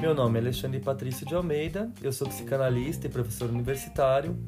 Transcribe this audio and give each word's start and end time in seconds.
Meu 0.00 0.14
nome 0.14 0.38
é 0.38 0.42
Alexandre 0.42 0.80
Patrício 0.80 1.26
de 1.26 1.34
Almeida, 1.34 1.90
eu 2.02 2.12
sou 2.12 2.28
psicanalista 2.28 3.06
e 3.06 3.10
professor 3.10 3.48
universitário, 3.48 4.38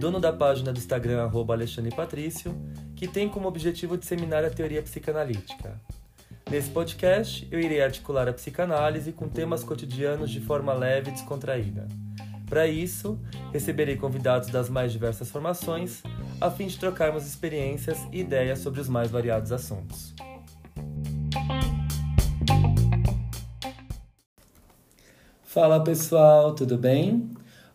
dono 0.00 0.18
da 0.18 0.32
página 0.32 0.72
do 0.72 0.78
Instagram 0.78 1.30
Alexandre 1.50 1.94
Patrício, 1.94 2.54
que 2.96 3.06
tem 3.06 3.28
como 3.28 3.46
objetivo 3.46 3.98
disseminar 3.98 4.44
a 4.44 4.50
teoria 4.50 4.82
psicanalítica. 4.82 5.78
Nesse 6.50 6.70
podcast, 6.70 7.46
eu 7.50 7.60
irei 7.60 7.82
articular 7.82 8.28
a 8.28 8.32
psicanálise 8.32 9.12
com 9.12 9.28
temas 9.28 9.62
cotidianos 9.62 10.30
de 10.30 10.40
forma 10.40 10.72
leve 10.72 11.10
e 11.10 11.12
descontraída. 11.12 11.86
Para 12.48 12.66
isso, 12.66 13.20
receberei 13.52 13.96
convidados 13.96 14.48
das 14.48 14.68
mais 14.68 14.92
diversas 14.92 15.30
formações, 15.30 16.02
a 16.40 16.50
fim 16.50 16.66
de 16.66 16.78
trocarmos 16.78 17.26
experiências 17.26 17.98
e 18.10 18.20
ideias 18.20 18.58
sobre 18.58 18.80
os 18.80 18.88
mais 18.88 19.10
variados 19.10 19.52
assuntos. 19.52 20.14
Fala 25.52 25.84
pessoal, 25.84 26.54
tudo 26.54 26.78
bem? 26.78 27.28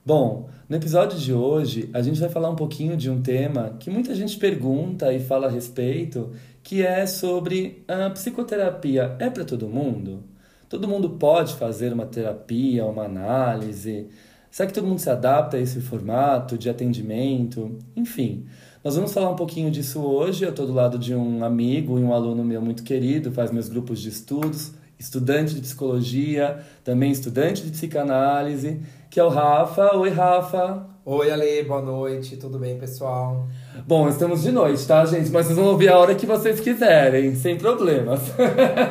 Bom, 0.03 0.49
no 0.67 0.75
episódio 0.75 1.19
de 1.19 1.31
hoje 1.31 1.91
a 1.93 2.01
gente 2.01 2.19
vai 2.19 2.27
falar 2.27 2.49
um 2.49 2.55
pouquinho 2.55 2.97
de 2.97 3.07
um 3.07 3.21
tema 3.21 3.75
que 3.79 3.91
muita 3.91 4.15
gente 4.15 4.35
pergunta 4.39 5.13
e 5.13 5.19
fala 5.19 5.45
a 5.45 5.49
respeito, 5.51 6.31
que 6.63 6.83
é 6.83 7.05
sobre 7.05 7.83
a 7.87 8.09
psicoterapia 8.09 9.15
é 9.19 9.29
para 9.29 9.45
todo 9.45 9.69
mundo? 9.69 10.23
Todo 10.67 10.87
mundo 10.87 11.11
pode 11.19 11.53
fazer 11.53 11.93
uma 11.93 12.07
terapia, 12.07 12.83
uma 12.83 13.03
análise? 13.03 14.07
Será 14.49 14.65
que 14.65 14.73
todo 14.73 14.87
mundo 14.87 14.97
se 14.97 15.11
adapta 15.11 15.57
a 15.57 15.59
esse 15.59 15.79
formato 15.79 16.57
de 16.57 16.71
atendimento? 16.71 17.77
Enfim, 17.95 18.47
nós 18.83 18.95
vamos 18.95 19.13
falar 19.13 19.29
um 19.29 19.35
pouquinho 19.35 19.69
disso 19.69 20.01
hoje. 20.01 20.43
Eu 20.43 20.49
estou 20.49 20.65
do 20.65 20.73
lado 20.73 20.97
de 20.97 21.13
um 21.13 21.45
amigo 21.45 21.99
e 21.99 22.01
um 22.01 22.11
aluno 22.11 22.43
meu 22.43 22.59
muito 22.59 22.81
querido, 22.81 23.31
faz 23.31 23.51
meus 23.51 23.69
grupos 23.69 24.01
de 24.01 24.09
estudos 24.09 24.73
estudante 24.99 25.53
de 25.53 25.61
psicologia, 25.61 26.59
também 26.83 27.11
estudante 27.11 27.63
de 27.63 27.71
psicanálise, 27.71 28.81
que 29.09 29.19
é 29.19 29.23
o 29.23 29.29
Rafa. 29.29 29.95
Oi, 29.95 30.09
Rafa. 30.09 30.97
Oi, 31.09 31.31
Ale, 31.31 31.63
boa 31.63 31.81
noite, 31.81 32.35
tudo 32.35 32.59
bem, 32.59 32.77
pessoal? 32.77 33.47
Bom, 33.87 34.09
estamos 34.09 34.41
de 34.41 34.51
noite, 34.51 34.85
tá, 34.85 35.05
gente? 35.05 35.29
Mas 35.31 35.45
vocês 35.45 35.57
vão 35.57 35.67
ouvir 35.67 35.87
a 35.87 35.97
hora 35.97 36.13
que 36.13 36.25
vocês 36.25 36.59
quiserem, 36.59 37.33
sem 37.33 37.55
problemas. 37.55 38.19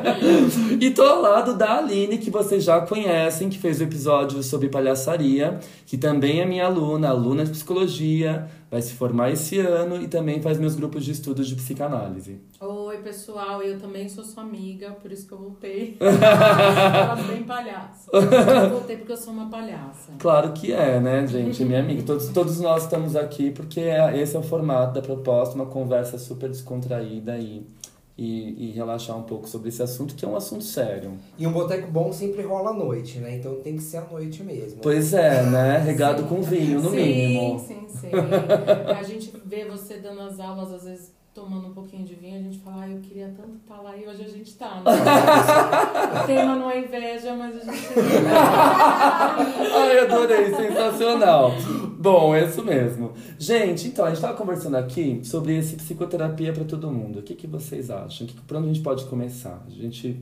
e 0.81 0.91
tô 0.93 1.03
ao 1.03 1.21
lado 1.21 1.59
da 1.59 1.77
Aline, 1.77 2.17
que 2.17 2.31
vocês 2.31 2.65
já 2.65 2.81
conhecem, 2.81 3.51
que 3.51 3.59
fez 3.59 3.81
o 3.81 3.83
episódio 3.83 4.43
sobre 4.43 4.71
palhaçaria, 4.71 5.61
que 5.85 5.99
também 5.99 6.41
é 6.41 6.47
minha 6.47 6.65
aluna, 6.65 7.11
aluna 7.11 7.45
de 7.45 7.51
psicologia, 7.51 8.47
vai 8.71 8.83
se 8.83 8.95
formar 8.95 9.31
esse 9.31 9.59
ano 9.59 10.01
e 10.01 10.09
também 10.09 10.43
faz 10.43 10.59
meus 10.59 10.75
grupos 10.75 11.05
de 11.05 11.13
estudos 11.13 11.47
de 11.47 11.55
psicanálise. 11.55 12.41
Oi, 12.61 12.99
pessoal, 12.99 13.63
eu 13.63 13.79
também 13.79 14.09
sou 14.09 14.25
sua 14.25 14.43
amiga, 14.43 14.91
por 14.91 15.13
isso 15.13 15.27
que 15.27 15.33
eu 15.33 15.39
voltei. 15.39 15.97
Ela 16.01 17.15
bem 17.17 17.45
palhaça. 17.45 18.11
Eu 18.13 18.71
voltei 18.71 18.97
porque 18.97 19.13
eu 19.13 19.17
sou 19.17 19.33
uma 19.33 19.49
palhaça. 19.49 20.13
Claro 20.19 20.53
que 20.53 20.73
é, 20.73 21.01
né, 21.01 21.27
gente? 21.27 21.65
Minha 21.65 21.81
amiga. 21.81 22.03
Todos, 22.03 22.29
todos 22.29 22.61
nós 22.61 22.85
estamos 22.85 23.15
aqui 23.15 23.51
porque 23.51 23.81
é, 23.81 24.21
esse 24.21 24.37
é 24.37 24.39
o 24.39 24.43
formato 24.43 24.95
da 24.95 25.03
proposta, 25.03 25.55
uma 25.55 25.67
conversa 25.67 26.19
super 26.19 26.49
descontraída 26.49 27.39
e 27.39 27.65
e, 28.19 28.69
e, 28.69 28.71
relaxar 28.73 29.17
um 29.17 29.25
pouco 29.25 29.47
sobre 29.47 29.69
esse 29.69 29.83
assunto, 29.83 30.15
que 30.15 30.25
é 30.25 30.29
um 30.29 30.37
assunto 30.37 30.65
sério. 30.65 31.13
E 31.37 31.47
um 31.47 31.53
boteco 31.53 31.91
bom 31.91 32.11
sempre 32.13 32.43
rola 32.43 32.71
à 32.71 32.73
noite, 32.73 33.19
né? 33.19 33.37
Então 33.37 33.57
tem 33.57 33.77
que 33.77 33.83
ser 33.83 33.99
à 33.99 34.05
noite 34.05 34.43
mesmo. 34.43 34.81
Pois 34.81 35.13
é, 35.13 35.43
né? 35.43 35.79
Regado 35.85 36.23
sim. 36.23 36.29
com 36.29 36.41
vinho, 36.41 36.81
no 36.81 36.91
sim, 36.91 36.97
mínimo. 36.97 37.59
Sim, 37.59 37.87
sim, 37.89 37.99
sim. 38.01 38.11
A 38.97 39.03
gente 39.03 39.33
vê 39.45 39.67
você 39.67 39.99
dando 39.99 40.23
as 40.23 40.41
aulas, 40.41 40.73
às 40.73 40.85
vezes 40.85 41.16
tomando 41.37 41.69
um 41.69 41.75
pouquinho 41.75 42.03
de 42.03 42.15
vinho, 42.15 42.39
a 42.39 42.43
gente 42.43 42.59
fala, 42.61 42.85
ah, 42.85 42.89
eu 42.89 42.99
queria 43.01 43.29
tanto 43.37 43.57
estar 43.57 43.79
lá 43.83 43.95
e 43.95 44.09
hoje 44.09 44.25
a 44.25 44.29
gente 44.29 44.55
tá, 44.55 44.77
né? 44.77 44.91
o 46.25 46.27
tema 46.27 46.57
não 46.57 46.71
é 46.71 46.81
inveja, 46.81 47.37
mas 47.37 47.57
a 47.57 47.61
gente. 47.61 47.89
Ai, 49.77 49.99
adorei, 49.99 50.55
sensacional. 50.55 51.53
Bom, 51.99 52.35
é 52.35 52.47
isso 52.47 52.65
mesmo. 52.65 53.13
Gente, 53.39 53.89
então, 53.89 54.07
a 54.07 54.09
gente 54.09 54.17
estava 54.17 54.35
conversando 54.35 54.79
aqui 54.79 55.21
sobre 55.25 55.59
esse 55.59 55.77
psicoterapia 55.77 56.55
para 56.55 56.65
todo 56.65 56.91
mundo. 56.91 57.19
O 57.19 57.23
que, 57.23 57.35
que 57.35 57.47
vocês 57.47 57.91
acham? 57.91 58.27
Que, 58.27 58.41
por 58.41 58.57
onde 58.57 58.71
a 58.71 58.73
gente 58.73 58.83
pode 58.83 59.05
começar? 59.05 59.63
A 59.67 59.71
gente 59.71 60.19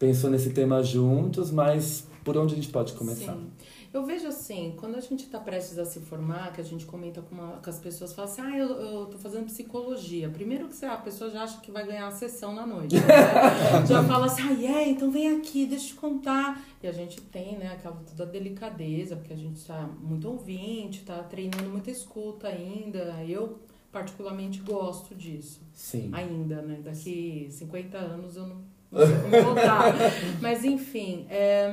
pensou 0.00 0.30
nesse 0.30 0.50
tema 0.50 0.82
juntos, 0.82 1.52
mas 1.52 2.08
por 2.24 2.36
onde 2.36 2.54
a 2.54 2.56
gente 2.56 2.70
pode 2.70 2.92
começar? 2.94 3.34
Sim. 3.34 3.50
Eu 3.92 4.04
vejo 4.04 4.28
assim, 4.28 4.74
quando 4.76 4.94
a 4.94 5.00
gente 5.00 5.24
está 5.24 5.40
prestes 5.40 5.76
a 5.76 5.84
se 5.84 5.98
formar, 5.98 6.52
que 6.52 6.60
a 6.60 6.64
gente 6.64 6.86
comenta 6.86 7.20
com, 7.20 7.34
uma, 7.34 7.56
com 7.56 7.68
as 7.68 7.80
pessoas, 7.80 8.12
fala 8.12 8.28
assim, 8.28 8.40
ah, 8.40 8.56
eu, 8.56 8.68
eu 8.68 9.06
tô 9.06 9.18
fazendo 9.18 9.46
psicologia. 9.46 10.28
Primeiro 10.28 10.68
que 10.68 10.84
a 10.84 10.96
pessoa 10.96 11.28
já 11.28 11.42
acha 11.42 11.60
que 11.60 11.72
vai 11.72 11.84
ganhar 11.84 12.06
a 12.06 12.12
sessão 12.12 12.54
na 12.54 12.64
noite. 12.64 12.94
Né? 12.94 13.02
já 13.88 14.04
fala 14.04 14.26
assim, 14.26 14.64
ah, 14.64 14.80
é, 14.82 14.88
então 14.88 15.10
vem 15.10 15.36
aqui, 15.36 15.66
deixa 15.66 15.86
eu 15.86 15.88
te 15.88 15.94
contar. 15.96 16.64
E 16.80 16.86
a 16.86 16.92
gente 16.92 17.20
tem, 17.20 17.58
né, 17.58 17.72
aquela 17.72 17.96
toda 17.96 18.30
delicadeza, 18.30 19.16
porque 19.16 19.32
a 19.32 19.36
gente 19.36 19.56
está 19.56 19.88
muito 20.00 20.28
ouvinte, 20.28 21.00
está 21.00 21.20
treinando 21.24 21.68
muita 21.68 21.90
escuta 21.90 22.46
ainda. 22.46 22.98
Eu, 23.26 23.58
particularmente, 23.90 24.60
gosto 24.60 25.16
disso. 25.16 25.60
Sim. 25.72 26.10
Ainda, 26.12 26.62
né? 26.62 26.80
Daqui 26.80 27.48
50 27.50 27.98
anos 27.98 28.36
eu 28.36 28.46
não 28.46 28.69
voltar. 28.90 29.94
Mas 30.40 30.64
enfim, 30.64 31.26
é, 31.28 31.70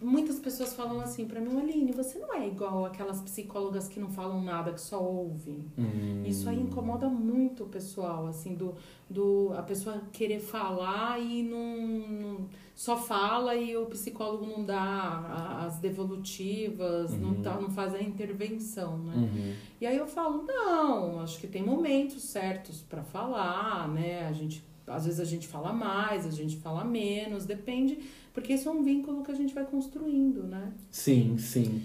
muitas 0.00 0.38
pessoas 0.38 0.74
falam 0.74 1.00
assim 1.00 1.26
para 1.26 1.40
mim, 1.40 1.58
Aline, 1.58 1.92
você 1.92 2.18
não 2.18 2.32
é 2.32 2.46
igual 2.46 2.84
aquelas 2.84 3.20
psicólogas 3.20 3.88
que 3.88 3.98
não 3.98 4.08
falam 4.08 4.42
nada, 4.42 4.72
que 4.72 4.80
só 4.80 5.02
ouvem. 5.02 5.64
Hum. 5.76 6.22
Isso 6.24 6.48
aí 6.48 6.60
incomoda 6.60 7.08
muito 7.08 7.64
o 7.64 7.66
pessoal, 7.66 8.26
assim, 8.26 8.54
do, 8.54 8.74
do 9.10 9.52
a 9.56 9.62
pessoa 9.62 10.02
querer 10.12 10.40
falar 10.40 11.18
e 11.20 11.42
não, 11.42 11.76
não 12.08 12.48
só 12.74 12.96
fala 12.96 13.54
e 13.54 13.76
o 13.76 13.86
psicólogo 13.86 14.46
não 14.46 14.64
dá 14.64 15.64
as 15.66 15.78
devolutivas, 15.78 17.12
uhum. 17.12 17.18
não, 17.18 17.34
tá, 17.42 17.60
não 17.60 17.70
faz 17.70 17.94
a 17.94 18.02
intervenção, 18.02 18.98
né? 18.98 19.14
Uhum. 19.16 19.54
E 19.80 19.86
aí 19.86 19.96
eu 19.96 20.06
falo, 20.06 20.42
não, 20.42 21.20
acho 21.20 21.38
que 21.38 21.46
tem 21.46 21.62
momentos 21.62 22.22
certos 22.22 22.82
para 22.82 23.02
falar, 23.02 23.88
né? 23.88 24.26
A 24.26 24.32
gente 24.32 24.64
às 24.86 25.06
vezes 25.06 25.20
a 25.20 25.24
gente 25.24 25.48
fala 25.48 25.72
mais, 25.72 26.26
a 26.26 26.30
gente 26.30 26.56
fala 26.58 26.84
menos, 26.84 27.44
depende, 27.44 27.98
porque 28.32 28.52
isso 28.52 28.68
é 28.68 28.72
um 28.72 28.82
vínculo 28.82 29.22
que 29.22 29.30
a 29.30 29.34
gente 29.34 29.54
vai 29.54 29.64
construindo, 29.64 30.42
né? 30.42 30.72
Sim, 30.90 31.36
sim. 31.38 31.82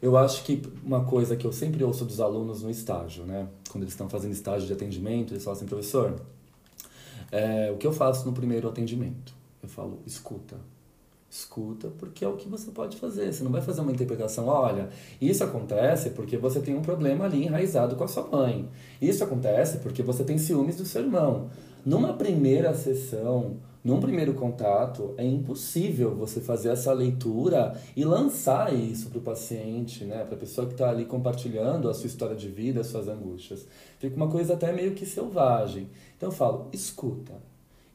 Eu 0.00 0.16
acho 0.16 0.44
que 0.44 0.62
uma 0.84 1.04
coisa 1.04 1.36
que 1.36 1.46
eu 1.46 1.52
sempre 1.52 1.82
ouço 1.84 2.04
dos 2.04 2.20
alunos 2.20 2.62
no 2.62 2.70
estágio, 2.70 3.24
né? 3.24 3.48
Quando 3.68 3.84
eles 3.84 3.92
estão 3.92 4.08
fazendo 4.08 4.32
estágio 4.32 4.66
de 4.66 4.72
atendimento, 4.72 5.34
eles 5.34 5.44
falam 5.44 5.56
assim, 5.56 5.66
professor, 5.66 6.20
é, 7.30 7.70
o 7.70 7.76
que 7.76 7.86
eu 7.86 7.92
faço 7.92 8.26
no 8.26 8.32
primeiro 8.32 8.68
atendimento? 8.68 9.34
Eu 9.62 9.68
falo, 9.68 9.98
escuta. 10.06 10.56
Escuta, 11.30 11.88
porque 11.98 12.24
é 12.24 12.28
o 12.28 12.36
que 12.36 12.48
você 12.48 12.70
pode 12.70 12.96
fazer. 12.96 13.30
Você 13.30 13.44
não 13.44 13.50
vai 13.50 13.60
fazer 13.60 13.82
uma 13.82 13.92
interpretação, 13.92 14.46
olha, 14.46 14.88
isso 15.20 15.44
acontece 15.44 16.10
porque 16.10 16.38
você 16.38 16.58
tem 16.58 16.74
um 16.74 16.80
problema 16.80 17.26
ali 17.26 17.44
enraizado 17.44 17.96
com 17.96 18.04
a 18.04 18.08
sua 18.08 18.26
mãe. 18.26 18.66
Isso 19.02 19.22
acontece 19.22 19.78
porque 19.78 20.02
você 20.02 20.24
tem 20.24 20.38
ciúmes 20.38 20.76
do 20.76 20.86
seu 20.86 21.02
irmão. 21.02 21.50
Numa 21.84 22.12
primeira 22.14 22.74
sessão, 22.74 23.56
num 23.82 24.00
primeiro 24.00 24.34
contato, 24.34 25.14
é 25.16 25.24
impossível 25.24 26.14
você 26.14 26.40
fazer 26.40 26.70
essa 26.70 26.92
leitura 26.92 27.80
e 27.96 28.04
lançar 28.04 28.74
isso 28.74 29.08
para 29.08 29.18
o 29.18 29.22
paciente, 29.22 30.04
né? 30.04 30.24
para 30.24 30.34
a 30.34 30.38
pessoa 30.38 30.66
que 30.66 30.74
está 30.74 30.90
ali 30.90 31.04
compartilhando 31.04 31.88
a 31.88 31.94
sua 31.94 32.06
história 32.06 32.36
de 32.36 32.48
vida, 32.48 32.80
as 32.80 32.88
suas 32.88 33.08
angústias. 33.08 33.66
Fica 33.98 34.16
uma 34.16 34.28
coisa 34.28 34.54
até 34.54 34.72
meio 34.72 34.94
que 34.94 35.06
selvagem. 35.06 35.88
Então 36.16 36.28
eu 36.28 36.34
falo, 36.34 36.68
escuta. 36.72 37.34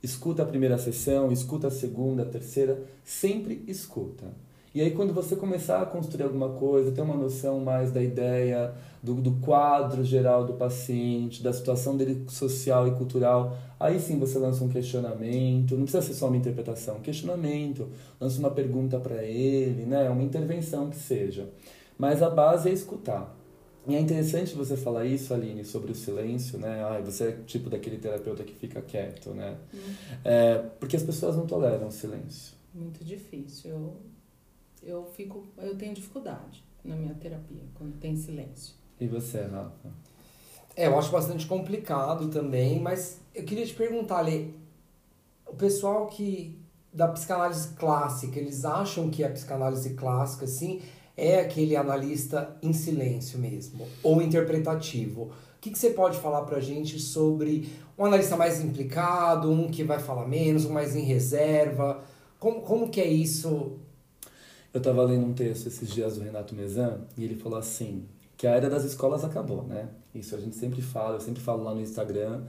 Escuta 0.02 0.44
a 0.44 0.46
primeira 0.46 0.78
sessão, 0.78 1.32
escuta 1.32 1.68
a 1.68 1.72
segunda, 1.72 2.24
a 2.24 2.26
terceira, 2.26 2.82
sempre 3.04 3.64
escuta. 3.68 4.34
E 4.76 4.82
aí, 4.82 4.90
quando 4.90 5.14
você 5.14 5.36
começar 5.36 5.84
a 5.84 5.86
construir 5.86 6.24
alguma 6.24 6.50
coisa, 6.50 6.92
ter 6.92 7.02
uma 7.02 7.16
noção 7.16 7.60
mais 7.60 7.92
da 7.92 8.02
ideia, 8.02 8.74
do, 9.04 9.16
do 9.16 9.32
quadro 9.34 10.04
geral 10.04 10.46
do 10.46 10.54
paciente, 10.54 11.44
da 11.44 11.52
situação 11.52 11.98
dele 11.98 12.24
social 12.30 12.88
e 12.88 12.92
cultural, 12.92 13.58
aí 13.80 14.00
sim 14.00 14.18
você 14.18 14.40
lança 14.40 14.64
um 14.64 14.70
questionamento, 14.70 15.76
não 15.76 15.84
precisa 15.84 16.02
ser 16.02 16.14
só 16.14 16.28
uma 16.28 16.38
interpretação, 16.38 16.98
um 16.98 17.02
questionamento, 17.02 17.90
lança 18.20 18.40
uma 18.40 18.50
pergunta 18.50 18.98
para 19.00 19.22
ele, 19.24 19.86
né? 19.86 20.10
uma 20.10 20.24
intervenção 20.24 20.90
que 20.90 20.96
seja. 20.96 21.50
Mas 21.98 22.24
a 22.24 22.30
base 22.30 22.70
é 22.70 22.72
escutar. 22.72 23.38
E 23.86 23.96
é 23.96 24.00
interessante 24.00 24.56
você 24.56 24.78
falar 24.78 25.06
isso, 25.06 25.34
Aline, 25.34 25.66
sobre 25.66 25.92
o 25.92 25.96
silêncio, 25.96 26.58
né? 26.58 26.82
Ah, 26.86 27.02
você 27.04 27.26
é 27.26 27.32
tipo 27.46 27.70
daquele 27.70 27.98
terapeuta 27.98 28.42
que 28.42 28.54
fica 28.54 28.82
quieto, 28.82 29.32
né? 29.32 29.58
Hum. 29.74 29.78
É, 30.24 30.58
porque 30.80 30.96
as 30.96 31.04
pessoas 31.04 31.36
não 31.36 31.46
toleram 31.46 31.88
o 31.88 31.92
silêncio. 31.92 32.56
Muito 32.74 33.04
difícil. 33.04 33.72
Eu 33.72 33.94
eu 34.86 35.06
fico, 35.06 35.48
eu 35.58 35.76
tenho 35.78 35.94
dificuldade 35.94 36.64
na 36.84 36.96
minha 36.96 37.14
terapia 37.16 37.64
quando 37.74 37.98
tem 38.00 38.16
silêncio. 38.16 38.76
E 39.00 39.08
você, 39.08 39.42
Rafa? 39.42 39.90
É, 40.76 40.88
eu 40.88 40.98
acho 40.98 41.12
bastante 41.12 41.46
complicado 41.46 42.30
também, 42.30 42.80
mas 42.80 43.20
eu 43.34 43.44
queria 43.44 43.66
te 43.66 43.74
perguntar, 43.74 44.20
ali 44.20 44.56
o 45.46 45.56
pessoal 45.56 46.08
que 46.08 46.60
da 46.92 47.08
psicanálise 47.08 47.70
clássica, 47.70 48.40
eles 48.40 48.66
acham 48.66 49.10
que 49.10 49.24
a 49.24 49.30
psicanálise 49.30 49.94
clássica, 49.96 50.46
assim, 50.46 50.82
é 51.18 51.40
aquele 51.40 51.76
analista 51.76 52.56
em 52.62 52.74
silêncio 52.74 53.40
mesmo, 53.40 53.88
ou 54.04 54.22
interpretativo. 54.22 55.32
que, 55.60 55.72
que 55.72 55.80
você 55.80 55.92
pode 55.92 56.18
falar 56.20 56.42
pra 56.44 56.60
gente 56.60 57.00
sobre 57.00 57.70
um 57.98 58.06
analista 58.06 58.36
mais 58.36 58.60
implicado, 58.62 59.50
um 59.50 59.70
que 59.70 59.84
vai 59.84 60.00
falar 60.00 60.28
menos, 60.28 60.66
um 60.66 60.74
mais 60.74 60.96
em 60.96 61.04
reserva? 61.04 62.04
Como, 62.40 62.62
como 62.62 62.90
que 62.90 63.00
é 63.00 63.08
isso? 63.08 63.80
Eu 64.74 64.80
estava 64.80 65.04
lendo 65.04 65.26
um 65.26 65.34
texto 65.34 65.68
esses 65.68 65.90
dias 65.90 66.18
do 66.18 66.24
Renato 66.24 66.54
Mezan 66.54 67.02
e 67.16 67.24
ele 67.24 67.36
falou 67.36 67.58
assim, 67.58 68.06
que 68.44 68.48
a 68.48 68.52
era 68.52 68.70
das 68.70 68.84
escolas 68.84 69.24
acabou, 69.24 69.64
né? 69.64 69.88
Isso 70.14 70.36
a 70.36 70.38
gente 70.38 70.58
sempre 70.58 70.82
fala, 70.82 71.16
eu 71.16 71.22
sempre 71.22 71.42
falo 71.42 71.64
lá 71.64 71.74
no 71.74 71.80
Instagram, 71.80 72.42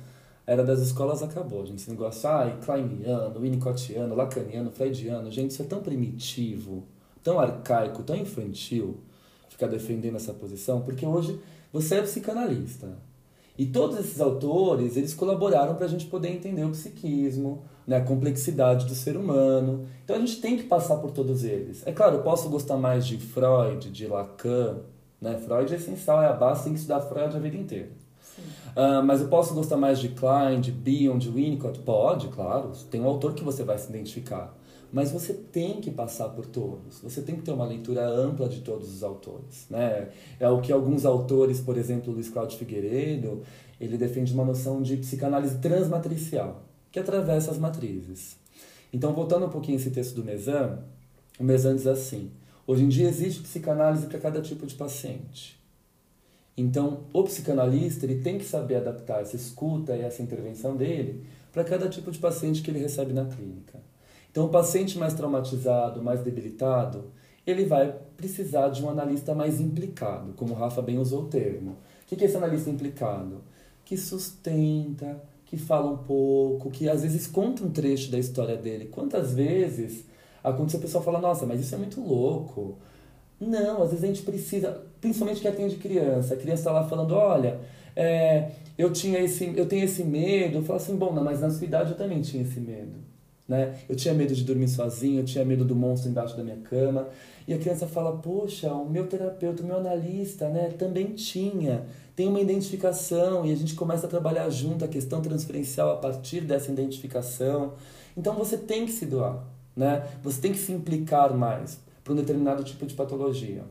a 0.45 0.51
era 0.51 0.65
das 0.65 0.81
escolas 0.81 1.23
acabou. 1.23 1.63
A 1.63 1.67
gente 1.67 1.83
esse 1.83 1.89
negócio, 1.89 2.29
ai, 2.29 2.59
Kleiniano, 2.65 3.39
Winnicottiano, 3.39 4.13
Lacaniano, 4.13 4.73
Freudiano, 4.73 5.31
gente, 5.31 5.53
isso 5.53 5.63
é 5.63 5.65
tão 5.65 5.81
primitivo, 5.85 6.83
tão 7.23 7.39
arcaico, 7.39 8.03
tão 8.03 8.17
infantil 8.17 8.97
ficar 9.49 9.69
defendendo 9.69 10.17
essa 10.17 10.33
posição, 10.33 10.81
porque 10.81 11.07
hoje 11.07 11.39
você 11.73 11.95
é 11.95 12.03
psicanalista. 12.03 12.89
E 13.57 13.65
todos 13.65 13.97
esses 14.01 14.21
autores, 14.21 14.97
eles 14.97 15.15
colaboraram 15.15 15.77
para 15.77 15.87
a 15.87 15.89
gente 15.89 16.07
poder 16.07 16.29
entender 16.29 16.65
o 16.65 16.71
psiquismo, 16.71 17.63
né, 17.87 17.99
a 17.99 18.05
complexidade 18.05 18.85
do 18.87 18.97
ser 18.97 19.17
humano. 19.17 19.87
Então 20.03 20.17
a 20.17 20.19
gente 20.19 20.41
tem 20.41 20.57
que 20.57 20.65
passar 20.65 20.97
por 20.97 21.13
todos 21.13 21.45
eles. 21.45 21.87
É 21.87 21.93
claro, 21.93 22.17
eu 22.17 22.23
posso 22.25 22.49
gostar 22.49 22.77
mais 22.77 23.07
de 23.07 23.17
Freud, 23.17 23.93
de 23.93 24.09
Lacan, 24.09 24.81
né? 25.25 25.39
Freud 25.39 25.73
é 25.73 25.77
essencial, 25.77 26.23
é 26.23 26.27
a 26.27 26.33
base, 26.35 26.65
tem 26.65 26.75
que 26.75 26.79
estudar 26.79 27.01
Freud 27.01 27.35
a 27.35 27.41
vida 27.41 27.57
inteira. 27.57 27.89
Uh, 28.77 29.03
mas 29.05 29.23
eu 29.23 29.29
posso 29.29 29.55
gostar 29.55 29.77
mais 29.77 29.99
de 29.99 30.11
Klein, 30.11 30.61
de 30.61 30.71
Bion, 30.71 31.17
de 31.17 31.31
Winnicott? 31.31 31.79
Pode, 31.79 32.29
claro. 32.29 32.73
Tem 32.91 33.01
um 33.01 33.07
autor 33.07 33.33
que 33.33 33.43
você 33.43 33.65
vai 33.65 33.79
se 33.79 33.89
identificar. 33.89 34.55
Mas 34.93 35.11
você 35.11 35.33
tem 35.33 35.81
que 35.81 35.91
passar 35.91 36.29
por 36.29 36.45
todos. 36.45 37.01
Você 37.01 37.23
tem 37.23 37.37
que 37.37 37.43
ter 37.43 37.53
uma 37.53 37.65
leitura 37.65 38.07
ampla 38.07 38.49
de 38.49 38.61
todos 38.61 38.93
os 38.93 39.03
autores. 39.03 39.67
Né? 39.71 40.09
É 40.39 40.49
o 40.49 40.61
que 40.61 40.73
alguns 40.73 41.07
autores, 41.07 41.61
por 41.61 41.77
exemplo, 41.77 42.13
Luiz 42.13 42.29
Cláudio 42.29 42.59
Figueiredo, 42.59 43.43
ele 43.81 43.97
defende 43.97 44.33
uma 44.35 44.45
noção 44.45 44.83
de 44.83 44.97
psicanálise 44.97 45.59
transmatricial, 45.59 46.63
que 46.93 46.99
atravessa 46.99 47.51
as 47.51 47.59
matrizes. 47.59 48.37
Então, 48.93 49.13
voltando 49.13 49.47
um 49.47 49.51
pouquinho 49.51 49.77
esse 49.77 49.91
texto 49.91 50.15
do 50.15 50.25
Mezan, 50.25 50.81
o 51.41 51.45
Mezan 51.45 51.75
diz 51.75 51.87
assim: 51.87 52.31
hoje 52.67 52.85
em 52.85 52.89
dia 52.89 53.09
existe 53.09 53.43
psicanálise 53.43 54.07
para 54.07 54.19
cada 54.19 54.41
tipo 54.41 54.67
de 54.67 54.75
paciente. 54.75 55.61
Então, 56.57 57.05
o 57.13 57.23
psicanalista 57.25 58.07
ele 58.07 58.21
tem 58.21 58.39
que 58.39 58.45
saber 58.45 58.77
adaptar 58.77 59.21
essa 59.21 59.35
escuta 59.35 59.97
e 59.97 60.03
essa 60.03 60.23
intervenção 60.23 60.77
dele 60.77 61.27
para 61.53 61.65
cada 61.65 61.89
tipo 61.89 62.11
de 62.11 62.19
paciente 62.19 62.63
que 62.63 62.71
ele 62.71 62.79
recebe 62.79 63.13
na 63.13 63.25
clínica. 63.25 63.81
Então, 64.31 64.47
o 64.47 64.49
paciente 64.49 64.99
mais 64.99 65.15
traumatizado, 65.15 66.03
mais 66.03 66.21
debilitado, 66.21 67.13
ele 67.47 67.65
vai 67.65 67.95
precisar 68.17 68.69
de 68.69 68.83
um 68.83 68.89
analista 68.89 69.35
mais 69.35 69.61
implicado, 69.61 70.33
como 70.33 70.55
o 70.55 70.57
Rafa 70.57 70.81
bem 70.81 70.99
usou 70.99 71.25
o 71.25 71.29
termo. 71.29 71.77
O 72.03 72.07
que 72.07 72.23
é 72.23 72.27
esse 72.27 72.37
analista 72.37 72.71
implicado? 72.71 73.43
Que 73.85 73.97
sustenta, 73.97 75.23
que 75.45 75.57
fala 75.57 75.91
um 75.91 75.99
pouco, 75.99 76.71
que 76.71 76.89
às 76.89 77.03
vezes 77.03 77.27
conta 77.27 77.63
um 77.63 77.71
trecho 77.71 78.11
da 78.11 78.19
história 78.19 78.57
dele. 78.57 78.87
Quantas 78.87 79.35
vezes 79.35 80.05
aconteceu 80.45 80.79
o 80.79 80.83
pessoal 80.83 81.03
fala, 81.03 81.19
nossa, 81.19 81.47
mas 81.47 81.61
isso 81.61 81.75
é 81.75 81.79
muito 81.79 82.01
louco. 82.01 82.77
Não, 83.41 83.83
às 83.83 83.91
vezes 83.91 84.05
a 84.05 84.07
gente 84.07 84.23
precisa, 84.23 84.83
principalmente 85.01 85.41
que 85.41 85.49
atende 85.49 85.77
criança. 85.77 86.35
A 86.35 86.37
criança 86.37 86.61
está 86.61 86.73
lá 86.73 86.87
falando, 86.87 87.15
olha, 87.15 87.59
é, 87.97 88.51
eu, 88.77 88.93
tinha 88.93 89.19
esse, 89.21 89.53
eu 89.57 89.67
tenho 89.67 89.85
esse 89.85 90.05
medo. 90.05 90.59
Eu 90.59 90.63
falo 90.63 90.77
assim, 90.79 90.97
bom, 90.97 91.13
não, 91.13 91.25
mas 91.25 91.41
na 91.41 91.51
sua 91.51 91.67
idade 91.67 91.93
eu 91.93 91.97
também 91.97 92.21
tinha 92.21 92.43
esse 92.43 92.61
medo. 92.61 93.03
Né? 93.47 93.75
Eu 93.89 93.95
tinha 93.95 94.15
medo 94.15 94.35
de 94.35 94.43
dormir 94.43 94.69
sozinho, 94.69 95.21
eu 95.21 95.25
tinha 95.25 95.45
medo 95.45 95.65
do 95.65 95.75
monstro 95.75 96.11
embaixo 96.11 96.37
da 96.37 96.43
minha 96.43 96.57
cama. 96.57 97.09
E 97.47 97.53
a 97.53 97.59
criança 97.59 97.87
fala: 97.87 98.17
Poxa, 98.17 98.73
o 98.73 98.89
meu 98.89 99.07
terapeuta, 99.07 99.63
o 99.63 99.67
meu 99.67 99.77
analista, 99.77 100.49
né, 100.49 100.71
também 100.79 101.09
tinha. 101.09 101.85
Tem 102.17 102.29
uma 102.29 102.41
identificação 102.41 103.45
e 103.45 103.53
a 103.53 103.57
gente 103.57 103.75
começa 103.75 104.07
a 104.07 104.09
trabalhar 104.09 104.49
junto 104.49 104.85
a 104.85 104.89
questão 104.89 105.21
transferencial 105.21 105.91
a 105.93 105.97
partir 105.97 106.41
dessa 106.43 106.71
identificação. 106.71 107.75
Então 108.17 108.35
você 108.35 108.57
tem 108.57 108.87
que 108.87 108.93
se 108.93 109.05
doar, 109.05 109.45
né? 109.77 110.07
Você 110.23 110.41
tem 110.41 110.53
que 110.53 110.59
se 110.59 110.73
implicar 110.73 111.35
mais 111.35 111.79
para 112.03 112.13
um 112.13 112.17
determinado 112.17 112.63
tipo 112.63 112.85
de 112.87 112.95
patologia. 112.95 113.65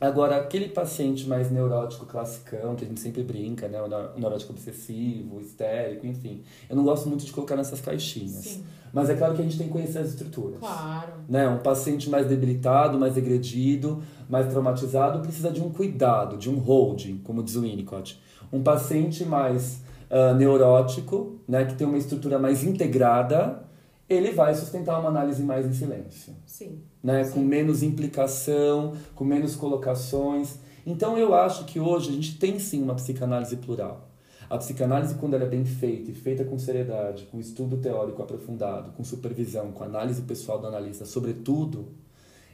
Agora, 0.00 0.36
aquele 0.36 0.68
paciente 0.68 1.28
mais 1.28 1.48
neurótico 1.48 2.06
classicão, 2.06 2.74
que 2.74 2.84
a 2.84 2.88
gente 2.88 2.98
sempre 2.98 3.22
brinca, 3.22 3.68
né? 3.68 3.80
O 3.80 4.18
neurótico 4.18 4.52
obsessivo, 4.52 5.40
histérico, 5.40 6.04
enfim. 6.06 6.42
Eu 6.68 6.74
não 6.74 6.82
gosto 6.82 7.08
muito 7.08 7.24
de 7.24 7.30
colocar 7.30 7.54
nessas 7.54 7.80
caixinhas. 7.80 8.44
Sim. 8.44 8.64
Mas 8.92 9.08
é 9.08 9.14
claro 9.14 9.34
que 9.34 9.40
a 9.40 9.44
gente 9.44 9.56
tem 9.56 9.68
que 9.68 9.72
conhecer 9.72 9.98
as 9.98 10.08
estruturas. 10.08 10.58
Claro. 10.58 11.12
Né? 11.28 11.48
Um 11.48 11.58
paciente 11.58 12.10
mais 12.10 12.26
debilitado, 12.26 12.98
mais 12.98 13.16
agredido, 13.16 14.02
mais 14.28 14.48
traumatizado, 14.48 15.20
precisa 15.20 15.52
de 15.52 15.62
um 15.62 15.70
cuidado, 15.70 16.36
de 16.36 16.50
um 16.50 16.58
holding, 16.58 17.18
como 17.18 17.40
diz 17.40 17.54
o 17.54 17.62
Winnicott. 17.62 18.20
Um 18.52 18.60
paciente 18.60 19.24
mais 19.24 19.82
uh, 20.10 20.34
neurótico, 20.34 21.38
né? 21.46 21.64
que 21.64 21.74
tem 21.74 21.86
uma 21.86 21.96
estrutura 21.96 22.40
mais 22.40 22.64
integrada, 22.64 23.62
ele 24.12 24.32
vai 24.32 24.54
sustentar 24.54 24.98
uma 24.98 25.08
análise 25.08 25.42
mais 25.42 25.66
em 25.66 25.72
silêncio. 25.72 26.34
Sim. 26.46 26.80
Né? 27.02 27.24
Sim. 27.24 27.32
Com 27.32 27.40
menos 27.40 27.82
implicação, 27.82 28.94
com 29.14 29.24
menos 29.24 29.56
colocações. 29.56 30.58
Então 30.86 31.16
eu 31.16 31.34
acho 31.34 31.64
que 31.64 31.78
hoje 31.80 32.10
a 32.10 32.12
gente 32.12 32.38
tem 32.38 32.58
sim 32.58 32.82
uma 32.82 32.94
psicanálise 32.94 33.56
plural. 33.56 34.08
A 34.50 34.58
psicanálise, 34.58 35.14
quando 35.14 35.34
ela 35.34 35.44
é 35.44 35.48
bem 35.48 35.64
feita 35.64 36.10
e 36.10 36.14
feita 36.14 36.44
com 36.44 36.58
seriedade, 36.58 37.26
com 37.30 37.40
estudo 37.40 37.78
teórico 37.78 38.22
aprofundado, 38.22 38.92
com 38.92 39.02
supervisão, 39.02 39.72
com 39.72 39.82
análise 39.82 40.20
pessoal 40.22 40.58
do 40.58 40.66
analista, 40.66 41.06
sobretudo, 41.06 41.88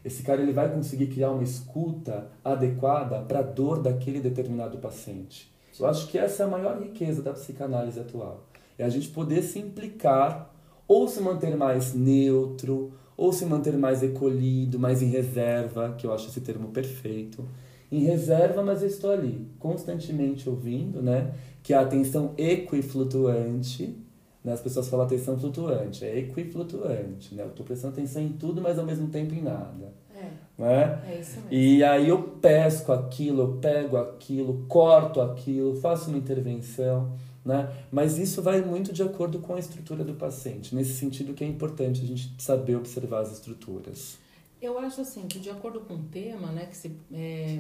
esse 0.05 0.23
cara 0.23 0.41
ele 0.41 0.53
vai 0.53 0.73
conseguir 0.73 1.09
criar 1.09 1.33
uma 1.33 1.43
escuta 1.43 2.29
adequada 2.45 3.21
para 3.23 3.41
a 3.41 3.43
dor 3.43 3.83
daquele 3.83 4.21
determinado 4.21 4.79
paciente. 4.79 5.53
Eu 5.79 5.87
acho 5.87 6.07
que 6.09 6.19
essa 6.19 6.45
é 6.45 6.47
a 6.47 6.49
maior 6.49 6.81
riqueza 6.81 7.21
da 7.21 7.33
psicanálise 7.33 7.99
atual. 7.99 8.45
É 8.79 8.85
a 8.85 8.89
gente 8.89 9.09
poder 9.09 9.43
se 9.43 9.59
implicar 9.59 10.55
ou 10.89 11.07
se 11.07 11.21
manter 11.21 11.55
mais 11.55 11.95
neutro, 11.95 12.93
ou 13.15 13.33
se 13.33 13.45
manter 13.45 13.77
mais 13.77 14.01
recolhido, 14.01 14.79
mais 14.79 15.03
em 15.03 15.07
reserva, 15.07 15.95
que 15.99 16.07
eu 16.07 16.13
acho 16.13 16.29
esse 16.29 16.41
termo 16.41 16.69
perfeito. 16.69 17.47
Em 17.93 18.01
reserva, 18.01 18.63
mas 18.63 18.83
eu 18.83 18.89
estou 18.89 19.11
ali, 19.11 19.47
constantemente 19.59 20.49
ouvindo, 20.49 21.03
né? 21.03 21.35
Que 21.63 21.75
é 21.75 21.77
a 21.77 21.81
atenção 21.81 22.33
equiflutuante, 22.39 23.97
né? 24.43 24.53
As 24.53 24.61
pessoas 24.61 24.89
falam 24.89 25.05
atenção 25.05 25.39
flutuante, 25.39 26.05
é 26.05 26.19
equiflutuante, 26.19 27.35
né? 27.35 27.43
Eu 27.43 27.49
estou 27.49 27.67
prestando 27.67 27.95
atenção 27.95 28.23
em 28.23 28.31
tudo, 28.31 28.61
mas 28.61 28.79
ao 28.79 28.87
mesmo 28.87 29.09
tempo 29.09 29.35
em 29.35 29.43
nada. 29.43 29.93
É. 30.15 30.63
Né? 30.63 31.03
É 31.07 31.21
isso 31.21 31.37
mesmo. 31.37 31.49
E 31.51 31.85
aí 31.85 32.09
eu 32.09 32.23
pesco 32.23 32.93
aquilo, 32.93 33.43
eu 33.43 33.53
pego 33.57 33.97
aquilo, 33.97 34.65
corto 34.69 35.21
aquilo, 35.21 35.77
faço 35.77 36.09
uma 36.09 36.19
intervenção. 36.19 37.13
Né? 37.49 37.67
Mas 37.91 38.19
isso 38.19 38.43
vai 38.43 38.61
muito 38.61 38.93
de 38.93 39.03
acordo 39.03 39.39
com 39.39 39.55
a 39.55 39.59
estrutura 39.59 40.05
do 40.05 40.13
paciente, 40.13 40.75
nesse 40.75 40.93
sentido 40.93 41.33
que 41.33 41.43
é 41.43 41.47
importante 41.47 42.03
a 42.03 42.07
gente 42.07 42.31
saber 42.39 42.77
observar 42.77 43.21
as 43.21 43.33
estruturas. 43.33 44.19
Eu 44.61 44.79
acho 44.79 45.01
assim 45.01 45.27
que 45.27 45.39
de 45.39 45.49
acordo 45.49 45.81
com 45.81 45.95
o 45.95 46.03
tema, 46.13 46.53
né, 46.53 46.67
que 46.67 46.77
se, 46.77 46.93
é, 47.11 47.59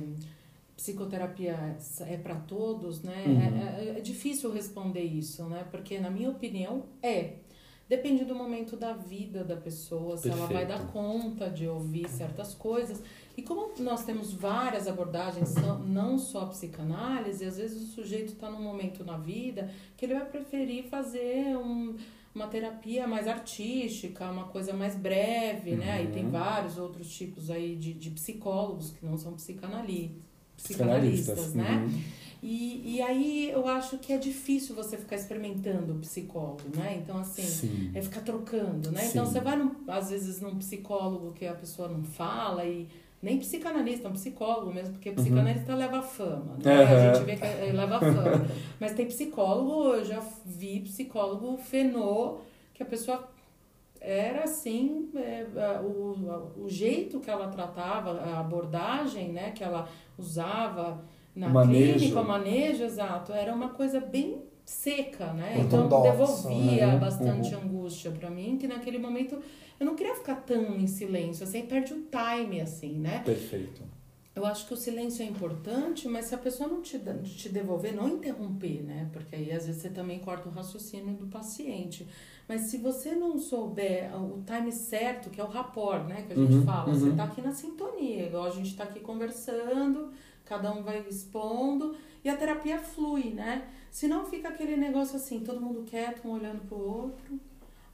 psicoterapia 0.76 1.76
é 2.06 2.16
para 2.18 2.34
todos, 2.36 3.02
né, 3.02 3.24
Uhum. 3.26 3.40
é, 3.40 3.84
é- 3.94 3.98
é 3.98 4.00
difícil 4.00 4.52
responder 4.52 5.02
isso, 5.02 5.44
né, 5.44 5.64
porque 5.70 5.98
na 5.98 6.10
minha 6.10 6.28
opinião 6.28 6.82
é. 7.02 7.36
Depende 7.88 8.22
do 8.26 8.34
momento 8.34 8.76
da 8.76 8.92
vida 8.92 9.42
da 9.42 9.56
pessoa, 9.56 10.18
se 10.18 10.28
ela 10.28 10.44
vai 10.46 10.66
Perfeito. 10.66 10.82
dar 10.86 10.92
conta 10.92 11.48
de 11.48 11.66
ouvir 11.66 12.06
certas 12.10 12.52
coisas. 12.52 13.00
E 13.38 13.42
como 13.42 13.70
nós 13.78 14.04
temos 14.04 14.32
várias 14.32 14.88
abordagens, 14.88 15.54
não 15.86 16.18
só 16.18 16.40
a 16.40 16.46
psicanálise, 16.46 17.44
às 17.44 17.56
vezes 17.56 17.80
o 17.80 17.86
sujeito 17.94 18.32
está 18.32 18.50
num 18.50 18.60
momento 18.60 19.04
na 19.04 19.16
vida 19.16 19.70
que 19.96 20.04
ele 20.04 20.14
vai 20.14 20.24
preferir 20.24 20.88
fazer 20.88 21.56
um, 21.56 21.94
uma 22.34 22.48
terapia 22.48 23.06
mais 23.06 23.28
artística, 23.28 24.28
uma 24.28 24.48
coisa 24.48 24.72
mais 24.72 24.96
breve, 24.96 25.76
né? 25.76 26.02
E 26.02 26.08
tem 26.08 26.24
Uhum. 26.24 26.32
vários 26.32 26.78
outros 26.78 27.08
tipos 27.16 27.48
aí 27.48 27.76
de, 27.76 27.92
de 27.94 28.10
psicólogos 28.10 28.90
que 28.90 29.06
não 29.06 29.16
são 29.16 29.34
psicanali 29.34 30.20
Psicanalistas, 30.56 31.38
psicanalistas, 31.38 31.54
né? 31.54 31.86
uhum. 31.86 32.02
E, 32.42 32.96
e 32.96 33.02
aí 33.02 33.50
eu 33.50 33.68
acho 33.68 33.98
que 33.98 34.12
é 34.12 34.18
difícil 34.18 34.74
você 34.74 34.96
ficar 34.96 35.14
experimentando 35.14 35.92
o 35.94 35.98
psicólogo, 36.00 36.76
né? 36.76 37.00
Então, 37.00 37.18
assim, 37.18 37.42
Sim. 37.42 37.92
é 37.94 38.02
ficar 38.02 38.22
trocando, 38.22 38.90
né? 38.90 39.06
Então 39.06 39.24
Sim. 39.24 39.32
você 39.32 39.40
vai, 39.40 39.56
num, 39.56 39.76
às 39.86 40.10
vezes, 40.10 40.40
num 40.40 40.56
psicólogo 40.58 41.32
que 41.34 41.46
a 41.46 41.54
pessoa 41.54 41.86
não 41.88 42.02
fala 42.02 42.64
e 42.64 42.88
nem 43.22 43.38
psicanalista, 43.38 44.08
um 44.08 44.12
psicólogo 44.12 44.72
mesmo, 44.72 44.94
porque 44.94 45.10
psicanalista 45.12 45.74
leva 45.74 46.00
fama, 46.02 46.56
né? 46.62 46.84
A 46.84 46.92
Uhum. 46.94 47.14
gente 47.14 47.24
vê 47.24 47.36
que 47.36 47.44
é, 47.44 47.72
leva 47.72 47.98
fama. 47.98 48.46
Mas 48.78 48.92
tem 48.92 49.06
psicólogo, 49.06 49.94
eu 49.94 50.04
já 50.04 50.22
vi 50.46 50.80
psicólogo 50.80 51.56
fenô, 51.58 52.38
que 52.74 52.82
a 52.82 52.86
pessoa 52.86 53.28
era 54.00 54.44
assim, 54.44 55.08
é, 55.16 55.46
a- 55.56 55.82
o, 55.82 56.30
a- 56.30 56.60
o 56.62 56.68
jeito 56.68 57.18
que 57.18 57.28
ela 57.28 57.48
tratava, 57.48 58.20
a 58.20 58.38
abordagem, 58.40 59.32
né, 59.32 59.50
que 59.50 59.64
ela 59.64 59.88
usava 60.16 61.02
na 61.34 61.48
manejo. 61.48 61.98
clínica, 61.98 62.20
o 62.20 62.24
manejo, 62.24 62.84
exato, 62.84 63.32
era 63.32 63.52
uma 63.52 63.70
coisa 63.70 64.00
bem 64.00 64.42
seca, 64.64 65.32
né? 65.32 65.56
Então 65.60 65.84
Ortodoxa, 65.84 66.10
devolvia 66.48 66.86
né? 66.88 66.96
bastante 66.98 67.54
Uhum. 67.54 67.62
angústia 67.62 68.10
pra 68.10 68.28
mim, 68.30 68.56
que 68.58 68.68
naquele 68.68 68.98
momento 68.98 69.40
eu 69.78 69.86
não 69.86 69.94
queria 69.94 70.14
ficar 70.14 70.36
tão 70.36 70.76
em 70.76 70.86
silêncio, 70.86 71.44
assim, 71.44 71.66
perde 71.66 71.94
o 71.94 72.02
time, 72.10 72.60
assim, 72.60 72.98
né? 72.98 73.22
Perfeito. 73.24 73.82
Eu 74.34 74.46
acho 74.46 74.66
que 74.68 74.74
o 74.74 74.76
silêncio 74.76 75.22
é 75.24 75.26
importante, 75.26 76.06
mas 76.08 76.26
se 76.26 76.34
a 76.34 76.38
pessoa 76.38 76.68
não 76.68 76.80
te, 76.80 76.96
te 77.36 77.48
devolver, 77.48 77.92
não 77.94 78.08
interromper, 78.08 78.82
né? 78.84 79.10
Porque 79.12 79.34
aí 79.34 79.50
às 79.50 79.66
vezes 79.66 79.82
você 79.82 79.90
também 79.90 80.20
corta 80.20 80.48
o 80.48 80.52
raciocínio 80.52 81.14
do 81.14 81.26
paciente. 81.26 82.06
Mas 82.46 82.62
se 82.62 82.78
você 82.78 83.14
não 83.16 83.36
souber 83.38 84.10
o 84.16 84.42
time 84.46 84.70
certo, 84.70 85.28
que 85.28 85.40
é 85.40 85.44
o 85.44 85.48
rapport, 85.48 86.06
né? 86.06 86.22
Que 86.22 86.32
a 86.34 86.36
gente 86.36 86.54
Uhum, 86.54 86.64
fala, 86.64 86.88
uhum. 86.88 86.94
você 86.94 87.12
tá 87.12 87.24
aqui 87.24 87.42
na 87.42 87.52
sintonia, 87.52 88.26
igual 88.26 88.44
a 88.44 88.50
gente 88.50 88.76
tá 88.76 88.84
aqui 88.84 89.00
conversando, 89.00 90.12
cada 90.44 90.72
um 90.72 90.82
vai 90.84 91.00
expondo 91.08 91.96
e 92.24 92.28
a 92.28 92.36
terapia 92.36 92.78
flui, 92.78 93.30
né? 93.34 93.68
Senão 93.90 94.24
fica 94.24 94.48
aquele 94.48 94.76
negócio 94.76 95.16
assim, 95.16 95.40
todo 95.40 95.60
mundo 95.60 95.82
quieto, 95.84 96.26
um 96.28 96.32
olhando 96.32 96.60
pro 96.68 96.78
outro. 96.78 97.40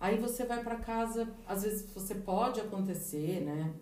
Aí 0.04 0.18
você 0.18 0.44
vai 0.44 0.62
para 0.62 0.76
casa, 0.76 1.26
às 1.46 1.62
vezes 1.62 1.88
você 1.94 2.14
pode 2.14 2.60
acontecer, 2.60 3.40
né? 3.40 3.72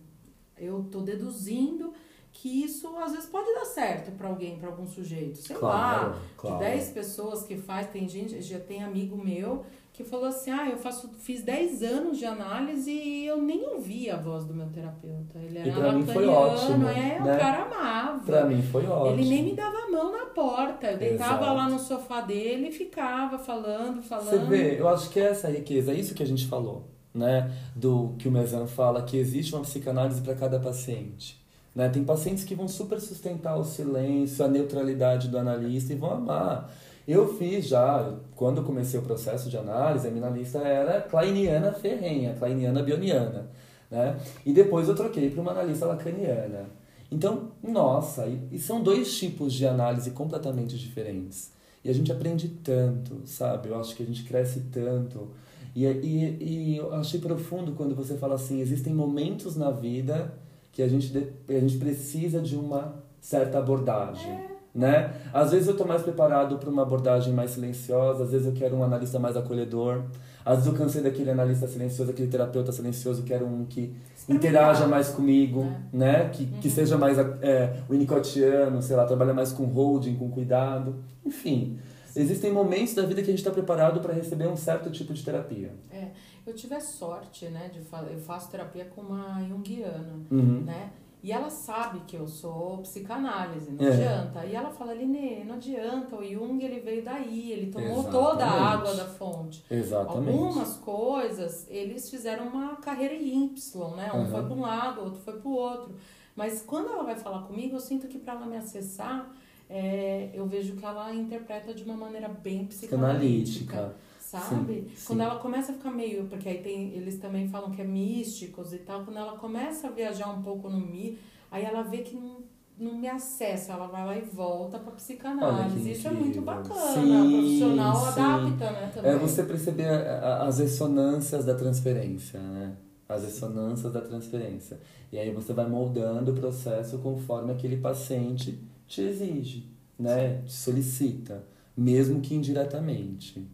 Eu 0.57 0.85
tô 0.85 1.01
deduzindo 1.01 1.93
que 2.31 2.63
isso 2.63 2.97
às 2.99 3.11
vezes 3.11 3.29
pode 3.29 3.53
dar 3.53 3.65
certo 3.65 4.13
para 4.13 4.29
alguém, 4.29 4.57
para 4.57 4.69
algum 4.69 4.87
sujeito. 4.87 5.39
Sei 5.39 5.57
Claro, 5.57 6.11
lá, 6.13 6.19
claro. 6.37 6.59
de 6.59 6.65
10 6.71 6.91
pessoas 6.91 7.43
que 7.43 7.57
faz, 7.57 7.89
tem 7.91 8.09
gente, 8.09 8.41
já 8.41 8.61
tem 8.61 8.85
amigo 8.85 9.17
meu 9.17 9.65
que 9.93 10.03
falou 10.03 10.27
assim: 10.27 10.51
"Ah, 10.51 10.71
eu 10.71 10.79
faço 10.79 11.11
fiz 11.21 11.43
10 11.43 11.83
anos 11.83 12.19
de 12.19 12.25
análise 12.25 12.91
e 12.91 13.27
eu 13.27 13.41
nem 13.41 13.63
ouvi 13.69 14.09
a 14.09 14.17
voz 14.17 14.45
do 14.45 14.55
meu 14.55 14.67
terapeuta. 14.69 15.39
Ele 15.39 15.59
era 15.59 15.73
pra 15.73 15.93
mim 15.93 16.07
foi 16.07 16.27
ótimo, 16.27 16.89
é, 16.89 17.21
né? 17.21 17.37
o 17.37 17.39
cara 17.39 17.63
amava. 17.65 18.25
Pra 18.25 18.45
mim 18.47 18.63
foi 18.63 18.87
ótimo. 18.87 19.21
Ele 19.21 19.29
nem 19.29 19.43
me 19.45 19.53
dava 19.55 19.77
a 19.77 19.91
mão 19.91 20.13
na 20.13 20.27
porta. 20.27 20.87
Eu 20.93 20.99
deitava 20.99 21.43
Exato. 21.43 21.57
lá 21.57 21.69
no 21.69 21.79
sofá 21.79 22.21
dele 22.23 22.69
e 22.69 22.73
ficava 22.73 23.39
falando, 23.39 24.03
Você 24.03 24.09
falando. 24.09 24.49
vê, 24.49 24.81
eu 24.81 24.89
acho 24.89 25.11
que 25.11 25.21
é 25.21 25.25
essa 25.25 25.49
riqueza, 25.51 25.93
é 25.93 25.95
isso 25.95 26.15
que 26.15 26.23
a 26.23 26.27
gente 26.27 26.47
falou, 26.47 26.89
né? 27.15 27.53
Do 27.77 28.15
que 28.19 28.29
o 28.29 28.33
Mezan 28.33 28.67
fala, 28.67 29.03
que 29.03 29.17
existe 29.19 29.55
uma 29.55 29.63
psicanálise 29.63 30.23
para 30.23 30.35
cada 30.35 30.59
paciente. 30.59 31.41
Né? 31.75 31.89
Tem 31.89 32.05
pacientes 32.05 32.45
que 32.45 32.55
vão 32.55 32.69
super 32.69 33.01
sustentar 33.01 33.57
o 33.57 33.65
silêncio, 33.65 34.45
a 34.45 34.49
neutralidade 34.49 35.29
do 35.29 35.39
analista 35.39 35.93
e 35.93 35.97
vão 35.97 36.13
amar. 36.13 36.71
Eu 37.07 37.37
fiz 37.37 37.67
já, 37.67 38.15
quando 38.37 38.63
comecei 38.63 38.99
o 38.99 39.03
processo 39.03 39.51
de 39.51 39.57
análise, 39.57 40.07
a 40.07 40.11
minha 40.11 40.27
analista 40.27 40.59
era 40.59 41.01
kleiniana 41.01 41.73
ferrenha, 41.73 42.35
kleiniana 42.35 42.83
bioniana. 42.83 43.51
Né? 43.91 44.17
E 44.47 44.53
depois 44.53 44.89
eu 44.89 44.95
troquei 44.95 45.31
para 45.31 45.41
uma 45.41 45.51
analista 45.51 45.87
lacaniana. 45.87 46.67
Então, 47.11 47.51
nossa, 47.63 48.27
e, 48.27 48.41
e 48.53 48.59
são 48.59 48.83
dois 48.83 49.19
tipos 49.19 49.53
de 49.53 49.67
análise 49.67 50.13
completamente 50.13 50.79
diferentes. 50.79 51.53
E 51.85 51.91
a 51.91 51.93
gente 51.93 52.11
aprende 52.13 52.49
tanto, 52.49 53.21
sabe? 53.27 53.69
Eu 53.69 53.79
acho 53.79 53.95
que 53.97 54.03
a 54.03 54.07
gente 54.07 54.23
cresce 54.25 54.61
tanto. 54.73 55.29
E, 55.75 55.85
e, 55.85 56.39
e 56.41 56.77
eu 56.77 56.95
achei 56.95 57.21
profundo 57.21 57.73
quando 57.73 57.95
você 57.95 58.17
fala 58.17 58.37
assim: 58.37 58.61
existem 58.61 58.95
momentos 58.95 59.57
na 59.57 59.71
vida 59.71 60.33
que 60.71 60.83
a 60.83 60.89
gente, 60.89 61.13
a 61.49 61.53
gente 61.53 61.77
precisa 61.77 62.41
de 62.41 62.57
uma 62.57 63.03
certa 63.21 63.59
abordagem. 63.59 64.52
Né? 64.75 65.13
Às 65.35 65.51
vezes 65.51 65.67
eu 65.69 65.73
estou 65.73 65.87
mais 65.87 66.01
preparado 66.01 66.57
para 66.57 66.71
uma 66.71 66.81
abordagem 66.81 67.31
mais 67.35 67.51
silenciosa, 67.51 68.25
às 68.25 68.31
vezes 68.31 68.47
eu 68.47 68.55
quero 68.55 68.75
um 68.75 68.83
analista 68.83 69.19
mais 69.19 69.37
acolhedor, 69.37 70.05
às 70.43 70.57
vezes 70.61 70.73
eu 70.73 70.79
cansei 70.79 71.03
daquele 71.03 71.31
analista 71.31 71.67
silencioso, 71.69 72.11
aquele 72.11 72.29
terapeuta 72.29 72.73
silencioso, 72.73 73.23
quero 73.23 73.45
um 73.47 73.67
que 73.67 73.95
interaja 74.27 74.87
mais 74.87 75.11
comigo, 75.11 75.71
né? 75.93 76.31
Que, 76.31 76.47
que 76.47 76.71
seja 76.71 76.97
mais 76.97 77.19
é, 77.19 77.83
winnicottiano, 77.91 78.81
sei 78.81 78.97
lá, 78.97 79.05
trabalha 79.05 79.35
mais 79.35 79.53
com 79.53 79.65
holding, 79.65 80.17
com 80.17 80.31
cuidado. 80.31 80.97
Enfim, 81.23 81.79
existem 82.17 82.51
momentos 82.51 82.95
da 82.95 83.03
vida 83.03 83.17
que 83.21 83.29
a 83.29 83.33
gente 83.33 83.41
está 83.41 83.51
preparado 83.51 84.01
para 84.01 84.15
receber 84.15 84.47
um 84.49 84.57
certo 84.57 84.91
tipo 84.91 85.13
de 85.13 85.23
terapia. 85.23 85.71
É, 85.91 86.09
eu 86.47 86.55
tive 86.55 86.75
a 86.75 86.81
sorte, 86.81 87.45
né, 87.47 87.71
de 87.71 87.81
eu 88.11 88.19
faço 88.21 88.51
terapia 88.51 88.87
com 88.87 89.03
uma 89.03 89.43
junguiana, 89.47 90.15
Uhum. 90.31 90.63
né? 90.65 90.91
E 91.23 91.31
ela 91.31 91.49
sabe 91.49 92.01
que 92.07 92.17
eu 92.17 92.27
sou 92.27 92.79
psicanálise, 92.79 93.71
não 93.71 93.87
É. 93.87 93.93
adianta. 93.93 94.45
E 94.45 94.55
ela 94.57 94.71
fala, 94.71 94.93
Linê, 94.93 95.45
não 95.45 95.55
adianta, 95.55 96.17
o 96.17 96.25
Jung 96.25 96.65
ele 96.65 96.81
veio 96.81 97.05
daí, 97.05 97.53
ele 97.53 97.71
tomou 97.71 98.01
Exatamente. 98.01 98.11
toda 98.11 98.45
a 98.45 98.71
água 98.73 98.93
da 98.95 99.05
fonte. 99.07 99.65
Exatamente. 99.71 100.29
Algumas 100.37 100.77
coisas, 100.79 101.67
eles 101.71 102.11
fizeram 102.11 102.49
uma 102.49 102.75
carreira 102.77 103.15
em 103.15 103.45
Y, 103.47 103.95
né? 103.95 104.11
Um 104.13 104.19
Uhum. 104.23 104.27
foi 104.27 104.43
para 104.43 104.53
um 104.55 104.61
lado, 104.61 105.01
outro 105.01 105.21
foi 105.21 105.35
para 105.39 105.49
o 105.49 105.55
outro. 105.55 105.95
Mas 106.35 106.61
quando 106.63 106.89
ela 106.89 107.05
vai 107.05 107.15
falar 107.15 107.43
comigo, 107.43 107.77
eu 107.77 107.81
sinto 107.81 108.09
que 108.09 108.19
para 108.19 108.35
ela 108.35 108.47
me 108.47 108.57
acessar, 108.57 109.31
é, 109.71 110.31
eu 110.35 110.45
vejo 110.47 110.75
que 110.75 110.85
ela 110.85 111.15
interpreta 111.15 111.73
de 111.73 111.85
uma 111.85 111.95
maneira 111.95 112.29
bem 112.29 112.65
psicanalítica. 112.67 113.95
Sabe? 114.41 114.75
Sim, 114.75 115.07
Quando 115.07 115.19
sim. 115.19 115.25
ela 115.25 115.39
começa 115.39 115.73
a 115.73 115.75
ficar 115.75 115.91
meio. 115.91 116.25
Porque 116.27 116.49
aí 116.49 116.63
tem, 116.63 116.95
eles 116.95 117.19
também 117.19 117.49
falam 117.49 117.71
que 117.71 117.83
é 117.83 117.85
místicos 117.85 118.73
e 118.73 118.79
tal. 118.79 119.05
Quando 119.05 119.19
ela 119.19 119.37
começa 119.37 119.89
a 119.89 119.91
viajar 119.91 120.31
um 120.31 120.43
pouco 120.43 120.71
no 120.71 120.81
mi, 120.81 121.19
aí 121.51 121.65
ela 121.65 121.83
vê 121.83 121.99
que 121.99 122.17
não, 122.17 122.39
não 122.79 122.97
me 122.99 123.09
acessa. 123.09 123.73
Ela 123.75 123.89
vai 123.89 124.07
lá 124.07 124.17
e 124.17 124.23
volta 124.23 124.79
pra 124.79 124.89
Olha 124.89 124.97
psicanálise. 124.97 125.91
Isso 125.93 126.09
é 126.09 126.13
muito 126.13 126.41
bacana. 126.41 126.75
Sim, 126.95 127.29
o 127.29 127.31
profissional 127.31 127.97
sim. 127.97 128.09
adapta, 128.21 128.71
né? 128.73 128.91
Também. 128.95 129.11
É 129.13 129.19
você 129.19 129.43
perceber 129.43 129.89
a- 129.89 130.19
a- 130.19 130.47
as 130.47 130.59
ressonâncias 130.59 131.45
da 131.45 131.55
transferência, 131.55 132.41
né? 132.41 132.75
As 133.07 133.25
ressonâncias 133.25 133.93
da 133.93 134.01
transferência. 134.01 134.81
E 135.13 135.19
aí 135.19 135.31
você 135.31 135.53
vai 135.53 135.69
moldando 135.69 136.33
o 136.33 136.35
processo 136.35 136.97
conforme 137.01 137.53
aquele 137.53 137.77
paciente 137.77 138.59
te 138.87 139.03
exige, 139.03 139.67
né? 139.99 140.41
Te 140.47 140.53
solicita, 140.55 141.45
mesmo 141.77 142.21
que 142.23 142.35
indiretamente. 142.35 143.47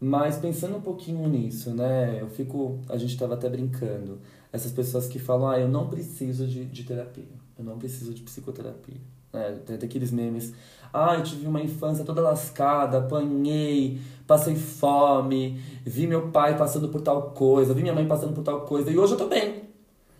Mas 0.00 0.36
pensando 0.36 0.76
um 0.76 0.80
pouquinho 0.80 1.26
nisso, 1.28 1.70
né? 1.70 2.20
Eu 2.20 2.28
fico. 2.28 2.78
A 2.88 2.96
gente 2.96 3.14
estava 3.14 3.34
até 3.34 3.48
brincando. 3.48 4.20
Essas 4.52 4.72
pessoas 4.72 5.06
que 5.08 5.18
falam, 5.18 5.48
ah, 5.48 5.58
eu 5.58 5.68
não 5.68 5.88
preciso 5.88 6.46
de, 6.46 6.64
de 6.64 6.84
terapia. 6.84 7.24
Eu 7.58 7.64
não 7.64 7.78
preciso 7.78 8.14
de 8.14 8.22
psicoterapia. 8.22 9.00
É, 9.32 9.52
tem 9.52 9.76
até 9.76 9.86
aqueles 9.86 10.10
memes. 10.10 10.54
Ah, 10.92 11.16
eu 11.16 11.22
tive 11.22 11.46
uma 11.46 11.60
infância 11.60 12.04
toda 12.04 12.22
lascada, 12.22 12.98
apanhei, 12.98 14.00
passei 14.26 14.56
fome, 14.56 15.60
vi 15.84 16.06
meu 16.06 16.28
pai 16.30 16.56
passando 16.56 16.88
por 16.88 17.02
tal 17.02 17.30
coisa, 17.32 17.74
vi 17.74 17.82
minha 17.82 17.94
mãe 17.94 18.06
passando 18.06 18.32
por 18.32 18.42
tal 18.42 18.62
coisa, 18.62 18.90
e 18.90 18.96
hoje 18.96 19.12
eu 19.12 19.18
tô 19.18 19.26
bem. 19.26 19.64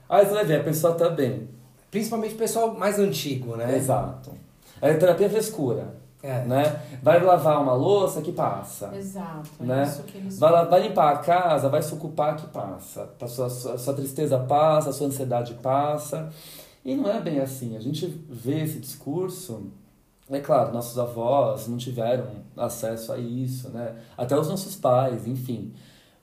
Aí 0.08 0.26
você 0.26 0.34
vai 0.34 0.44
ver, 0.44 0.60
a 0.60 0.64
pessoa 0.64 0.94
tá 0.94 1.08
bem. 1.08 1.48
Principalmente 1.90 2.34
o 2.34 2.38
pessoal 2.38 2.74
mais 2.74 2.98
antigo, 2.98 3.56
né? 3.56 3.76
Exato. 3.76 4.30
A 4.80 4.92
terapia 4.94 5.26
é 5.26 5.30
frescura, 5.30 5.94
É. 6.22 6.44
né? 6.44 6.82
Vai 7.02 7.22
lavar 7.22 7.62
uma 7.62 7.74
louça 7.74 8.20
que 8.20 8.32
passa. 8.32 8.94
Exato. 8.94 9.48
É 9.60 9.64
Né? 9.64 9.82
isso 9.84 10.02
que 10.02 10.18
eles 10.18 10.38
Vai, 10.38 10.66
vai 10.66 10.88
limpar 10.88 11.12
a 11.14 11.18
casa, 11.18 11.68
vai 11.68 11.80
se 11.82 11.94
ocupar 11.94 12.34
que 12.36 12.46
passa. 12.48 13.08
A 13.20 13.26
sua, 13.28 13.48
sua, 13.48 13.78
sua 13.78 13.94
tristeza 13.94 14.38
passa, 14.38 14.90
a 14.90 14.92
sua 14.92 15.06
ansiedade 15.06 15.54
passa. 15.54 16.28
E 16.84 16.94
não 16.94 17.08
é 17.08 17.20
bem 17.20 17.38
assim. 17.40 17.76
A 17.76 17.80
gente 17.80 18.06
vê 18.28 18.62
esse 18.62 18.80
discurso. 18.80 19.70
É 20.30 20.40
claro, 20.40 20.72
nossos 20.72 20.98
avós 20.98 21.68
não 21.68 21.76
tiveram 21.78 22.26
acesso 22.56 23.12
a 23.12 23.18
isso, 23.18 23.70
né? 23.70 23.96
Até 24.16 24.38
os 24.38 24.48
nossos 24.48 24.76
pais, 24.76 25.26
enfim. 25.26 25.72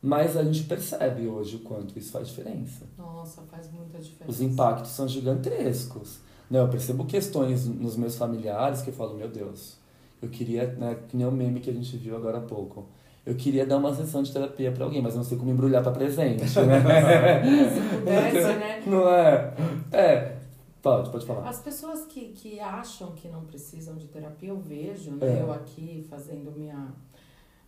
Mas 0.01 0.37
a 0.37 0.43
gente 0.43 0.63
percebe 0.65 1.27
hoje 1.27 1.55
o 1.55 1.59
quanto 1.61 1.97
isso 1.97 2.11
faz 2.11 2.27
diferença. 2.27 2.85
Nossa, 2.97 3.41
faz 3.49 3.71
muita 3.71 3.97
diferença. 3.97 4.29
Os 4.29 4.41
impactos 4.41 4.91
são 4.91 5.07
gigantescos. 5.07 6.19
Né? 6.49 6.59
Eu 6.59 6.67
percebo 6.67 7.05
questões 7.05 7.65
nos 7.65 7.95
meus 7.95 8.15
familiares 8.15 8.81
que 8.83 8.91
eu 8.91 8.93
falo, 8.93 9.15
meu 9.15 9.27
Deus, 9.27 9.77
eu 10.25 10.29
queria, 10.29 10.67
né, 10.73 10.97
que 11.07 11.15
nem 11.15 11.25
o 11.25 11.31
meme 11.31 11.59
que 11.59 11.69
a 11.69 11.73
gente 11.73 11.95
viu 11.97 12.15
agora 12.15 12.39
há 12.39 12.41
pouco. 12.41 12.87
Eu 13.25 13.35
queria 13.35 13.65
dar 13.65 13.77
uma 13.77 13.93
sessão 13.93 14.21
de 14.21 14.31
terapia 14.31 14.71
pra 14.71 14.85
alguém, 14.85 15.01
mas 15.01 15.13
eu 15.13 15.17
não 15.17 15.23
sei 15.23 15.37
como 15.37 15.49
embrulhar 15.49 15.81
pra 15.81 15.91
presente, 15.91 16.43
né? 16.43 16.47
Se 17.73 17.95
pudesse, 17.95 18.53
né? 18.59 18.83
Não 18.85 19.09
é? 19.09 19.53
É. 19.91 20.37
Pode, 20.81 21.09
pode 21.09 21.25
falar. 21.25 21.49
As 21.49 21.59
pessoas 21.59 22.05
que, 22.05 22.27
que 22.33 22.59
acham 22.59 23.13
que 23.13 23.27
não 23.27 23.43
precisam 23.43 23.95
de 23.95 24.07
terapia, 24.07 24.49
eu 24.49 24.59
vejo, 24.59 25.11
né? 25.11 25.39
É. 25.39 25.41
Eu 25.41 25.51
aqui 25.51 26.05
fazendo 26.07 26.51
minha, 26.51 26.93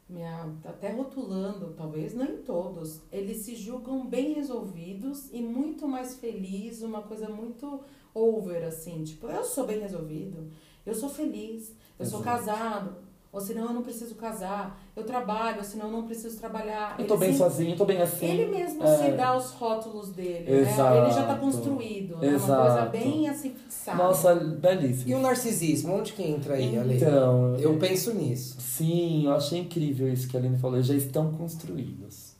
minha. 0.07 0.47
até 0.63 0.91
rotulando, 0.91 1.73
talvez, 1.75 2.13
não 2.13 2.25
em 2.25 2.37
todos. 2.37 3.01
Eles 3.11 3.37
se 3.37 3.55
julgam 3.55 4.05
bem 4.05 4.33
resolvidos 4.33 5.29
e 5.33 5.41
muito 5.41 5.87
mais 5.87 6.17
felizes, 6.17 6.83
uma 6.83 7.01
coisa 7.01 7.27
muito 7.29 7.81
over, 8.13 8.63
assim. 8.63 9.03
Tipo, 9.03 9.27
eu 9.27 9.43
sou 9.43 9.65
bem 9.65 9.79
resolvido, 9.79 10.51
eu 10.87 10.95
sou 10.95 11.09
feliz, 11.09 11.73
eu 11.99 12.05
sou 12.05 12.21
Exato. 12.21 12.23
casado. 12.45 13.07
Ou 13.29 13.41
senão 13.41 13.65
eu 13.65 13.73
não 13.73 13.83
preciso 13.83 14.15
casar, 14.15 14.79
eu 14.95 15.03
trabalho, 15.03 15.57
ou 15.57 15.63
senão 15.63 15.87
eu 15.87 15.91
não 15.91 16.03
preciso 16.07 16.37
trabalhar. 16.39 16.95
Eu 16.97 17.05
tô 17.05 17.15
Ele 17.15 17.19
bem 17.25 17.31
se- 17.33 17.37
sozinho, 17.37 17.71
eu 17.73 17.77
tô 17.77 17.85
bem 17.85 18.01
assim. 18.01 18.25
Ele 18.25 18.45
mesmo 18.57 18.81
É. 18.83 18.97
se 18.97 19.11
dá 19.11 19.35
os 19.37 19.51
rótulos 19.51 20.09
dele, 20.13 20.49
Exato. 20.49 20.95
né? 20.95 21.03
Ele 21.05 21.13
já 21.13 21.23
tá 21.27 21.35
construído, 21.35 22.17
né? 22.17 22.29
Uma 22.29 22.39
coisa 22.39 22.85
bem 22.85 23.27
assim 23.29 23.49
fixada. 23.51 23.97
Nossa, 24.01 24.31
E 24.33 24.45
belíssimo. 24.55 25.17
o 25.17 25.19
narcisismo, 25.21 25.93
onde 25.93 26.13
que 26.13 26.23
entra 26.23 26.55
aí, 26.55 26.79
Ale? 26.79 26.95
Então, 26.95 27.55
Eu 27.57 27.77
penso 27.77 28.13
nisso. 28.13 28.59
Sim, 28.61 29.25
eu 29.25 29.33
achei 29.33 29.59
incrível 29.59 30.11
isso 30.11 30.27
que 30.27 30.35
a 30.35 30.39
Aline 30.39 30.57
falou, 30.57 30.77
eles 30.77 30.87
já 30.87 30.95
estão 30.95 31.31
construídos. 31.33 32.31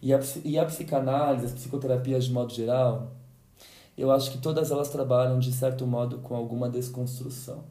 E 0.00 0.12
a, 0.12 0.20
e 0.44 0.58
a 0.58 0.64
psicanálise, 0.66 1.46
as 1.46 1.52
psicoterapias 1.52 2.26
de 2.26 2.32
modo 2.32 2.52
geral, 2.52 3.12
eu 3.96 4.10
acho 4.10 4.30
que 4.30 4.38
todas 4.38 4.70
elas 4.70 4.88
trabalham 4.88 5.38
de 5.38 5.52
certo 5.52 5.86
modo 5.86 6.18
com 6.18 6.34
alguma 6.34 6.68
desconstrução. 6.68 7.64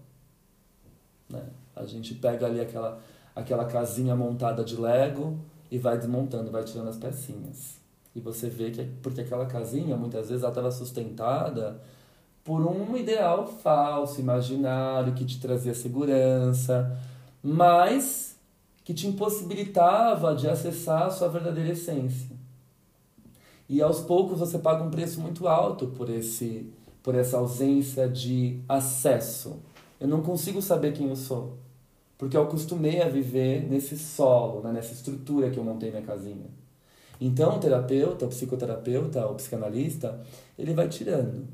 Né? 1.30 1.44
A 1.75 1.86
gente 1.86 2.13
pega 2.16 2.46
ali 2.46 2.60
aquela, 2.60 3.00
aquela 3.36 3.66
casinha 3.66 4.16
montada 4.16 4.63
de 4.63 4.75
Lego 4.75 5.40
e 5.70 5.78
vai 5.78 5.98
desmontando, 5.98 6.51
vai 6.51 6.63
tirando 6.63 6.90
as 6.90 6.98
pecinhas. 6.98 7.80
E 8.13 8.20
você 8.20 8.50
vê 8.50 8.72
que 8.72 8.82
é 8.82 8.90
porque 9.01 9.22
aquela 9.22 9.46
casinha, 9.46 9.96
muitas 9.96 10.28
vezes, 10.28 10.44
ela 10.44 10.51
estava 10.51 10.70
sustentada 10.70 11.82
por 12.44 12.66
um 12.66 12.98
ideal 12.98 13.48
falso, 13.48 14.20
imaginário, 14.20 15.13
que 15.13 15.25
te 15.25 15.40
trazia 15.40 15.74
segurança, 15.74 16.98
mas 17.42 18.36
que 18.84 18.94
te 18.94 19.08
impossibilitava 19.08 20.36
de 20.36 20.50
acessar 20.50 21.04
a 21.04 21.10
sua 21.10 21.30
verdadeira 21.30 21.72
essência. 21.72 22.36
E 23.72 23.82
aos 23.82 24.01
poucos 24.01 24.40
você 24.40 24.60
paga 24.60 24.84
um 24.84 24.92
preço 24.92 25.22
muito 25.22 25.48
alto 25.48 25.88
por 25.88 26.10
esse 26.10 26.70
por 27.01 27.16
essa 27.16 27.38
ausência 27.38 28.08
de 28.08 28.60
acesso. 28.68 29.62
Eu 29.98 30.10
não 30.10 30.22
consigo 30.22 30.62
saber 30.62 30.92
quem 30.92 31.08
eu 31.08 31.16
sou, 31.16 31.58
porque 32.18 32.36
eu 32.36 32.44
acostumei 32.44 33.01
a 33.01 33.08
viver 33.08 33.68
nesse 33.68 33.98
solo, 33.98 34.62
né, 34.62 34.74
nessa 34.74 34.94
estrutura 34.94 35.50
que 35.50 35.58
eu 35.58 35.63
montei 35.63 35.90
minha 35.90 36.04
casinha. 36.04 36.46
Então, 37.20 37.56
o 37.56 37.60
terapeuta, 37.60 38.25
o 38.25 38.28
psicoterapeuta, 38.28 39.25
o 39.25 39.36
psicanalista, 39.36 40.20
ele 40.60 40.74
vai 40.74 40.90
tirando, 40.90 41.48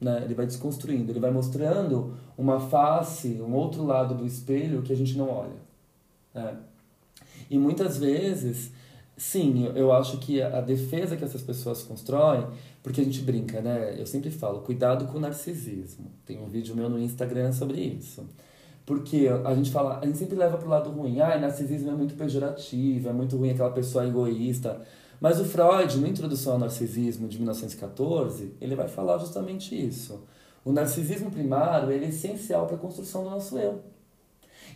né? 0.00 0.22
Ele 0.24 0.34
vai 0.34 0.46
desconstruindo, 0.46 1.12
ele 1.12 1.20
vai 1.20 1.30
mostrando 1.30 2.14
uma 2.36 2.58
face, 2.58 3.40
um 3.40 3.54
outro 3.54 3.84
lado 3.84 4.14
do 4.14 4.26
espelho 4.26 4.82
que 4.82 4.92
a 4.92 4.96
gente 4.96 5.16
não 5.16 5.30
olha. 5.30 5.56
Né? 6.34 6.56
E 7.48 7.56
muitas 7.56 7.98
vezes, 7.98 8.72
sim, 9.16 9.70
eu 9.74 9.92
acho 9.92 10.18
que 10.18 10.42
a 10.42 10.60
defesa 10.60 11.16
que 11.16 11.24
essas 11.24 11.42
pessoas 11.42 11.82
constroem, 11.82 12.46
porque 12.82 13.00
a 13.00 13.04
gente 13.04 13.20
brinca, 13.22 13.60
né? 13.60 13.94
Eu 13.98 14.06
sempre 14.06 14.30
falo, 14.30 14.60
cuidado 14.60 15.06
com 15.06 15.18
o 15.18 15.20
narcisismo. 15.20 16.10
Tem 16.24 16.38
um 16.38 16.46
vídeo 16.46 16.76
meu 16.76 16.88
no 16.88 16.98
Instagram 16.98 17.52
sobre 17.52 17.80
isso. 17.80 18.24
Porque 18.84 19.28
a 19.44 19.54
gente 19.54 19.72
fala, 19.72 19.98
a 20.00 20.06
gente 20.06 20.18
sempre 20.18 20.36
leva 20.36 20.56
pro 20.56 20.68
lado 20.68 20.90
ruim. 20.90 21.20
Ah, 21.20 21.36
narcisismo 21.36 21.90
é 21.90 21.94
muito 21.94 22.14
pejorativo, 22.14 23.08
é 23.08 23.12
muito 23.12 23.36
ruim 23.36 23.50
aquela 23.50 23.70
pessoa 23.70 24.06
egoísta. 24.06 24.80
Mas 25.20 25.40
o 25.40 25.44
Freud, 25.44 25.98
na 25.98 26.08
Introdução 26.08 26.54
ao 26.54 26.58
Narcisismo 26.58 27.26
de 27.26 27.38
1914, 27.38 28.54
ele 28.60 28.76
vai 28.76 28.86
falar 28.86 29.18
justamente 29.18 29.74
isso. 29.74 30.22
O 30.64 30.72
narcisismo 30.72 31.30
primário 31.30 31.90
ele 31.90 32.04
é 32.04 32.08
essencial 32.08 32.66
para 32.66 32.76
a 32.76 32.78
construção 32.78 33.24
do 33.24 33.30
nosso 33.30 33.56
eu. 33.58 33.82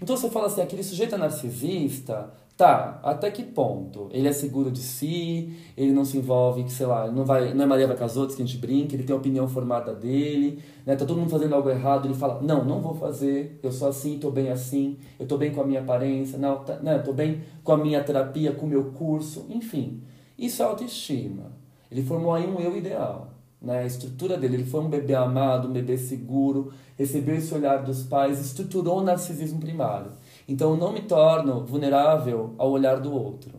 Então 0.01 0.17
você 0.17 0.31
fala 0.31 0.47
assim, 0.47 0.63
aquele 0.63 0.83
sujeito 0.83 1.15
é 1.15 1.19
narcisista, 1.19 2.33
Tá, 2.61 3.01
até 3.03 3.31
que 3.31 3.43
ponto? 3.43 4.11
Ele 4.13 4.29
é 4.29 4.33
seguro 4.35 4.71
de 4.71 4.81
si, 4.81 5.57
ele 5.75 5.93
não 5.93 6.05
se 6.05 6.19
envolve, 6.19 6.69
sei 6.69 6.85
lá, 6.85 7.11
não, 7.11 7.25
vai, 7.25 7.55
não 7.55 7.65
é 7.65 7.67
Maria 7.67 7.87
vai 7.87 7.97
com 7.97 8.05
as 8.05 8.19
outras 8.19 8.37
que 8.37 8.43
a 8.43 8.45
gente 8.45 8.59
brinca, 8.59 8.95
ele 8.95 9.03
tem 9.03 9.17
a 9.17 9.19
opinião 9.19 9.49
formada 9.49 9.95
dele, 9.95 10.63
né? 10.85 10.95
Tá 10.95 11.07
todo 11.07 11.19
mundo 11.19 11.31
fazendo 11.31 11.55
algo 11.55 11.71
errado, 11.71 12.07
ele 12.07 12.13
fala, 12.13 12.39
não, 12.43 12.63
não 12.63 12.83
vou 12.83 12.95
fazer, 12.95 13.59
eu 13.63 13.73
sou 13.73 13.89
assim, 13.89 14.19
tô 14.19 14.31
bem 14.31 14.51
assim, 14.51 14.99
eu 15.19 15.27
tô 15.27 15.39
bem 15.39 15.55
com 15.55 15.63
a 15.63 15.65
minha 15.65 15.81
aparência, 15.81 16.37
não, 16.37 16.59
tá, 16.63 16.77
né? 16.81 16.99
tô 16.99 17.15
bem 17.15 17.41
com 17.65 17.73
a 17.73 17.79
minha 17.79 18.05
terapia, 18.05 18.53
com 18.53 18.67
o 18.67 18.69
meu 18.69 18.93
curso, 18.93 19.47
enfim. 19.49 20.03
Isso 20.39 20.63
é 20.63 20.67
autoestima. 20.67 21.53
Ele 21.91 22.03
formou 22.03 22.35
aí 22.35 22.47
um 22.47 22.61
eu 22.61 22.77
ideal, 22.77 23.29
né? 23.63 23.79
A 23.79 23.87
estrutura 23.87 24.37
dele, 24.37 24.57
ele 24.57 24.67
foi 24.67 24.81
um 24.81 24.91
bebê 24.91 25.15
amado, 25.15 25.67
um 25.67 25.73
bebê 25.73 25.97
seguro, 25.97 26.75
recebeu 26.99 27.37
esse 27.37 27.55
olhar 27.55 27.83
dos 27.83 28.03
pais, 28.03 28.39
estruturou 28.39 28.99
o 28.99 29.03
narcisismo 29.03 29.59
primário. 29.59 30.13
Então 30.51 30.73
eu 30.73 30.77
não 30.77 30.93
me 30.93 31.03
torno 31.03 31.65
vulnerável 31.65 32.57
ao 32.59 32.73
olhar 32.73 32.99
do 32.99 33.15
outro. 33.15 33.53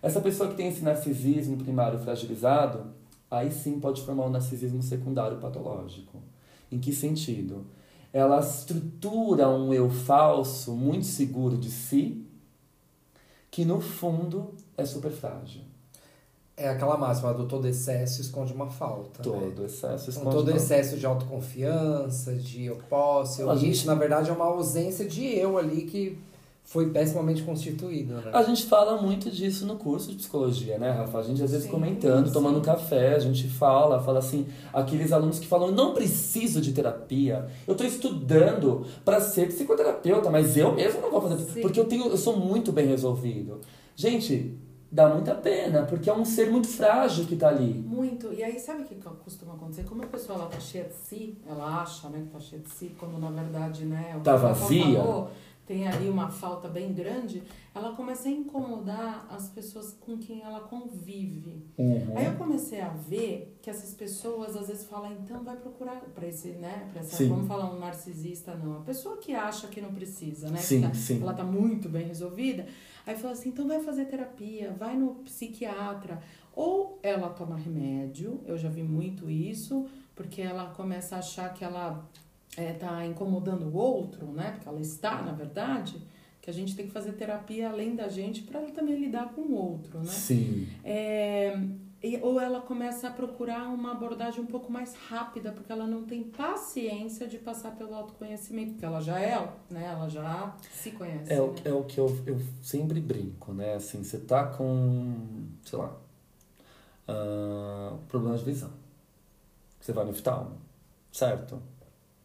Essa 0.00 0.18
pessoa 0.18 0.48
que 0.48 0.56
tem 0.56 0.68
esse 0.68 0.82
narcisismo 0.82 1.58
primário 1.58 1.98
fragilizado, 1.98 2.86
aí 3.30 3.52
sim 3.52 3.78
pode 3.78 4.00
formar 4.00 4.24
um 4.24 4.30
narcisismo 4.30 4.82
secundário 4.82 5.36
patológico. 5.36 6.22
Em 6.70 6.78
que 6.78 6.90
sentido? 6.90 7.66
Ela 8.14 8.40
estrutura 8.40 9.46
um 9.46 9.74
eu 9.74 9.90
falso, 9.90 10.74
muito 10.74 11.04
seguro 11.04 11.58
de 11.58 11.70
si, 11.70 12.26
que 13.50 13.62
no 13.66 13.78
fundo 13.82 14.54
é 14.74 14.86
super 14.86 15.12
frágil. 15.12 15.60
É 16.56 16.68
aquela 16.68 16.96
máxima 16.98 17.32
do 17.32 17.46
todo 17.46 17.66
excesso 17.66 18.20
esconde 18.20 18.52
uma 18.52 18.68
falta. 18.68 19.22
Todo 19.22 19.60
né? 19.60 19.66
excesso 19.66 20.10
Então, 20.10 20.22
esconde 20.22 20.36
todo 20.36 20.48
uma- 20.48 20.56
excesso 20.56 20.96
de 20.98 21.06
autoconfiança, 21.06 22.34
de 22.34 22.66
eu 22.66 22.76
posso, 22.88 23.40
eu 23.42 23.50
A 23.50 23.54
isso, 23.54 23.64
gente- 23.64 23.86
na 23.86 23.94
verdade, 23.94 24.28
é 24.30 24.32
uma 24.32 24.44
ausência 24.44 25.06
de 25.06 25.24
eu 25.38 25.56
ali 25.58 25.82
que 25.82 26.18
foi 26.64 26.90
pessimamente 26.90 27.42
constituído, 27.42 28.14
né? 28.14 28.30
A 28.32 28.42
gente 28.44 28.64
fala 28.66 29.00
muito 29.00 29.30
disso 29.30 29.66
no 29.66 29.76
curso 29.76 30.10
de 30.10 30.16
psicologia, 30.16 30.78
né, 30.78 30.90
Rafa? 30.90 31.18
A 31.18 31.22
gente 31.22 31.42
às 31.42 31.50
vezes 31.50 31.64
Sim, 31.66 31.72
comentando, 31.72 32.26
sim. 32.28 32.32
tomando 32.32 32.60
café, 32.60 33.14
a 33.16 33.18
gente 33.18 33.48
fala, 33.48 34.00
fala 34.00 34.20
assim, 34.20 34.46
aqueles 34.72 35.10
alunos 35.10 35.38
que 35.38 35.46
falam, 35.46 35.68
eu 35.68 35.74
não 35.74 35.92
preciso 35.92 36.60
de 36.60 36.72
terapia, 36.72 37.46
eu 37.66 37.72
estou 37.72 37.86
estudando 37.86 38.86
para 39.04 39.20
ser 39.20 39.48
psicoterapeuta, 39.48 40.30
mas 40.30 40.56
eu 40.56 40.72
mesmo 40.74 41.00
não 41.00 41.10
vou 41.10 41.20
fazer, 41.20 41.42
Sim. 41.44 41.60
porque 41.62 41.80
eu 41.80 41.84
tenho, 41.86 42.06
eu 42.06 42.16
sou 42.16 42.36
muito 42.36 42.70
bem 42.72 42.86
resolvido. 42.86 43.60
Gente, 43.96 44.54
dá 44.92 45.08
muita 45.08 45.34
pena, 45.34 45.84
porque 45.86 46.10
é 46.10 46.14
um 46.14 46.22
ser 46.24 46.50
muito 46.50 46.68
frágil 46.68 47.24
que 47.26 47.34
tá 47.34 47.48
ali. 47.48 47.72
Muito. 47.72 48.30
E 48.32 48.44
aí, 48.44 48.60
sabe 48.60 48.82
o 48.82 48.84
que 48.84 48.94
costuma 49.24 49.54
acontecer? 49.54 49.84
Como 49.84 50.02
a 50.02 50.06
pessoa 50.06 50.38
ela 50.38 50.48
tá 50.48 50.60
cheia 50.60 50.84
de 50.84 50.94
si, 50.94 51.38
ela 51.48 51.80
acha 51.80 52.10
né, 52.10 52.20
que 52.20 52.28
tá 52.30 52.38
cheia 52.38 52.60
de 52.60 52.68
si, 52.68 52.94
quando 52.98 53.18
na 53.18 53.30
verdade, 53.30 53.86
né, 53.86 54.12
o 54.14 54.18
que 54.18 54.24
Tá 54.24 54.36
vazia. 54.36 54.84
falou, 55.02 55.30
tem 55.64 55.88
ali 55.88 56.10
uma 56.10 56.28
falta 56.28 56.68
bem 56.68 56.92
grande, 56.92 57.42
ela 57.74 57.92
começa 57.92 58.28
a 58.28 58.30
incomodar 58.32 59.26
as 59.30 59.48
pessoas 59.48 59.96
com 59.98 60.18
quem 60.18 60.42
ela 60.42 60.60
convive. 60.60 61.64
Uhum. 61.78 62.12
Aí 62.14 62.26
eu 62.26 62.34
comecei 62.34 62.80
a 62.80 62.88
ver 62.88 63.56
que 63.62 63.70
essas 63.70 63.94
pessoas 63.94 64.56
às 64.56 64.66
vezes 64.68 64.84
falam, 64.84 65.12
então 65.12 65.42
vai 65.42 65.56
procurar 65.56 66.02
para 66.14 66.26
esse, 66.26 66.48
né, 66.48 66.88
para 66.92 67.00
essa, 67.00 67.16
Sim. 67.16 67.28
vamos 67.28 67.46
falar 67.48 67.72
um 67.72 67.78
narcisista 67.78 68.54
não, 68.54 68.78
a 68.78 68.80
pessoa 68.80 69.16
que 69.16 69.32
acha 69.34 69.68
que 69.68 69.80
não 69.80 69.92
precisa, 69.94 70.50
né, 70.50 70.58
que 70.58 70.62
Sim, 70.64 70.82
tá- 70.82 70.92
sim. 70.92 71.22
ela 71.22 71.32
tá 71.32 71.44
muito 71.44 71.88
bem 71.88 72.06
resolvida. 72.08 72.66
Aí 73.06 73.16
fala 73.16 73.32
assim, 73.32 73.48
então 73.48 73.66
vai 73.66 73.80
fazer 73.80 74.04
terapia, 74.04 74.70
vai 74.78 74.96
no 74.96 75.16
psiquiatra, 75.16 76.22
ou 76.54 76.98
ela 77.02 77.30
toma 77.30 77.56
remédio, 77.56 78.40
eu 78.46 78.56
já 78.56 78.68
vi 78.68 78.82
muito 78.82 79.30
isso, 79.30 79.86
porque 80.14 80.42
ela 80.42 80.70
começa 80.70 81.16
a 81.16 81.18
achar 81.18 81.52
que 81.52 81.64
ela 81.64 82.08
é, 82.56 82.72
tá 82.72 83.04
incomodando 83.06 83.66
o 83.66 83.74
outro, 83.74 84.26
né? 84.26 84.52
Porque 84.52 84.68
ela 84.68 84.80
está, 84.80 85.22
na 85.22 85.32
verdade, 85.32 85.96
que 86.40 86.50
a 86.50 86.52
gente 86.52 86.76
tem 86.76 86.86
que 86.86 86.92
fazer 86.92 87.12
terapia 87.12 87.70
além 87.70 87.94
da 87.94 88.08
gente 88.08 88.42
para 88.42 88.60
também 88.72 88.96
lidar 88.96 89.32
com 89.32 89.42
o 89.42 89.54
outro, 89.54 90.00
né? 90.00 90.06
Sim. 90.06 90.68
É, 90.84 91.58
e- 92.02 92.18
ou 92.22 92.40
ela 92.40 92.60
começa 92.60 93.08
a 93.08 93.10
procurar 93.10 93.68
uma 93.68 93.92
abordagem 93.92 94.40
um 94.40 94.46
pouco 94.46 94.70
mais 94.72 94.94
rápida, 94.94 95.52
porque 95.52 95.70
ela 95.70 95.86
não 95.86 96.04
tem 96.04 96.24
paciência 96.24 97.26
de 97.28 97.38
passar 97.38 97.76
pelo 97.76 97.94
autoconhecimento, 97.94 98.72
porque 98.72 98.84
ela 98.84 99.00
já 99.00 99.20
é, 99.20 99.38
né? 99.70 99.84
Ela 99.86 100.08
já 100.08 100.54
se 100.70 100.90
conhece. 100.92 101.32
É 101.32 101.40
o, 101.40 101.52
né? 101.52 101.60
é 101.64 101.72
o 101.72 101.84
que 101.84 101.98
eu, 101.98 102.06
eu 102.26 102.40
sempre 102.62 103.00
brinco, 103.00 103.52
né? 103.52 103.74
Assim, 103.74 104.02
você 104.02 104.18
tá 104.18 104.46
com, 104.46 105.46
sei 105.64 105.78
lá, 105.78 105.96
ah, 107.08 107.96
problema 108.08 108.36
de 108.36 108.44
visão. 108.44 108.70
Você 109.80 109.92
vai 109.92 110.04
no 110.04 110.10
oftalmo, 110.10 110.58
certo? 111.12 111.60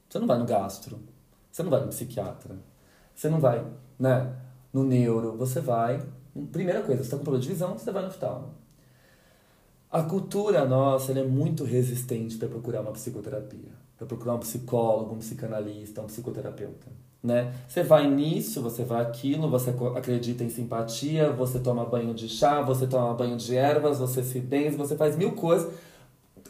Você 0.10 0.20
não 0.20 0.28
vai 0.28 0.38
no 0.38 0.46
gastro, 0.46 1.00
você 1.52 1.64
não 1.64 1.70
vai 1.72 1.82
no 1.82 1.88
psiquiatra, 1.88 2.56
você 3.16 3.30
não 3.30 3.40
vai, 3.40 3.66
né, 4.00 4.36
no 4.72 4.84
neuro, 4.84 5.36
você 5.38 5.60
vai... 5.60 6.02
Primeira 6.52 6.84
coisa, 6.84 7.04
você 7.04 7.10
tá 7.10 7.18
com 7.18 7.24
problema 7.24 7.42
de 7.42 7.50
visão, 7.50 7.78
você 7.78 7.92
vai 7.92 8.04
no 8.04 8.10
oftalmo. 8.10 8.54
A 9.90 10.04
cultura 10.04 10.66
nossa 10.66 11.14
é 11.14 11.24
muito 11.24 11.64
resistente 11.64 12.36
para 12.38 12.50
procurar 12.50 12.82
uma 12.82 12.92
psicoterapia, 12.92 13.72
para 13.98 14.06
procurar 14.06 14.36
um 14.36 14.40
psicólogo, 14.40 15.16
um 15.16 15.20
psicanalista, 15.20 16.02
um 16.02 16.08
psicoterapeuta. 16.08 16.88
Né? 17.24 17.54
Você 17.68 17.84
vai 17.84 18.10
nisso, 18.10 18.62
você 18.62 18.84
vai 18.84 19.02
aquilo, 19.02 19.50
você 19.50 19.74
acredita 19.96 20.44
em 20.44 20.50
simpatia, 20.50 21.32
você 21.32 21.60
toma 21.60 21.86
banho 21.86 22.14
de 22.14 22.28
chá, 22.28 22.62
você 22.62 22.86
toma 22.86 23.14
banho 23.14 23.38
de 23.38 23.56
ervas, 23.56 24.00
você 24.00 24.22
se 24.24 24.40
benze, 24.42 24.76
você 24.76 24.98
faz 24.98 25.16
mil 25.16 25.32
coisas. 25.32 25.72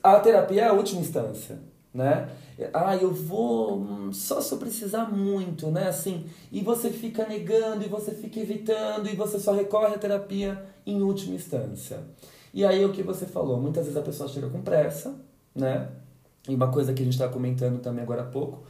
A 0.02 0.20
terapia 0.20 0.64
é 0.64 0.68
a 0.70 0.74
última 0.74 1.02
instância, 1.02 1.60
né? 1.94 2.30
Ah, 2.74 2.96
eu 2.96 3.14
vou 3.14 3.78
hum, 3.78 4.12
só 4.12 4.42
se 4.42 4.52
eu 4.52 4.58
precisar 4.58 5.12
muito, 5.12 5.70
né? 5.70 5.88
Assim, 5.90 6.26
e 6.52 6.62
você 6.62 6.90
fica 6.90 7.26
negando, 7.28 7.86
e 7.86 7.88
você 7.88 8.12
fica 8.12 8.40
evitando, 8.40 9.08
e 9.08 9.16
você 9.16 9.40
só 9.40 9.54
recorre 9.54 9.94
à 9.94 9.98
terapia 9.98 10.64
em 10.86 11.02
última 11.04 11.36
instância. 11.36 12.00
E 12.58 12.66
aí 12.66 12.84
o 12.84 12.92
que 12.92 13.04
você 13.04 13.28
falou, 13.28 13.62
muitas 13.62 13.84
vezes 13.84 13.96
a 13.96 14.02
pessoa 14.02 14.28
chega 14.28 14.50
com 14.50 14.64
pressa, 14.64 15.14
né? 15.54 15.92
E 16.50 16.56
uma 16.56 16.72
coisa 16.72 16.92
que 16.92 17.04
a 17.04 17.06
gente 17.06 17.14
estava 17.14 17.32
comentando 17.32 17.80
também 17.80 18.02
agora 18.02 18.24
há 18.24 18.26
pouco, 18.26 18.64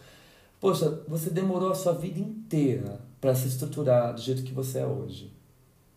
poxa, 0.60 1.04
você 1.08 1.30
demorou 1.30 1.71
a 1.71 1.73
sua 1.73 1.93
vida 1.93 2.19
inteira 2.19 3.00
para 3.21 3.34
se 3.34 3.47
estruturar 3.47 4.13
do 4.13 4.19
jeito 4.19 4.43
que 4.43 4.54
você 4.54 4.80
é 4.80 4.86
hoje, 4.86 5.34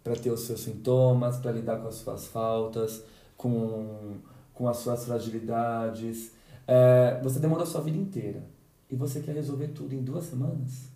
para 0.04 0.14
ter 0.14 0.30
os 0.30 0.42
seus 0.42 0.60
sintomas, 0.60 1.38
para 1.38 1.50
lidar 1.50 1.78
com 1.78 1.88
as 1.88 1.96
suas 1.96 2.28
faltas, 2.28 3.02
com, 3.36 4.18
com 4.54 4.68
as 4.68 4.76
suas 4.76 5.04
fragilidades. 5.04 6.30
É, 6.68 7.20
você 7.24 7.40
demorou 7.40 7.64
a 7.64 7.66
sua 7.66 7.80
vida 7.80 7.98
inteira 7.98 8.44
e 8.88 8.94
você 8.94 9.18
quer 9.18 9.34
resolver 9.34 9.66
tudo 9.66 9.96
em 9.96 10.04
duas 10.04 10.26
semanas? 10.26 10.92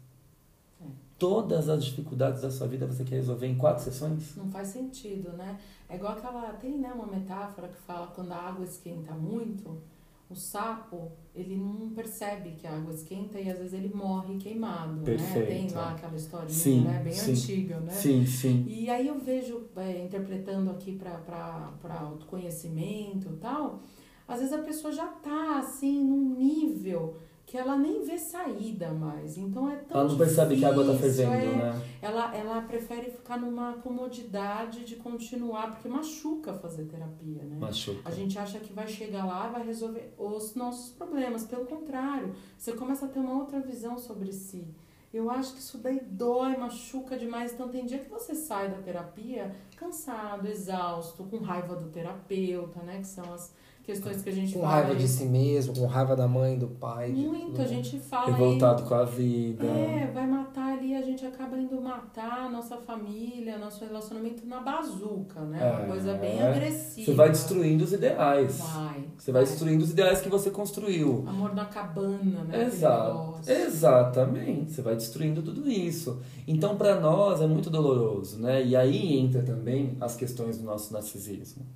Todas 1.18 1.68
as 1.68 1.84
dificuldades 1.84 2.42
da 2.42 2.50
sua 2.50 2.66
vida 2.66 2.86
você 2.86 3.04
quer 3.04 3.16
resolver 3.16 3.46
em 3.46 3.56
quatro 3.56 3.84
sessões? 3.84 4.36
Não 4.36 4.50
faz 4.50 4.68
sentido, 4.68 5.32
né? 5.32 5.58
É 5.88 5.96
igual 5.96 6.12
aquela. 6.12 6.52
Tem 6.54 6.76
né, 6.78 6.92
uma 6.92 7.06
metáfora 7.06 7.68
que 7.68 7.76
fala 7.78 8.08
quando 8.08 8.32
a 8.32 8.36
água 8.36 8.64
esquenta 8.64 9.12
muito, 9.14 9.80
o 10.28 10.34
sapo 10.34 11.12
ele 11.34 11.56
não 11.56 11.90
percebe 11.90 12.52
que 12.52 12.66
a 12.66 12.76
água 12.76 12.92
esquenta 12.92 13.38
e 13.38 13.50
às 13.50 13.58
vezes 13.58 13.72
ele 13.74 13.92
morre 13.94 14.36
queimado, 14.38 14.94
né? 14.94 15.04
Tem 15.04 15.16
Perfeito. 15.16 15.74
lá 15.74 15.92
aquela 15.92 16.16
historinha, 16.16 16.54
Sim, 16.54 16.80
né? 16.82 17.00
Bem 17.02 17.12
sim. 17.12 17.32
antiga, 17.32 17.80
né? 17.80 17.92
Sim, 17.92 18.26
sim. 18.26 18.64
E 18.66 18.90
aí 18.90 19.06
eu 19.06 19.18
vejo, 19.18 19.68
é, 19.76 20.04
interpretando 20.04 20.70
aqui 20.70 20.92
para 20.96 21.98
autoconhecimento 22.00 23.28
e 23.32 23.36
tal, 23.36 23.82
às 24.26 24.40
vezes 24.40 24.52
a 24.52 24.62
pessoa 24.62 24.92
já 24.92 25.06
tá 25.06 25.58
assim 25.58 26.02
num 26.04 26.34
nível 26.36 27.18
que 27.46 27.58
ela 27.58 27.76
nem 27.76 28.02
vê 28.04 28.18
saída 28.18 28.90
mais. 28.90 29.36
Então 29.36 29.70
é 29.70 29.76
tão 29.76 30.00
Ela 30.00 30.08
não 30.08 30.16
percebe 30.16 30.56
que 30.56 30.64
a 30.64 30.68
água 30.68 30.84
tá 30.86 30.94
fervendo, 30.94 31.32
é. 31.32 31.56
né? 31.56 31.82
Ela, 32.00 32.34
ela 32.34 32.62
prefere 32.62 33.10
ficar 33.10 33.38
numa 33.38 33.74
comodidade 33.74 34.84
de 34.84 34.96
continuar, 34.96 35.72
porque 35.72 35.88
machuca 35.88 36.54
fazer 36.54 36.84
terapia, 36.84 37.42
né? 37.42 37.56
Machuca. 37.58 38.00
A 38.04 38.10
gente 38.10 38.38
acha 38.38 38.58
que 38.58 38.72
vai 38.72 38.88
chegar 38.88 39.24
lá 39.26 39.48
e 39.48 39.52
vai 39.52 39.66
resolver 39.66 40.14
os 40.18 40.54
nossos 40.54 40.90
problemas. 40.92 41.44
Pelo 41.44 41.66
contrário, 41.66 42.34
você 42.56 42.72
começa 42.72 43.06
a 43.06 43.08
ter 43.08 43.18
uma 43.18 43.34
outra 43.34 43.60
visão 43.60 43.98
sobre 43.98 44.32
si. 44.32 44.66
Eu 45.12 45.30
acho 45.30 45.52
que 45.52 45.60
isso 45.60 45.78
daí 45.78 46.00
dói, 46.00 46.56
machuca 46.56 47.16
demais. 47.16 47.52
Então 47.52 47.68
tem 47.68 47.86
dia 47.86 48.00
que 48.00 48.10
você 48.10 48.34
sai 48.34 48.68
da 48.68 48.78
terapia 48.78 49.54
cansado, 49.74 50.46
exausto, 50.48 51.24
com 51.24 51.38
raiva 51.38 51.74
do 51.76 51.86
terapeuta, 51.90 52.80
né? 52.82 52.98
Que 52.98 53.06
são 53.06 53.24
as 53.32 53.52
questões 53.82 54.22
que 54.22 54.30
a 54.30 54.32
gente 54.32 54.54
Com 54.54 54.60
fala. 54.60 54.72
raiva 54.76 54.92
aí. 54.92 54.96
de 54.98 55.06
si 55.06 55.26
mesmo, 55.26 55.74
com 55.74 55.84
raiva 55.84 56.16
da 56.16 56.26
mãe, 56.26 56.58
do 56.58 56.68
pai. 56.68 57.10
Muito, 57.12 57.60
a 57.60 57.66
gente 57.66 57.98
fala 58.00 58.28
aí. 58.28 58.32
Revoltado 58.32 58.82
com 58.84 58.94
a 58.94 59.04
vida. 59.04 59.66
É, 59.66 60.10
vai 60.10 60.26
matar 60.26 60.72
ali, 60.78 60.94
a 60.96 61.02
gente 61.02 61.26
acaba 61.26 61.58
indo 61.58 61.78
matar 61.82 62.46
a 62.46 62.50
nossa 62.50 62.78
família, 62.78 63.58
nosso 63.58 63.84
relacionamento 63.84 64.46
na 64.46 64.60
bazuca, 64.60 65.38
né? 65.42 65.58
Uma 65.70 65.82
É. 65.82 65.86
coisa 65.86 66.14
bem 66.14 66.42
agressiva. 66.42 67.04
Você 67.04 67.12
vai 67.14 67.28
destruindo 67.30 67.84
os 67.84 67.92
ideais. 67.92 68.58
Vai. 68.58 69.04
Você 69.18 69.30
vai 69.30 69.44
destruindo 69.44 69.84
os 69.84 69.90
ideais 69.90 70.22
que 70.22 70.30
você 70.30 70.50
construiu. 70.50 71.22
Amor 71.28 71.54
na 71.54 71.66
cabana, 71.66 72.42
né? 72.44 72.64
Exato. 72.64 73.34
Exatamente. 73.46 74.72
Você 74.72 74.80
vai 74.82 74.94
destruindo 74.96 75.42
tudo 75.42 75.68
isso. 75.70 76.20
Então, 76.46 76.76
para 76.76 76.98
nós 77.00 77.40
é 77.42 77.46
muito 77.46 77.68
doloroso, 77.68 78.38
né? 78.40 78.64
E 78.64 78.74
aí 78.74 79.18
entra 79.18 79.42
também 79.74 79.96
as 80.00 80.16
questões 80.16 80.58
do 80.58 80.64
nosso 80.64 80.92
narcisismo, 80.92 81.66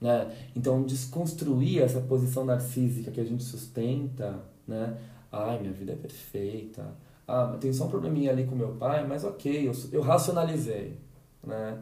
né? 0.00 0.30
Então, 0.54 0.82
desconstruir 0.82 1.82
essa 1.82 2.00
posição 2.00 2.44
narcísica 2.44 3.10
que 3.10 3.20
a 3.20 3.24
gente 3.24 3.44
sustenta, 3.44 4.42
né? 4.66 4.98
Ai, 5.30 5.60
minha 5.60 5.72
vida 5.72 5.92
é 5.92 5.96
perfeita. 5.96 6.94
Ah, 7.26 7.56
tem 7.60 7.72
só 7.72 7.86
um 7.86 7.88
probleminha 7.88 8.30
ali 8.30 8.44
com 8.44 8.54
meu 8.54 8.74
pai, 8.74 9.06
mas 9.06 9.24
ok, 9.24 9.68
eu, 9.68 9.72
eu 9.92 10.00
racionalizei, 10.00 10.98
né? 11.44 11.78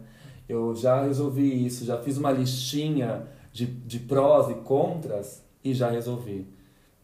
Eu 0.49 0.75
já 0.75 1.03
resolvi 1.03 1.67
isso, 1.67 1.85
já 1.85 2.01
fiz 2.03 2.19
uma 2.19 2.31
listinha 2.31 3.27
de, 3.51 3.67
de 3.67 3.99
prós 3.99 4.51
e 4.51 4.55
contras 4.61 5.43
e 5.63 5.73
já 5.73 5.91
resolvi. 5.91 6.47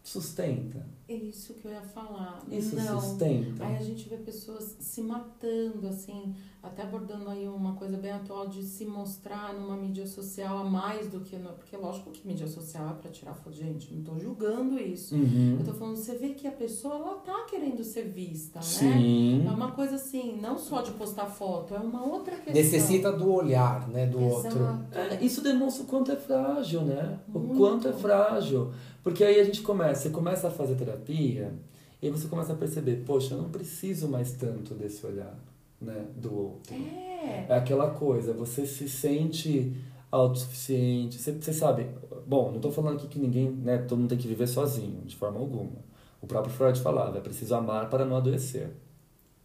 Sustenta. 0.02 0.86
É 1.08 1.14
isso 1.14 1.54
que 1.54 1.66
eu 1.66 1.72
ia 1.72 1.82
falar. 1.82 2.42
Isso 2.50 2.76
Não. 2.76 3.00
sustenta. 3.00 3.64
Aí 3.64 3.76
a 3.76 3.82
gente 3.82 4.08
vê 4.08 4.16
pessoas 4.16 4.76
se 4.80 5.02
matando, 5.02 5.86
assim, 5.88 6.34
até 6.62 6.82
abordando 6.82 7.30
aí 7.30 7.48
uma 7.48 7.74
coisa 7.74 7.96
bem 7.96 8.10
atual 8.10 8.46
de 8.46 8.62
se 8.62 8.84
mostrar 8.84 9.54
numa 9.54 9.76
mídia 9.76 10.06
social 10.06 10.58
a 10.58 10.64
mais 10.64 11.08
do 11.08 11.20
que. 11.20 11.36
No... 11.36 11.50
Porque 11.50 11.76
lógico 11.76 12.10
que 12.10 12.26
mídia 12.26 12.46
social 12.46 12.90
é 12.90 12.92
pra 12.92 13.10
tirar 13.10 13.34
foto. 13.34 13.56
Gente, 13.56 13.94
não 13.94 14.02
tô 14.02 14.18
julgando 14.18 14.78
isso. 14.78 15.14
Uhum. 15.14 15.56
Eu 15.58 15.64
tô 15.64 15.72
falando, 15.72 15.96
você 15.96 16.16
vê 16.16 16.30
que 16.30 16.46
a 16.46 16.52
pessoa 16.52 16.96
ela 16.96 17.14
tá 17.16 17.46
querendo 17.48 17.82
ser 17.82 18.08
vista, 18.08 18.58
né? 18.58 18.64
Sim. 18.64 19.46
É 19.46 19.50
uma 19.50 19.72
coisa 19.72 19.96
assim, 19.96 20.38
não 20.40 20.58
só 20.58 20.82
de 20.82 20.90
postar 20.92 21.26
foto, 21.26 21.74
é 21.74 21.78
uma 21.78 22.04
outra 22.04 22.36
questão. 22.36 22.54
Necessita 22.54 23.10
do 23.10 23.32
olhar, 23.32 23.88
né, 23.88 24.06
do 24.06 24.20
outro. 24.20 24.50
Exato. 24.50 24.98
É, 24.98 25.24
isso 25.24 25.42
demonstra 25.42 25.84
o 25.84 25.86
quanto 25.86 26.12
é 26.12 26.16
frágil, 26.16 26.82
né? 26.82 27.18
O 27.32 27.38
Muito. 27.38 27.56
quanto 27.56 27.88
é 27.88 27.92
frágil. 27.92 28.70
Porque 29.02 29.24
aí 29.24 29.40
a 29.40 29.44
gente 29.44 29.62
começa, 29.62 30.02
você 30.02 30.10
começa 30.10 30.48
a 30.48 30.50
fazer 30.50 30.74
terapia 30.74 31.54
e 32.02 32.06
aí 32.06 32.12
você 32.12 32.28
começa 32.28 32.52
a 32.52 32.56
perceber, 32.56 33.02
poxa, 33.06 33.34
eu 33.34 33.42
não 33.42 33.50
preciso 33.50 34.08
mais 34.08 34.32
tanto 34.32 34.74
desse 34.74 35.04
olhar, 35.06 35.34
né, 35.80 36.06
do 36.16 36.34
outro. 36.34 36.74
É. 36.74 37.46
É 37.48 37.56
aquela 37.56 37.90
coisa, 37.90 38.32
você 38.32 38.66
se 38.66 38.88
sente 38.88 39.76
autossuficiente, 40.10 41.18
você, 41.18 41.32
você 41.32 41.52
sabe, 41.52 41.86
bom, 42.26 42.50
não 42.50 42.60
tô 42.60 42.70
falando 42.70 42.96
aqui 42.96 43.06
que 43.06 43.18
ninguém, 43.18 43.50
né, 43.50 43.78
todo 43.78 43.98
mundo 43.98 44.08
tem 44.08 44.18
que 44.18 44.28
viver 44.28 44.46
sozinho, 44.46 45.02
de 45.04 45.16
forma 45.16 45.38
alguma. 45.38 45.78
O 46.20 46.26
próprio 46.26 46.52
Freud 46.52 46.78
falava, 46.80 47.18
é 47.18 47.20
preciso 47.20 47.54
amar 47.54 47.88
para 47.88 48.04
não 48.04 48.16
adoecer. 48.16 48.70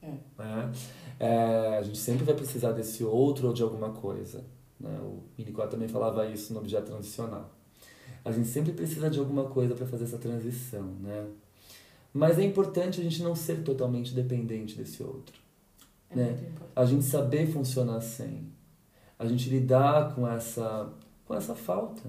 É. 0.01 0.11
Né? 0.37 0.71
É, 1.19 1.77
a 1.77 1.83
gente 1.83 1.97
sempre 1.97 2.25
vai 2.25 2.35
precisar 2.35 2.71
desse 2.71 3.03
outro 3.03 3.47
ou 3.47 3.53
de 3.53 3.63
alguma 3.63 3.91
coisa. 3.91 4.43
Né? 4.79 4.99
O 5.01 5.23
Winnicott 5.37 5.69
também 5.69 5.87
falava 5.87 6.25
isso 6.25 6.53
no 6.53 6.59
objeto 6.59 6.87
transicional. 6.87 7.51
A 8.23 8.31
gente 8.31 8.47
sempre 8.47 8.73
precisa 8.73 9.09
de 9.09 9.19
alguma 9.19 9.45
coisa 9.45 9.75
para 9.75 9.85
fazer 9.85 10.05
essa 10.05 10.17
transição, 10.17 10.83
né? 10.99 11.27
Mas 12.11 12.39
é 12.39 12.43
importante 12.43 12.99
a 12.99 13.03
gente 13.03 13.21
não 13.21 13.35
ser 13.35 13.61
totalmente 13.61 14.15
dependente 14.15 14.75
desse 14.75 15.03
outro. 15.03 15.44
É 16.11 16.15
né? 16.15 16.51
A 16.75 16.85
gente 16.85 17.03
saber 17.05 17.47
funcionar 17.47 18.01
sem. 18.01 18.51
A 19.17 19.25
gente 19.25 19.49
lidar 19.49 20.13
com 20.13 20.27
essa, 20.27 20.91
com 21.25 21.33
essa 21.33 21.55
falta. 21.55 22.01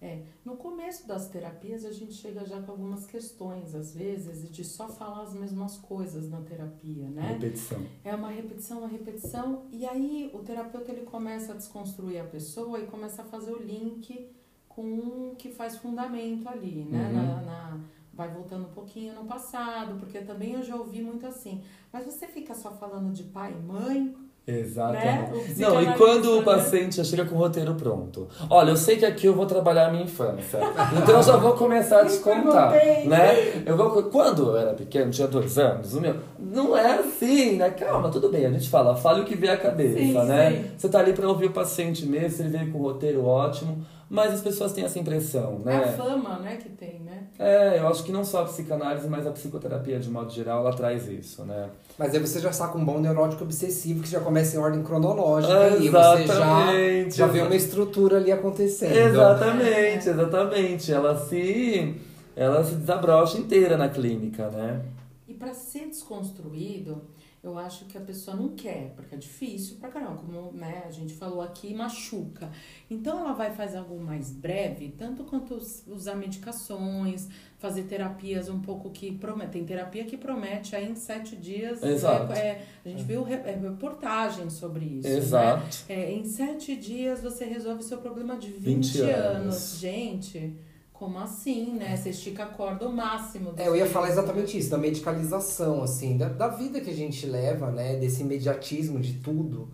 É, 0.00 0.22
no 0.44 0.56
começo 0.56 1.08
das 1.08 1.28
terapias 1.28 1.84
a 1.84 1.90
gente 1.90 2.12
chega 2.12 2.44
já 2.46 2.62
com 2.62 2.70
algumas 2.70 3.04
questões, 3.04 3.74
às 3.74 3.92
vezes, 3.92 4.48
de 4.48 4.64
só 4.64 4.88
falar 4.88 5.22
as 5.24 5.34
mesmas 5.34 5.76
coisas 5.76 6.30
na 6.30 6.40
terapia, 6.40 7.08
né? 7.10 7.32
Repetição. 7.32 7.84
É 8.04 8.14
uma 8.14 8.30
repetição, 8.30 8.78
uma 8.78 8.86
repetição, 8.88 9.64
e 9.72 9.84
aí 9.84 10.30
o 10.32 10.38
terapeuta 10.38 10.92
ele 10.92 11.02
começa 11.04 11.52
a 11.52 11.56
desconstruir 11.56 12.20
a 12.20 12.24
pessoa 12.24 12.78
e 12.80 12.86
começa 12.86 13.22
a 13.22 13.24
fazer 13.24 13.50
o 13.52 13.60
link 13.60 14.30
com 14.68 14.84
um 14.84 15.34
que 15.34 15.50
faz 15.50 15.76
fundamento 15.78 16.48
ali, 16.48 16.84
né? 16.84 17.08
Uhum. 17.08 17.12
Na, 17.14 17.42
na- 17.42 17.80
vai 18.18 18.28
voltando 18.28 18.62
um 18.62 18.72
pouquinho 18.74 19.14
no 19.14 19.24
passado, 19.24 19.94
porque 20.00 20.18
também 20.18 20.54
eu 20.54 20.62
já 20.64 20.74
ouvi 20.74 21.00
muito 21.00 21.24
assim. 21.24 21.62
Mas 21.92 22.04
você 22.04 22.26
fica 22.26 22.52
só 22.52 22.72
falando 22.72 23.12
de 23.12 23.22
pai 23.22 23.54
e 23.56 23.62
mãe, 23.64 24.12
Exatamente. 24.44 25.30
né? 25.30 25.54
Não, 25.58 25.80
e 25.80 25.94
quando 25.94 26.38
o 26.38 26.42
paciente 26.42 26.96
já 26.96 27.04
chega 27.04 27.24
com 27.26 27.36
o 27.36 27.38
roteiro 27.38 27.74
pronto? 27.76 28.26
Olha, 28.50 28.70
eu 28.70 28.76
sei 28.76 28.96
que 28.96 29.04
aqui 29.06 29.26
eu 29.26 29.34
vou 29.34 29.46
trabalhar 29.46 29.86
a 29.86 29.90
minha 29.92 30.02
infância. 30.02 30.58
Então 31.00 31.16
eu 31.18 31.22
já 31.22 31.36
vou 31.36 31.52
começar 31.52 32.00
a 32.00 32.02
descontar. 32.08 32.72
Né? 32.72 33.62
Eu 33.64 33.76
vou, 33.76 34.02
quando 34.04 34.48
eu 34.48 34.56
era 34.56 34.74
pequeno, 34.74 35.12
tinha 35.12 35.28
dois 35.28 35.56
anos, 35.56 35.94
o 35.94 36.00
meu. 36.00 36.16
Não 36.40 36.76
é 36.76 36.98
assim, 36.98 37.56
né? 37.56 37.70
Calma, 37.70 38.10
tudo 38.10 38.30
bem, 38.30 38.46
a 38.46 38.50
gente 38.50 38.68
fala, 38.68 38.96
fale 38.96 39.20
o 39.20 39.24
que 39.24 39.36
vier 39.36 39.54
à 39.54 39.56
cabeça, 39.58 39.96
Sim, 39.96 40.12
né? 40.24 40.50
sim. 40.50 40.70
Você 40.76 40.88
tá 40.88 40.98
ali 40.98 41.12
pra 41.12 41.28
ouvir 41.28 41.46
o 41.46 41.52
paciente 41.52 42.04
mesmo, 42.04 42.42
ele 42.44 42.58
veio 42.58 42.72
com 42.72 42.78
o 42.78 42.82
roteiro 42.82 43.24
ótimo, 43.24 43.84
mas 44.10 44.32
as 44.34 44.40
pessoas 44.40 44.72
têm 44.72 44.84
essa 44.84 44.98
impressão, 44.98 45.62
É 45.66 45.74
a 45.74 45.80
né? 45.80 45.92
fama, 45.92 46.38
né, 46.38 46.56
que 46.56 46.68
tem, 46.70 47.00
né? 47.00 47.24
É, 47.38 47.78
eu 47.78 47.88
acho 47.88 48.02
que 48.04 48.10
não 48.10 48.24
só 48.24 48.42
a 48.42 48.44
psicanálise, 48.46 49.06
mas 49.08 49.26
a 49.26 49.30
psicoterapia 49.30 49.98
de 50.00 50.08
modo 50.10 50.30
geral, 50.32 50.60
ela 50.60 50.74
traz 50.74 51.06
isso, 51.08 51.44
né? 51.44 51.68
Mas 51.98 52.14
aí 52.14 52.20
você 52.20 52.40
já 52.40 52.50
está 52.50 52.68
com 52.68 52.78
um 52.78 52.84
bom 52.84 52.98
neurótico 53.00 53.44
obsessivo 53.44 54.02
que 54.02 54.08
já 54.08 54.20
começa 54.20 54.56
em 54.56 54.58
ordem 54.58 54.82
cronológica 54.82 55.76
e 55.76 55.88
você 55.88 56.26
já, 56.26 56.72
Exatamente. 56.72 57.16
já 57.16 57.26
vê 57.26 57.42
uma 57.42 57.54
estrutura 57.56 58.16
ali 58.16 58.32
acontecendo. 58.32 58.92
Exatamente, 58.96 60.08
exatamente. 60.08 60.92
Ela 60.92 61.16
se, 61.26 61.94
ela 62.34 62.64
se 62.64 62.74
desabrocha 62.76 63.38
inteira 63.38 63.76
na 63.76 63.88
clínica, 63.88 64.48
né? 64.50 64.80
E 65.26 65.34
para 65.34 65.52
ser 65.52 65.86
desconstruído, 65.86 67.02
eu 67.42 67.56
acho 67.56 67.84
que 67.86 67.96
a 67.96 68.00
pessoa 68.00 68.36
não 68.36 68.48
quer, 68.50 68.92
porque 68.96 69.14
é 69.14 69.18
difícil 69.18 69.76
pra 69.76 69.88
caramba, 69.88 70.16
como 70.16 70.52
né, 70.52 70.82
a 70.86 70.90
gente 70.90 71.14
falou 71.14 71.40
aqui, 71.40 71.72
machuca. 71.72 72.50
Então 72.90 73.20
ela 73.20 73.32
vai 73.32 73.52
fazer 73.52 73.78
algo 73.78 73.98
mais 74.00 74.30
breve, 74.32 74.94
tanto 74.98 75.24
quanto 75.24 75.54
us- 75.54 75.84
usar 75.86 76.14
medicações, 76.16 77.28
fazer 77.58 77.84
terapias 77.84 78.48
um 78.48 78.60
pouco 78.60 78.90
que 78.90 79.12
prometem. 79.12 79.48
Tem 79.48 79.64
terapia 79.64 80.04
que 80.04 80.16
promete 80.16 80.74
aí 80.76 80.90
em 80.90 80.94
sete 80.94 81.36
dias. 81.36 81.82
Exato. 81.82 82.32
É, 82.32 82.38
é, 82.38 82.66
a 82.84 82.88
gente 82.88 83.02
viu 83.04 83.26
é, 83.26 83.52
reportagens 83.60 84.52
sobre 84.54 84.84
isso. 84.84 85.08
Né? 85.08 85.16
Exato. 85.16 85.76
É, 85.88 86.12
em 86.12 86.24
sete 86.24 86.76
dias 86.76 87.20
você 87.22 87.44
resolve 87.44 87.82
seu 87.82 87.98
problema 87.98 88.36
de 88.36 88.50
20, 88.50 88.86
20 88.92 89.00
anos. 89.02 89.36
anos. 89.36 89.78
Gente, 89.80 90.56
como 90.98 91.16
assim, 91.20 91.74
né? 91.74 91.96
Você 91.96 92.10
estica 92.10 92.42
a 92.42 92.46
corda 92.46 92.84
ao 92.84 92.92
máximo. 92.92 93.54
É, 93.56 93.68
eu 93.68 93.76
ia 93.76 93.86
falar 93.86 94.08
exatamente 94.08 94.58
isso, 94.58 94.68
da 94.68 94.76
medicalização, 94.76 95.80
assim, 95.82 96.16
da, 96.16 96.28
da 96.28 96.48
vida 96.48 96.80
que 96.80 96.90
a 96.90 96.94
gente 96.94 97.24
leva, 97.24 97.70
né, 97.70 97.96
desse 97.96 98.22
imediatismo 98.22 98.98
de 98.98 99.14
tudo, 99.14 99.68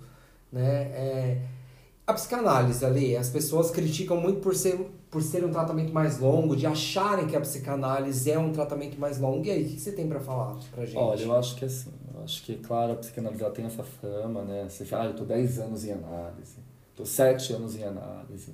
né, 0.52 0.82
é, 0.92 1.42
a 2.06 2.12
psicanálise 2.12 2.84
ali, 2.84 3.16
as 3.16 3.30
pessoas 3.30 3.70
criticam 3.70 4.20
muito 4.20 4.40
por 4.40 4.54
ser, 4.54 4.78
por 5.10 5.22
ser 5.22 5.42
um 5.46 5.50
tratamento 5.50 5.94
mais 5.94 6.18
longo, 6.18 6.54
de 6.54 6.66
acharem 6.66 7.26
que 7.26 7.34
a 7.34 7.40
psicanálise 7.40 8.30
é 8.30 8.38
um 8.38 8.52
tratamento 8.52 9.00
mais 9.00 9.18
longo, 9.18 9.46
e 9.46 9.50
aí, 9.50 9.62
o 9.62 9.66
que 9.66 9.74
que 9.76 9.80
você 9.80 9.92
tem 9.92 10.06
pra 10.06 10.20
falar 10.20 10.58
pra 10.74 10.84
gente? 10.84 10.98
Olha, 10.98 11.22
eu 11.22 11.34
acho 11.34 11.56
que 11.56 11.64
assim, 11.64 11.90
eu 12.14 12.22
acho 12.22 12.42
que, 12.44 12.56
claro, 12.56 12.92
a 12.92 12.96
psicanálise 12.96 13.42
ela 13.42 13.52
tem 13.52 13.64
essa 13.64 13.82
fama, 13.82 14.42
né? 14.42 14.66
Você 14.68 14.84
fala, 14.84 15.04
ah, 15.04 15.06
eu 15.06 15.16
tô 15.16 15.24
10 15.24 15.58
anos 15.58 15.87
em 15.87 15.92
análise, 15.92 16.58
tô 16.94 17.06
7 17.06 17.54
anos 17.54 17.74
em 17.76 17.82
análise. 17.82 18.52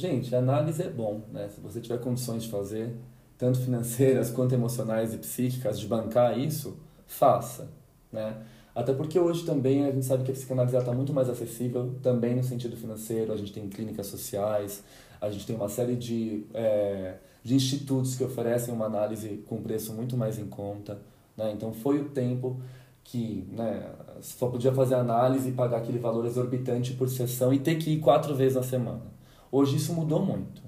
Gente, 0.00 0.34
análise 0.34 0.82
é 0.82 0.88
bom, 0.88 1.20
né? 1.30 1.50
Se 1.54 1.60
você 1.60 1.78
tiver 1.78 1.98
condições 1.98 2.44
de 2.44 2.48
fazer, 2.48 2.96
tanto 3.36 3.60
financeiras 3.60 4.30
quanto 4.32 4.54
emocionais 4.54 5.12
e 5.12 5.18
psíquicas, 5.18 5.78
de 5.78 5.86
bancar 5.86 6.38
isso, 6.38 6.78
faça, 7.06 7.68
né? 8.10 8.34
Até 8.74 8.94
porque 8.94 9.20
hoje 9.20 9.44
também 9.44 9.84
a 9.84 9.90
gente 9.90 10.06
sabe 10.06 10.24
que 10.24 10.30
a 10.30 10.34
psicanálise 10.34 10.74
está 10.74 10.92
muito 10.92 11.12
mais 11.12 11.28
acessível, 11.28 11.96
também 12.02 12.34
no 12.34 12.42
sentido 12.42 12.78
financeiro, 12.78 13.30
a 13.30 13.36
gente 13.36 13.52
tem 13.52 13.68
clínicas 13.68 14.06
sociais, 14.06 14.82
a 15.20 15.28
gente 15.28 15.46
tem 15.46 15.54
uma 15.54 15.68
série 15.68 15.96
de, 15.96 16.46
é, 16.54 17.16
de 17.44 17.54
institutos 17.54 18.14
que 18.16 18.24
oferecem 18.24 18.72
uma 18.72 18.86
análise 18.86 19.44
com 19.46 19.60
preço 19.60 19.92
muito 19.92 20.16
mais 20.16 20.38
em 20.38 20.46
conta, 20.46 20.98
né? 21.36 21.52
Então 21.52 21.74
foi 21.74 22.00
o 22.00 22.08
tempo 22.08 22.58
que 23.04 23.46
né, 23.52 23.86
só 24.22 24.48
podia 24.48 24.72
fazer 24.72 24.94
análise 24.94 25.50
e 25.50 25.52
pagar 25.52 25.76
aquele 25.76 25.98
valor 25.98 26.24
exorbitante 26.24 26.94
por 26.94 27.10
sessão 27.10 27.52
e 27.52 27.58
ter 27.58 27.74
que 27.74 27.90
ir 27.90 28.00
quatro 28.00 28.34
vezes 28.34 28.54
na 28.54 28.62
semana. 28.62 29.19
Hoje 29.50 29.76
isso 29.76 29.92
mudou 29.92 30.24
muito. 30.24 30.62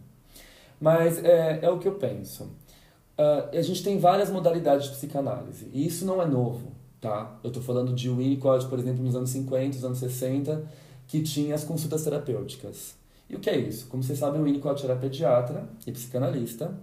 Mas 0.81 1.23
é, 1.23 1.61
é 1.62 1.71
o 1.71 1.79
que 1.79 1.87
eu 1.87 1.95
penso. 1.95 2.45
Uh, 3.18 3.57
a 3.57 3.62
gente 3.62 3.85
tem 3.85 3.99
várias 3.99 4.31
modalidades 4.31 4.87
de 4.87 4.92
psicanálise, 4.92 5.68
e 5.73 5.87
isso 5.87 6.05
não 6.05 6.21
é 6.21 6.27
novo, 6.27 6.73
tá? 7.01 7.38
Eu 7.45 7.49
estou 7.49 7.62
falando 7.62 7.92
de 7.92 8.09
Winnicott, 8.09 8.66
por 8.66 8.79
exemplo, 8.79 9.05
nos 9.05 9.14
anos 9.14 9.31
50, 9.31 9.77
nos 9.77 9.85
anos 9.85 9.99
60, 9.99 10.64
que 11.07 11.23
tinha 11.23 11.55
as 11.55 11.62
consultas 11.62 12.03
terapêuticas. 12.03 12.97
E 13.29 13.37
o 13.37 13.38
que 13.38 13.51
é 13.51 13.57
isso? 13.57 13.87
Como 13.87 14.03
vocês 14.03 14.18
sabem, 14.18 14.40
o 14.40 14.45
Winnicott 14.45 14.85
era 14.85 14.97
pediatra 14.97 15.68
e 15.87 15.92
psicanalista, 15.92 16.75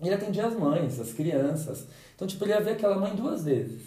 e 0.00 0.06
ele 0.06 0.14
atendia 0.14 0.46
as 0.46 0.54
mães, 0.54 0.98
as 0.98 1.12
crianças. 1.12 1.86
Então, 2.14 2.26
tipo, 2.26 2.44
ele 2.44 2.52
ia 2.52 2.60
ver 2.60 2.72
aquela 2.72 2.96
mãe 2.98 3.14
duas 3.14 3.44
vezes. 3.44 3.82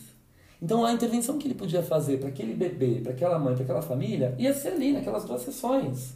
Então, 0.62 0.86
a 0.86 0.92
intervenção 0.92 1.38
que 1.38 1.48
ele 1.48 1.56
podia 1.56 1.84
fazer 1.84 2.20
para 2.20 2.30
aquele 2.30 2.54
bebê, 2.54 3.00
para 3.02 3.14
aquela 3.14 3.40
mãe, 3.40 3.54
para 3.54 3.64
aquela 3.64 3.82
família, 3.82 4.36
ia 4.38 4.54
ser 4.54 4.70
ali, 4.70 4.92
naquelas 4.92 5.26
duas 5.26 5.42
sessões. 5.42 6.16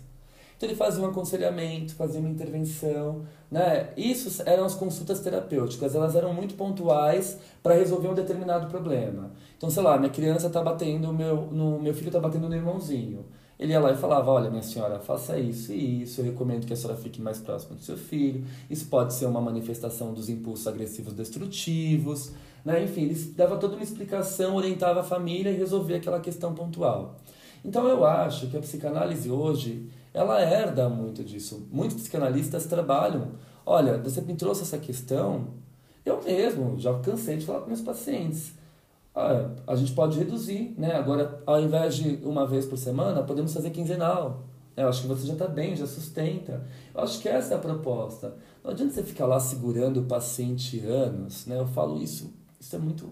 Então, 0.61 0.69
ele 0.69 0.77
fazia 0.77 1.03
um 1.03 1.07
aconselhamento, 1.07 1.95
fazia 1.95 2.19
uma 2.19 2.29
intervenção. 2.29 3.23
Né? 3.49 3.89
Isso 3.97 4.43
eram 4.45 4.63
as 4.63 4.75
consultas 4.75 5.19
terapêuticas, 5.19 5.95
elas 5.95 6.15
eram 6.15 6.35
muito 6.35 6.53
pontuais 6.53 7.39
para 7.63 7.73
resolver 7.73 8.09
um 8.09 8.13
determinado 8.13 8.67
problema. 8.67 9.31
Então, 9.57 9.71
sei 9.71 9.81
lá, 9.81 9.97
minha 9.97 10.11
criança 10.11 10.45
está 10.45 10.61
batendo, 10.61 11.11
meu, 11.11 11.47
no, 11.47 11.81
meu 11.81 11.95
filho 11.95 12.09
está 12.09 12.19
batendo 12.19 12.47
no 12.47 12.53
irmãozinho. 12.55 13.25
Ele 13.57 13.71
ia 13.71 13.79
lá 13.79 13.91
e 13.91 13.97
falava: 13.97 14.29
Olha, 14.29 14.51
minha 14.51 14.61
senhora, 14.61 14.99
faça 14.99 15.39
isso 15.39 15.73
e 15.73 16.03
isso. 16.03 16.21
Eu 16.21 16.25
recomendo 16.25 16.67
que 16.67 16.73
a 16.73 16.75
senhora 16.75 16.95
fique 16.95 17.19
mais 17.19 17.39
próxima 17.39 17.75
do 17.75 17.81
seu 17.81 17.97
filho. 17.97 18.45
Isso 18.69 18.85
pode 18.85 19.15
ser 19.15 19.25
uma 19.25 19.41
manifestação 19.41 20.13
dos 20.13 20.29
impulsos 20.29 20.67
agressivos 20.67 21.13
destrutivos. 21.13 22.33
Né? 22.63 22.83
Enfim, 22.83 23.05
ele 23.05 23.15
dava 23.35 23.57
toda 23.57 23.73
uma 23.73 23.83
explicação, 23.83 24.55
orientava 24.55 24.99
a 24.99 25.03
família 25.03 25.49
e 25.49 25.55
resolvia 25.55 25.97
aquela 25.97 26.19
questão 26.19 26.53
pontual. 26.53 27.17
Então 27.63 27.87
eu 27.87 28.03
acho 28.05 28.47
que 28.47 28.57
a 28.57 28.59
psicanálise 28.59 29.29
hoje, 29.29 29.87
ela 30.13 30.41
herda 30.41 30.89
muito 30.89 31.23
disso. 31.23 31.67
Muitos 31.71 31.97
psicanalistas 31.97 32.65
trabalham, 32.65 33.33
olha, 33.65 33.97
você 33.97 34.21
me 34.21 34.35
trouxe 34.35 34.63
essa 34.63 34.77
questão, 34.77 35.47
eu 36.05 36.21
mesmo 36.23 36.79
já 36.79 36.97
cansei 36.99 37.37
de 37.37 37.45
falar 37.45 37.61
com 37.61 37.67
meus 37.67 37.81
pacientes. 37.81 38.53
Ah, 39.13 39.51
a 39.67 39.75
gente 39.75 39.93
pode 39.93 40.17
reduzir, 40.17 40.73
né? 40.77 40.95
Agora, 40.95 41.41
ao 41.45 41.61
invés 41.61 41.95
de 41.95 42.19
uma 42.23 42.47
vez 42.47 42.65
por 42.65 42.77
semana, 42.77 43.23
podemos 43.23 43.53
fazer 43.53 43.69
quinzenal. 43.71 44.43
Eu 44.75 44.87
acho 44.87 45.01
que 45.01 45.07
você 45.07 45.27
já 45.27 45.33
está 45.33 45.47
bem, 45.47 45.75
já 45.75 45.85
sustenta. 45.85 46.65
Eu 46.93 47.01
acho 47.01 47.19
que 47.19 47.27
essa 47.27 47.53
é 47.53 47.57
a 47.57 47.59
proposta. 47.59 48.35
Não 48.63 48.71
adianta 48.71 48.93
você 48.93 49.03
ficar 49.03 49.25
lá 49.25 49.39
segurando 49.39 50.01
o 50.01 50.05
paciente 50.05 50.79
anos, 50.79 51.45
né? 51.45 51.59
Eu 51.59 51.67
falo 51.67 52.01
isso 52.01 52.31
isso 52.61 52.75
é 52.75 52.79
muito 52.79 53.09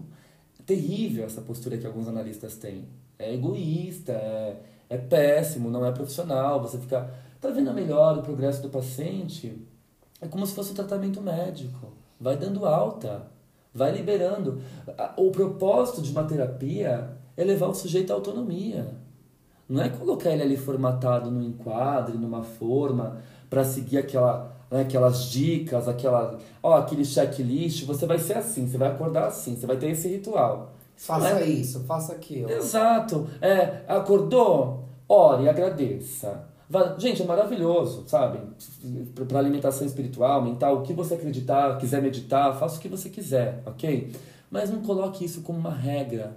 terrível, 0.64 1.24
essa 1.24 1.42
postura 1.42 1.76
que 1.76 1.84
alguns 1.84 2.06
analistas 2.06 2.56
têm. 2.56 2.84
É 3.18 3.34
egoísta, 3.34 4.12
é, 4.12 4.62
é 4.90 4.98
péssimo, 4.98 5.70
não 5.70 5.86
é 5.86 5.92
profissional. 5.92 6.60
Você 6.60 6.76
fica. 6.76 7.08
Tá 7.40 7.48
vendo 7.48 7.70
a 7.70 7.72
melhor 7.72 8.18
o 8.18 8.22
progresso 8.22 8.60
do 8.60 8.68
paciente? 8.68 9.66
É 10.20 10.28
como 10.28 10.46
se 10.46 10.54
fosse 10.54 10.72
um 10.72 10.74
tratamento 10.74 11.22
médico. 11.22 11.92
Vai 12.20 12.36
dando 12.36 12.66
alta, 12.66 13.22
vai 13.72 13.92
liberando. 13.92 14.60
O 15.16 15.30
propósito 15.30 16.02
de 16.02 16.10
uma 16.10 16.24
terapia 16.24 17.16
é 17.34 17.44
levar 17.44 17.68
o 17.68 17.74
sujeito 17.74 18.10
à 18.10 18.14
autonomia. 18.14 18.94
Não 19.66 19.80
é 19.80 19.88
colocar 19.88 20.30
ele 20.30 20.42
ali 20.42 20.56
formatado 20.56 21.30
no 21.30 21.42
enquadre, 21.42 22.18
numa 22.18 22.42
forma, 22.42 23.22
para 23.48 23.64
seguir 23.64 23.98
aquela 23.98 24.60
né, 24.70 24.82
aquelas 24.82 25.24
dicas, 25.24 25.88
aquela, 25.88 26.38
ó, 26.62 26.76
aquele 26.76 27.04
checklist, 27.04 27.84
você 27.84 28.06
vai 28.06 28.18
ser 28.18 28.38
assim, 28.38 28.68
você 28.68 28.78
vai 28.78 28.88
acordar 28.88 29.26
assim, 29.26 29.56
você 29.56 29.66
vai 29.66 29.76
ter 29.76 29.90
esse 29.90 30.08
ritual. 30.08 30.72
Faça 31.00 31.40
é? 31.40 31.46
isso, 31.46 31.80
faça 31.84 32.12
aquilo. 32.12 32.50
Exato. 32.50 33.26
É, 33.40 33.80
acordou, 33.88 34.84
ore 35.08 35.48
agradeça. 35.48 36.44
Gente, 36.98 37.22
é 37.22 37.24
maravilhoso, 37.24 38.04
sabe? 38.06 38.38
Para 39.26 39.38
alimentação 39.38 39.86
espiritual, 39.86 40.42
mental, 40.42 40.76
o 40.76 40.82
que 40.82 40.92
você 40.92 41.14
acreditar, 41.14 41.78
quiser 41.78 42.02
meditar, 42.02 42.56
faça 42.58 42.76
o 42.76 42.80
que 42.80 42.86
você 42.86 43.08
quiser, 43.08 43.62
ok? 43.64 44.12
Mas 44.50 44.68
não 44.68 44.82
coloque 44.82 45.24
isso 45.24 45.40
como 45.40 45.58
uma 45.58 45.74
regra, 45.74 46.36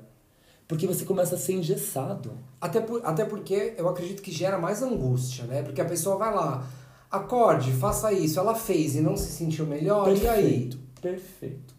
porque 0.66 0.88
você 0.88 1.04
começa 1.04 1.36
a 1.36 1.38
ser 1.38 1.54
engessado. 1.54 2.32
Até, 2.60 2.80
por, 2.80 3.06
até 3.06 3.26
porque 3.26 3.76
eu 3.78 3.90
acredito 3.90 4.22
que 4.22 4.32
gera 4.32 4.58
mais 4.58 4.82
angústia, 4.82 5.44
né? 5.44 5.62
Porque 5.62 5.82
a 5.82 5.86
pessoa 5.86 6.16
vai 6.16 6.34
lá, 6.34 6.66
acorde, 7.12 7.74
faça 7.74 8.14
isso. 8.14 8.40
Ela 8.40 8.56
fez 8.56 8.96
e 8.96 9.02
não 9.02 9.18
se 9.18 9.30
sentiu 9.30 9.68
melhor, 9.68 10.06
perfeito, 10.06 10.26
e 10.26 10.30
aí? 10.30 10.44
Perfeito, 10.44 10.80
perfeito, 11.02 11.73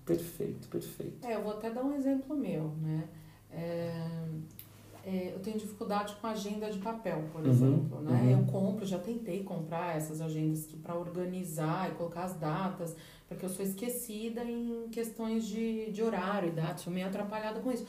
perfeito. 0.69 0.69
É, 1.27 1.35
eu 1.35 1.43
vou 1.43 1.53
até 1.53 1.71
dar 1.71 1.83
um 1.83 1.95
exemplo 1.95 2.37
meu, 2.37 2.69
né? 2.83 3.05
É, 3.51 4.09
é, 5.07 5.33
eu 5.35 5.41
tenho 5.41 5.59
dificuldade 5.59 6.15
com 6.17 6.27
agenda 6.27 6.71
de 6.71 6.79
papel, 6.79 7.25
por 7.31 7.43
uhum, 7.43 7.51
exemplo, 7.51 8.01
né? 8.01 8.23
Uhum. 8.23 8.31
Eu 8.31 8.47
compro, 8.47 8.87
já 8.87 8.99
tentei 8.99 9.43
comprar 9.43 9.97
essas 9.97 10.21
agendas 10.21 10.67
para 10.83 10.95
organizar 10.95 11.91
e 11.91 11.95
colocar 11.95 12.25
as 12.25 12.35
datas, 12.35 12.97
porque 13.29 13.45
eu 13.45 13.51
sou 13.51 13.65
esquecida 13.65 14.43
em 14.43 14.89
questões 14.91 15.47
de, 15.47 15.91
de 15.91 16.03
horário 16.03 16.49
e 16.49 16.53
datas, 16.53 16.83
sou 16.83 16.93
meio 16.93 17.07
atrapalhada 17.07 17.61
com 17.61 17.71
isso. 17.71 17.87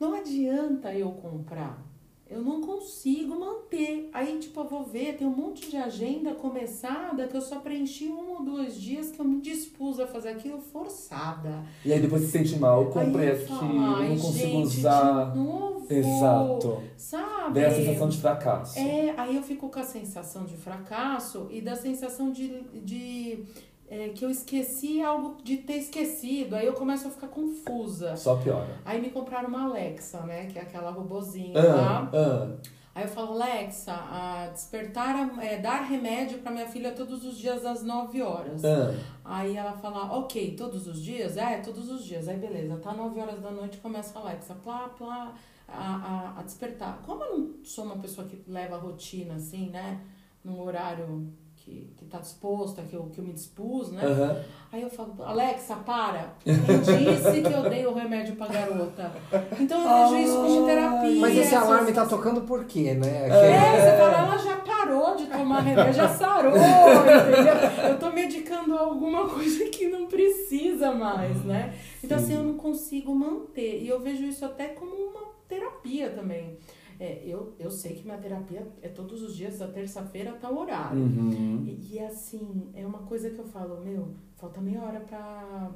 Não 0.00 0.14
adianta 0.14 0.92
eu 0.92 1.10
comprar 1.12 1.80
eu 2.28 2.42
não 2.42 2.60
consigo 2.60 3.38
manter. 3.38 4.10
Aí, 4.12 4.38
tipo, 4.38 4.60
eu 4.60 4.68
vou 4.68 4.84
ver, 4.84 5.16
tem 5.16 5.26
um 5.26 5.34
monte 5.34 5.70
de 5.70 5.76
agenda 5.76 6.34
começada 6.34 7.26
que 7.28 7.36
eu 7.36 7.40
só 7.40 7.60
preenchi 7.60 8.08
um 8.08 8.30
ou 8.32 8.44
dois 8.44 8.80
dias 8.80 9.12
que 9.12 9.20
eu 9.20 9.24
me 9.24 9.40
dispus 9.40 10.00
a 10.00 10.06
fazer 10.06 10.30
aquilo 10.30 10.60
forçada. 10.60 11.64
E 11.84 11.92
aí 11.92 12.00
depois 12.00 12.22
se 12.22 12.32
sente 12.32 12.58
mal, 12.58 12.82
eu 12.82 12.90
comprei 12.90 13.30
aqui, 13.30 13.52
eu 13.52 13.62
não 13.62 14.08
consigo 14.18 14.32
gente, 14.34 14.78
usar. 14.78 15.32
De 15.32 15.38
novo, 15.38 15.86
Exato. 15.88 16.82
Sabe? 16.96 17.60
Vem 17.60 17.64
a 17.64 17.70
sensação 17.74 18.08
de 18.08 18.18
fracasso. 18.18 18.78
É, 18.78 19.14
aí 19.16 19.36
eu 19.36 19.42
fico 19.42 19.68
com 19.68 19.78
a 19.78 19.84
sensação 19.84 20.44
de 20.44 20.56
fracasso 20.56 21.46
e 21.50 21.60
da 21.60 21.76
sensação 21.76 22.32
de, 22.32 22.60
de 22.82 23.44
é, 23.88 24.08
que 24.08 24.24
eu 24.24 24.30
esqueci 24.30 25.02
algo 25.02 25.36
de 25.42 25.58
ter 25.58 25.76
esquecido. 25.76 26.56
Aí 26.56 26.66
eu 26.66 26.72
começo 26.72 27.06
a 27.08 27.10
ficar 27.10 27.28
confusa. 27.28 28.16
Só 28.16 28.36
piora. 28.36 28.80
Aí 28.84 29.00
me 29.00 29.10
compraram 29.10 29.48
uma 29.48 29.64
Alexa, 29.64 30.20
né? 30.22 30.46
Que 30.46 30.58
é 30.58 30.62
aquela 30.62 30.90
robozinha 30.90 31.58
ah, 31.60 31.74
lá. 31.74 32.10
Ah. 32.12 32.56
Aí 32.94 33.04
eu 33.04 33.08
falo, 33.08 33.32
Alexa, 33.32 33.92
a 33.92 34.48
despertar, 34.52 35.38
é, 35.38 35.58
dar 35.58 35.82
remédio 35.82 36.38
para 36.38 36.50
minha 36.50 36.66
filha 36.66 36.92
todos 36.92 37.24
os 37.24 37.36
dias 37.36 37.64
às 37.64 37.82
9 37.82 38.22
horas. 38.22 38.64
Ah. 38.64 38.94
Aí 39.24 39.56
ela 39.56 39.74
fala, 39.74 40.16
ok, 40.18 40.56
todos 40.56 40.88
os 40.88 41.02
dias? 41.02 41.36
É, 41.36 41.58
todos 41.58 41.90
os 41.90 42.04
dias. 42.04 42.26
Aí 42.26 42.38
beleza, 42.38 42.78
tá 42.78 42.92
9 42.92 43.20
horas 43.20 43.40
da 43.40 43.50
noite, 43.50 43.76
começa 43.78 44.18
a 44.18 44.22
Alexa, 44.22 44.54
plá, 44.54 44.88
plá, 44.88 45.34
a, 45.68 46.34
a, 46.36 46.40
a 46.40 46.42
despertar. 46.42 47.02
Como 47.04 47.22
eu 47.22 47.38
não 47.38 47.54
sou 47.62 47.84
uma 47.84 47.98
pessoa 47.98 48.26
que 48.26 48.42
leva 48.50 48.76
a 48.76 48.78
rotina 48.78 49.34
assim, 49.34 49.68
né? 49.68 50.00
Num 50.42 50.58
horário 50.60 51.30
que, 51.66 51.90
que 51.98 52.04
tá 52.04 52.18
disposta, 52.18 52.80
que 52.82 52.94
eu, 52.94 53.10
que 53.12 53.18
eu 53.18 53.24
me 53.24 53.32
dispus, 53.32 53.90
né? 53.90 54.06
Uhum. 54.06 54.42
Aí 54.70 54.82
eu 54.82 54.88
falo, 54.88 55.16
Alexa, 55.20 55.74
para. 55.74 56.34
Quem 56.44 56.54
disse 56.54 57.42
que 57.42 57.52
eu 57.52 57.68
dei 57.68 57.84
o 57.84 57.92
remédio 57.92 58.36
pra 58.36 58.46
garota? 58.46 59.12
Então 59.58 59.80
eu 59.80 60.08
vejo 60.10 60.22
isso 60.22 60.36
como 60.36 60.64
terapia. 60.64 61.20
Mas 61.20 61.36
esse 61.36 61.54
alarme 61.56 61.92
tá 61.92 62.06
tocando 62.06 62.42
por 62.42 62.64
quê, 62.66 62.94
né? 62.94 63.28
É, 63.28 63.50
é, 63.50 63.80
você 63.80 63.98
fala, 63.98 64.18
ela 64.18 64.38
já 64.38 64.56
parou 64.58 65.16
de 65.16 65.26
tomar 65.26 65.60
remédio, 65.60 65.92
já 65.92 66.08
sarou, 66.08 66.52
entendeu? 66.56 67.88
Eu 67.90 67.98
tô 67.98 68.10
medicando 68.10 68.78
alguma 68.78 69.28
coisa 69.28 69.64
que 69.64 69.88
não 69.88 70.06
precisa 70.06 70.92
mais, 70.92 71.44
né? 71.44 71.74
Então 72.02 72.16
assim, 72.16 72.34
eu 72.34 72.44
não 72.44 72.54
consigo 72.54 73.12
manter. 73.12 73.82
E 73.82 73.88
eu 73.88 73.98
vejo 73.98 74.22
isso 74.22 74.44
até 74.44 74.68
como 74.68 74.94
uma 74.94 75.22
terapia 75.48 76.10
também. 76.10 76.56
É, 76.98 77.22
eu, 77.24 77.54
eu 77.58 77.70
sei 77.70 77.94
que 77.94 78.04
minha 78.04 78.16
terapia 78.16 78.66
é 78.80 78.88
todos 78.88 79.22
os 79.22 79.36
dias, 79.36 79.58
da 79.58 79.68
terça-feira 79.68 80.30
até 80.30 80.48
o 80.48 80.58
horário. 80.58 80.98
Uhum. 80.98 81.64
E, 81.66 81.94
e, 81.94 81.98
assim, 82.00 82.70
é 82.74 82.86
uma 82.86 83.00
coisa 83.00 83.30
que 83.30 83.38
eu 83.38 83.44
falo, 83.44 83.80
meu, 83.84 84.14
falta 84.36 84.60
meia 84.60 84.82
hora 84.82 85.00
pra, 85.00 85.70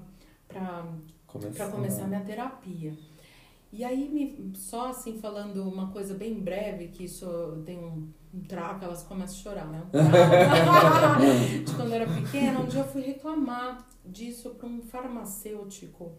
pra, 0.48 0.86
começar. 1.26 1.64
pra 1.64 1.72
começar 1.72 2.06
minha 2.06 2.22
terapia. 2.22 2.94
E 3.72 3.84
aí, 3.84 4.08
me, 4.08 4.52
só 4.56 4.88
assim, 4.88 5.18
falando 5.20 5.62
uma 5.62 5.88
coisa 5.92 6.14
bem 6.14 6.40
breve, 6.40 6.88
que 6.88 7.04
isso 7.04 7.62
tem 7.64 7.78
um, 7.78 8.08
um 8.34 8.40
traco, 8.40 8.84
elas 8.84 9.02
começam 9.02 9.36
a 9.36 9.42
chorar, 9.42 9.66
né? 9.66 9.82
Um 9.92 11.64
de 11.64 11.74
quando 11.74 11.88
eu 11.90 11.94
era 11.94 12.06
pequena, 12.12 12.60
um 12.60 12.66
dia 12.66 12.80
eu 12.80 12.88
fui 12.88 13.02
reclamar 13.02 13.86
disso 14.04 14.50
para 14.50 14.66
um 14.66 14.80
farmacêutico 14.80 16.12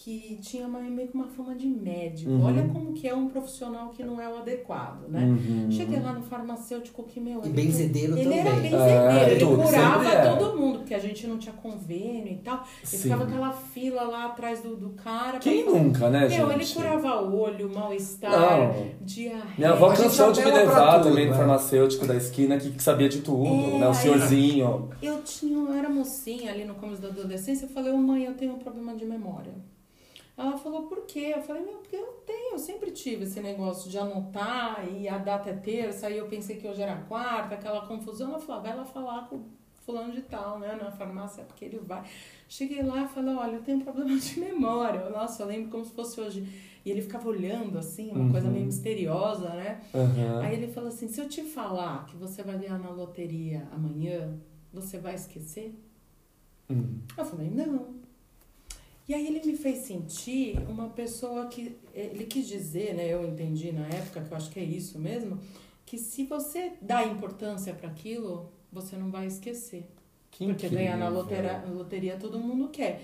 que 0.00 0.38
tinha 0.40 0.64
uma, 0.64 0.78
meio 0.78 1.08
que 1.08 1.14
uma 1.14 1.26
fama 1.26 1.56
de 1.56 1.66
médico. 1.66 2.30
Uhum. 2.30 2.44
Olha 2.44 2.62
como 2.68 2.92
que 2.92 3.08
é 3.08 3.12
um 3.12 3.26
profissional 3.26 3.88
que 3.88 4.04
não 4.04 4.20
é 4.20 4.28
o 4.28 4.38
adequado, 4.38 5.08
né? 5.08 5.24
Uhum. 5.24 5.68
Cheguei 5.72 5.98
lá 5.98 6.12
no 6.12 6.22
farmacêutico 6.22 7.02
que, 7.02 7.18
meu... 7.18 7.44
E 7.44 7.48
benzedeiro 7.48 8.16
ele 8.16 8.22
também. 8.22 8.38
Ele 8.38 8.48
era 8.48 8.56
benzedeiro, 8.60 9.08
é, 9.10 9.30
ele 9.30 9.40
tudo, 9.40 9.60
curava 9.60 10.06
é. 10.06 10.36
todo 10.36 10.56
mundo, 10.56 10.78
porque 10.78 10.94
a 10.94 11.00
gente 11.00 11.26
não 11.26 11.36
tinha 11.36 11.52
convênio 11.52 12.32
e 12.32 12.36
tal. 12.36 12.64
Ele 12.78 12.86
Sim. 12.86 12.96
ficava 12.98 13.24
aquela 13.24 13.50
fila 13.50 14.04
lá 14.04 14.26
atrás 14.26 14.60
do, 14.60 14.76
do 14.76 14.90
cara. 14.90 15.40
Quem 15.40 15.66
nunca, 15.66 16.08
né, 16.08 16.28
meu, 16.28 16.48
gente? 16.48 16.52
ele 16.52 16.66
curava 16.74 17.20
olho, 17.20 17.68
mal-estar, 17.68 18.72
diarreia. 19.00 19.44
Minha 19.58 19.70
avó 19.72 19.92
cansou 19.92 20.30
de 20.30 20.44
me 20.44 20.50
levar 20.52 21.02
também 21.02 21.24
no 21.24 21.32
né? 21.32 21.36
farmacêutico 21.36 22.06
da 22.06 22.14
esquina 22.14 22.56
que, 22.56 22.70
que 22.70 22.82
sabia 22.82 23.08
de 23.08 23.20
tudo, 23.20 23.74
é, 23.74 23.78
né? 23.80 23.88
O 23.88 23.94
senhorzinho. 23.94 24.90
Eu 25.02 25.22
tinha, 25.22 25.58
eu 25.58 25.74
era 25.74 25.88
mocinha 25.88 26.52
ali 26.52 26.64
no 26.64 26.76
começo 26.76 27.02
da 27.02 27.08
adolescência, 27.08 27.66
eu 27.66 27.70
falei, 27.70 27.92
ô 27.92 27.96
mãe, 27.96 28.26
eu 28.26 28.34
tenho 28.34 28.52
um 28.52 28.58
problema 28.58 28.94
de 28.94 29.04
memória. 29.04 29.52
Ela 30.38 30.56
falou, 30.56 30.82
por 30.86 31.04
quê? 31.04 31.32
Eu 31.34 31.42
falei, 31.42 31.64
meu, 31.64 31.78
porque 31.78 31.96
eu 31.96 32.06
tenho, 32.24 32.52
eu 32.52 32.58
sempre 32.60 32.92
tive 32.92 33.24
esse 33.24 33.40
negócio 33.40 33.90
de 33.90 33.98
anotar 33.98 34.88
e 34.88 35.08
a 35.08 35.18
data 35.18 35.50
é 35.50 35.52
terça, 35.52 36.06
aí 36.06 36.16
eu 36.16 36.28
pensei 36.28 36.56
que 36.56 36.68
hoje 36.68 36.80
era 36.80 36.94
quarta, 37.08 37.56
aquela 37.56 37.84
confusão. 37.88 38.30
Ela 38.30 38.38
falou, 38.38 38.62
vai 38.62 38.76
lá 38.76 38.84
falar 38.84 39.28
com 39.28 39.34
o 39.34 39.44
fulano 39.84 40.12
de 40.12 40.22
tal, 40.22 40.60
né? 40.60 40.78
Na 40.80 40.92
farmácia, 40.92 41.42
porque 41.42 41.64
ele 41.64 41.80
vai. 41.80 42.04
Cheguei 42.48 42.84
lá 42.84 43.02
e 43.02 43.08
falei, 43.08 43.34
olha, 43.34 43.56
eu 43.56 43.62
tenho 43.62 43.78
um 43.78 43.80
problema 43.80 44.16
de 44.16 44.38
memória. 44.38 45.10
Nossa, 45.10 45.42
eu 45.42 45.48
lembro 45.48 45.70
como 45.70 45.84
se 45.84 45.92
fosse 45.92 46.20
hoje. 46.20 46.46
E 46.84 46.90
ele 46.90 47.02
ficava 47.02 47.28
olhando, 47.28 47.76
assim, 47.76 48.12
uma 48.12 48.20
uhum. 48.20 48.30
coisa 48.30 48.48
meio 48.48 48.64
misteriosa, 48.64 49.48
né? 49.50 49.80
Uhum. 49.92 50.38
Aí 50.38 50.54
ele 50.54 50.68
falou 50.68 50.88
assim, 50.88 51.08
se 51.08 51.20
eu 51.20 51.28
te 51.28 51.42
falar 51.42 52.06
que 52.06 52.16
você 52.16 52.44
vai 52.44 52.56
ganhar 52.56 52.78
na 52.78 52.90
loteria 52.90 53.66
amanhã, 53.72 54.38
você 54.72 54.98
vai 54.98 55.16
esquecer? 55.16 55.76
Uhum. 56.70 57.00
Eu 57.16 57.24
falei, 57.24 57.50
não. 57.50 57.98
E 59.08 59.14
aí 59.14 59.26
ele 59.26 59.40
me 59.46 59.56
fez 59.56 59.78
sentir 59.78 60.58
uma 60.68 60.90
pessoa 60.90 61.46
que 61.46 61.74
ele 61.94 62.26
quis 62.26 62.46
dizer, 62.46 62.94
né? 62.94 63.08
Eu 63.08 63.26
entendi 63.26 63.72
na 63.72 63.86
época 63.86 64.20
que 64.20 64.30
eu 64.30 64.36
acho 64.36 64.50
que 64.50 64.60
é 64.60 64.62
isso 64.62 64.98
mesmo, 64.98 65.40
que 65.86 65.96
se 65.96 66.24
você 66.24 66.72
dá 66.82 67.02
importância 67.04 67.72
para 67.72 67.88
aquilo, 67.88 68.52
você 68.70 68.96
não 68.96 69.10
vai 69.10 69.26
esquecer. 69.26 69.88
Que 70.30 70.44
Porque 70.44 70.68
ganhar 70.68 70.98
na 70.98 71.08
loteria, 71.08 71.64
loteria 71.66 72.16
todo 72.18 72.38
mundo 72.38 72.68
quer. 72.68 73.02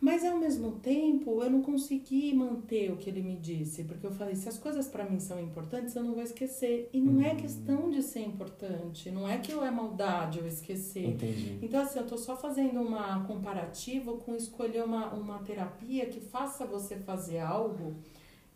Mas 0.00 0.24
ao 0.24 0.36
mesmo 0.36 0.72
tempo, 0.72 1.42
eu 1.42 1.50
não 1.50 1.62
consegui 1.62 2.34
manter 2.34 2.92
o 2.92 2.96
que 2.96 3.08
ele 3.08 3.22
me 3.22 3.36
disse, 3.36 3.84
porque 3.84 4.06
eu 4.06 4.10
falei, 4.10 4.34
se 4.34 4.48
as 4.48 4.58
coisas 4.58 4.86
para 4.86 5.08
mim 5.08 5.18
são 5.18 5.40
importantes, 5.40 5.94
eu 5.94 6.02
não 6.02 6.12
vou 6.12 6.22
esquecer. 6.22 6.90
E 6.92 7.00
não 7.00 7.22
é 7.22 7.30
uhum. 7.30 7.36
questão 7.36 7.90
de 7.90 8.02
ser 8.02 8.20
importante, 8.20 9.10
não 9.10 9.26
é 9.26 9.38
que 9.38 9.50
eu 9.50 9.64
é 9.64 9.70
maldade 9.70 10.40
eu 10.40 10.46
esquecer. 10.46 11.06
Entendi. 11.06 11.58
Então 11.62 11.80
assim, 11.80 11.98
eu 11.98 12.06
tô 12.06 12.18
só 12.18 12.36
fazendo 12.36 12.80
uma 12.80 13.24
comparativa 13.24 14.14
com 14.18 14.34
escolher 14.34 14.84
uma, 14.84 15.12
uma 15.14 15.38
terapia 15.38 16.06
que 16.06 16.20
faça 16.20 16.66
você 16.66 16.96
fazer 16.96 17.38
algo 17.38 17.94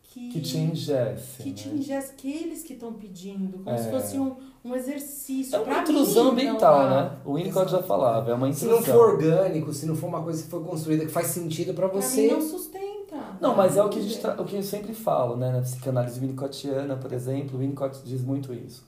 que, 0.08 0.30
que 0.30 0.40
te 0.40 0.56
ingesse. 0.56 1.42
Que 1.42 1.50
né? 1.50 1.54
te 1.54 1.68
ingesse, 1.68 2.14
que 2.14 2.30
eles 2.30 2.62
que 2.62 2.72
estão 2.72 2.92
pedindo, 2.94 3.58
como 3.58 3.70
é. 3.70 3.78
se 3.78 3.90
fosse 3.90 4.18
um, 4.18 4.36
um 4.64 4.74
exercício. 4.74 5.56
É 5.56 5.58
uma 5.60 5.80
intrusão 5.80 6.30
ambiental, 6.30 6.88
né? 6.88 7.18
O 7.24 7.34
Winnicott 7.34 7.70
já 7.70 7.82
falava, 7.82 8.30
é 8.30 8.34
uma 8.34 8.48
intrusão. 8.48 8.82
Se 8.82 8.88
não 8.88 8.94
for 8.94 9.10
orgânico, 9.10 9.72
se 9.72 9.86
não 9.86 9.94
for 9.94 10.06
uma 10.06 10.22
coisa 10.22 10.42
que 10.42 10.48
foi 10.48 10.64
construída 10.64 11.04
que 11.04 11.12
faz 11.12 11.28
sentido 11.28 11.74
para 11.74 11.86
você. 11.86 12.28
Pra 12.28 12.36
mim 12.36 12.42
não 12.42 12.48
sustenta. 12.48 12.88
Não, 13.40 13.54
mas 13.54 13.76
é 13.76 13.82
o 13.82 13.88
que, 13.88 13.98
a 13.98 14.02
gente 14.02 14.26
o 14.26 14.44
que 14.44 14.56
eu 14.56 14.62
sempre 14.62 14.94
falo, 14.94 15.36
né? 15.36 15.52
Na 15.52 15.60
psicanálise 15.60 16.18
winnicottiana, 16.18 16.96
por 16.96 17.12
exemplo, 17.12 17.56
o 17.56 17.60
Winnicott 17.60 18.00
diz 18.04 18.22
muito 18.22 18.52
isso. 18.54 18.86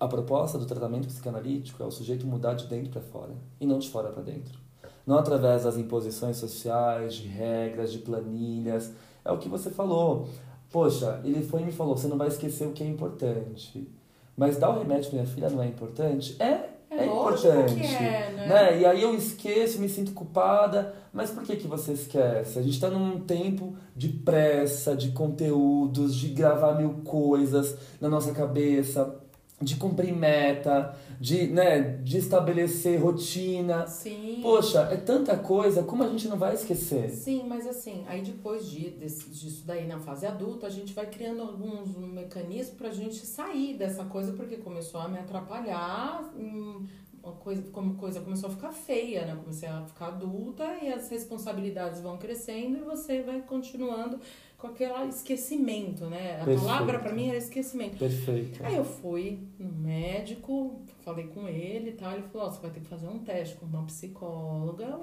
A 0.00 0.08
proposta 0.08 0.58
do 0.58 0.66
tratamento 0.66 1.06
psicanalítico 1.06 1.82
é 1.82 1.86
o 1.86 1.90
sujeito 1.90 2.26
mudar 2.26 2.54
de 2.54 2.66
dentro 2.66 2.90
para 2.90 3.00
fora 3.00 3.34
e 3.60 3.66
não 3.66 3.78
de 3.78 3.88
fora 3.88 4.10
para 4.10 4.22
dentro. 4.22 4.58
Não 5.06 5.16
através 5.16 5.64
das 5.64 5.76
imposições 5.76 6.36
sociais, 6.36 7.14
de 7.14 7.28
regras, 7.28 7.92
de 7.92 7.98
planilhas. 7.98 8.92
É 9.24 9.30
o 9.30 9.38
que 9.38 9.48
você 9.48 9.70
falou. 9.70 10.28
Poxa, 10.70 11.20
ele 11.24 11.42
foi 11.42 11.62
e 11.62 11.64
me 11.64 11.72
falou: 11.72 11.96
você 11.96 12.08
não 12.08 12.18
vai 12.18 12.28
esquecer 12.28 12.66
o 12.66 12.72
que 12.72 12.82
é 12.82 12.86
importante. 12.86 13.88
Mas 14.36 14.58
dar 14.58 14.70
o 14.70 14.78
remédio 14.78 15.10
para 15.10 15.20
minha 15.20 15.34
filha 15.34 15.48
não 15.48 15.62
é 15.62 15.66
importante? 15.66 16.36
É, 16.38 16.68
é, 16.90 16.98
é 16.98 17.06
importante. 17.06 17.80
É, 17.82 18.32
né? 18.32 18.46
né? 18.46 18.80
E 18.80 18.84
aí 18.84 19.02
eu 19.02 19.14
esqueço, 19.14 19.80
me 19.80 19.88
sinto 19.88 20.12
culpada. 20.12 20.94
Mas 21.12 21.30
por 21.30 21.42
que, 21.42 21.56
que 21.56 21.66
você 21.66 21.92
esquece? 21.92 22.58
A 22.58 22.62
gente 22.62 22.74
está 22.74 22.90
num 22.90 23.20
tempo 23.20 23.74
de 23.96 24.08
pressa, 24.08 24.94
de 24.94 25.12
conteúdos, 25.12 26.14
de 26.14 26.28
gravar 26.28 26.74
mil 26.74 27.00
coisas 27.04 27.76
na 27.98 28.08
nossa 28.08 28.32
cabeça 28.32 29.25
de 29.60 29.76
cumprir 29.76 30.14
meta, 30.14 30.94
de, 31.18 31.46
né, 31.46 31.80
de 32.02 32.18
estabelecer 32.18 33.00
rotina. 33.00 33.86
Sim. 33.86 34.40
Poxa, 34.42 34.80
é 34.92 34.96
tanta 34.96 35.36
coisa, 35.36 35.82
como 35.82 36.02
a 36.02 36.08
gente 36.08 36.28
não 36.28 36.36
vai 36.36 36.54
esquecer? 36.54 37.08
Sim, 37.10 37.44
mas 37.48 37.66
assim, 37.66 38.04
aí 38.06 38.20
depois 38.20 38.68
de, 38.68 38.90
desse, 38.90 39.30
disso 39.30 39.64
daí 39.66 39.86
na 39.86 39.98
fase 39.98 40.26
adulta, 40.26 40.66
a 40.66 40.70
gente 40.70 40.92
vai 40.92 41.06
criando 41.06 41.40
alguns 41.40 41.96
mecanismos 41.96 42.76
pra 42.76 42.90
gente 42.90 43.24
sair 43.24 43.74
dessa 43.78 44.04
coisa, 44.04 44.32
porque 44.32 44.58
começou 44.58 45.00
a 45.00 45.08
me 45.08 45.18
atrapalhar, 45.18 46.30
hum, 46.38 46.84
uma 47.22 47.32
coisa, 47.32 47.62
como 47.72 47.94
coisa 47.94 48.20
começou 48.20 48.48
a 48.48 48.52
ficar 48.52 48.72
feia, 48.72 49.26
né? 49.26 49.36
Comecei 49.36 49.68
a 49.68 49.82
ficar 49.82 50.08
adulta 50.08 50.64
e 50.80 50.92
as 50.92 51.08
responsabilidades 51.08 52.00
vão 52.00 52.16
crescendo 52.18 52.78
e 52.78 52.80
você 52.82 53.22
vai 53.22 53.40
continuando 53.40 54.20
com 54.58 54.68
aquele 54.68 55.08
esquecimento, 55.08 56.06
né? 56.06 56.40
A 56.40 56.44
Perfeito. 56.44 56.60
palavra 56.60 56.98
para 56.98 57.12
mim 57.12 57.28
era 57.28 57.36
esquecimento. 57.36 57.98
Perfeito. 57.98 58.64
Aí 58.64 58.76
eu 58.76 58.84
fui 58.84 59.40
no 59.58 59.70
médico, 59.70 60.80
falei 61.04 61.26
com 61.26 61.46
ele 61.46 61.90
e 61.90 61.92
tal, 61.92 62.12
ele 62.12 62.22
falou: 62.22 62.48
oh, 62.48 62.50
você 62.50 62.60
vai 62.60 62.70
ter 62.70 62.80
que 62.80 62.88
fazer 62.88 63.06
um 63.08 63.18
teste 63.18 63.56
com 63.56 63.66
uma 63.66 63.84
psicóloga 63.84 64.98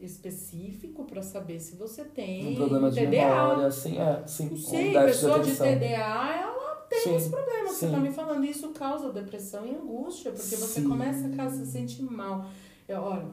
específico 0.00 1.04
para 1.04 1.22
saber 1.22 1.58
se 1.58 1.76
você 1.76 2.04
tem 2.04 2.48
um 2.48 2.54
problema 2.54 2.90
de 2.90 3.00
TDA. 3.00 3.10
memória, 3.10 3.70
sim, 3.70 3.98
é, 3.98 4.26
sim. 4.26 4.50
Não 4.50 4.56
sei, 4.56 4.96
um 4.96 5.04
pessoa 5.04 5.38
de, 5.40 5.50
de 5.52 5.56
TDA, 5.56 6.34
ela 6.34 6.76
tem 6.88 7.00
sim, 7.00 7.16
esse 7.16 7.30
problema 7.30 7.68
sim. 7.68 7.74
você 7.74 7.90
tá 7.90 7.98
me 7.98 8.12
falando, 8.12 8.44
isso 8.44 8.68
causa 8.70 9.10
depressão 9.10 9.66
e 9.66 9.74
angústia, 9.74 10.32
porque 10.32 10.56
você 10.56 10.80
sim. 10.80 10.88
começa 10.88 11.30
a 11.42 11.50
se 11.50 11.66
sentir 11.66 12.02
mal. 12.02 12.46
Eu, 12.86 13.00
olha, 13.00 13.28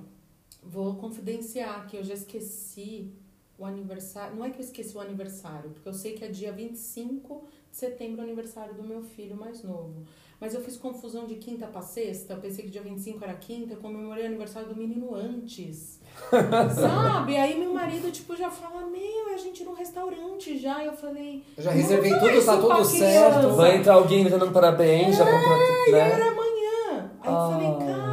vou 0.61 0.95
confidenciar 0.95 1.85
que 1.87 1.97
eu 1.97 2.03
já 2.03 2.13
esqueci 2.13 3.13
o 3.57 3.65
aniversário. 3.65 4.35
Não 4.35 4.45
é 4.45 4.49
que 4.49 4.59
eu 4.59 4.65
esqueci 4.65 4.95
o 4.95 4.99
aniversário, 4.99 5.69
porque 5.71 5.87
eu 5.87 5.93
sei 5.93 6.13
que 6.13 6.25
é 6.25 6.27
dia 6.27 6.51
25 6.51 7.43
de 7.71 7.77
setembro 7.77 8.21
o 8.21 8.23
aniversário 8.23 8.73
do 8.73 8.83
meu 8.83 9.01
filho 9.01 9.35
mais 9.35 9.63
novo. 9.63 10.05
Mas 10.39 10.53
eu 10.53 10.61
fiz 10.61 10.75
confusão 10.75 11.25
de 11.25 11.35
quinta 11.35 11.65
para 11.67 11.81
sexta, 11.81 12.33
eu 12.33 12.39
pensei 12.41 12.65
que 12.65 12.69
dia 12.69 12.81
25 12.81 13.23
era 13.23 13.33
quinta, 13.33 13.75
eu 13.75 13.77
comemorei 13.77 14.23
o 14.23 14.27
aniversário 14.27 14.67
do 14.67 14.75
menino 14.75 15.15
antes. 15.15 16.01
Sabe? 16.75 17.37
Aí 17.37 17.57
meu 17.57 17.73
marido, 17.73 18.11
tipo, 18.11 18.35
já 18.35 18.49
fala, 18.49 18.85
meu, 18.87 19.33
a 19.33 19.37
gente 19.37 19.63
no 19.63 19.73
restaurante 19.73 20.57
já. 20.59 20.83
Eu 20.83 20.93
falei. 20.93 21.43
Eu 21.55 21.63
já 21.63 21.71
reservei 21.71 22.11
tudo, 22.19 22.45
tá 22.45 22.57
tudo 22.57 22.83
certo. 22.83 23.55
Vai 23.55 23.77
entrar 23.77 23.93
alguém 23.93 24.25
dando 24.25 24.51
parabéns, 24.51 25.15
é, 25.15 25.19
já 25.19 25.25
comprou. 25.25 25.57
Né? 25.57 25.87
E 25.87 25.93
era 25.93 26.31
amanhã. 26.31 27.11
Aí 27.21 27.29
ah. 27.29 27.31
eu 27.31 27.51
falei, 27.51 27.87
cara, 27.87 28.12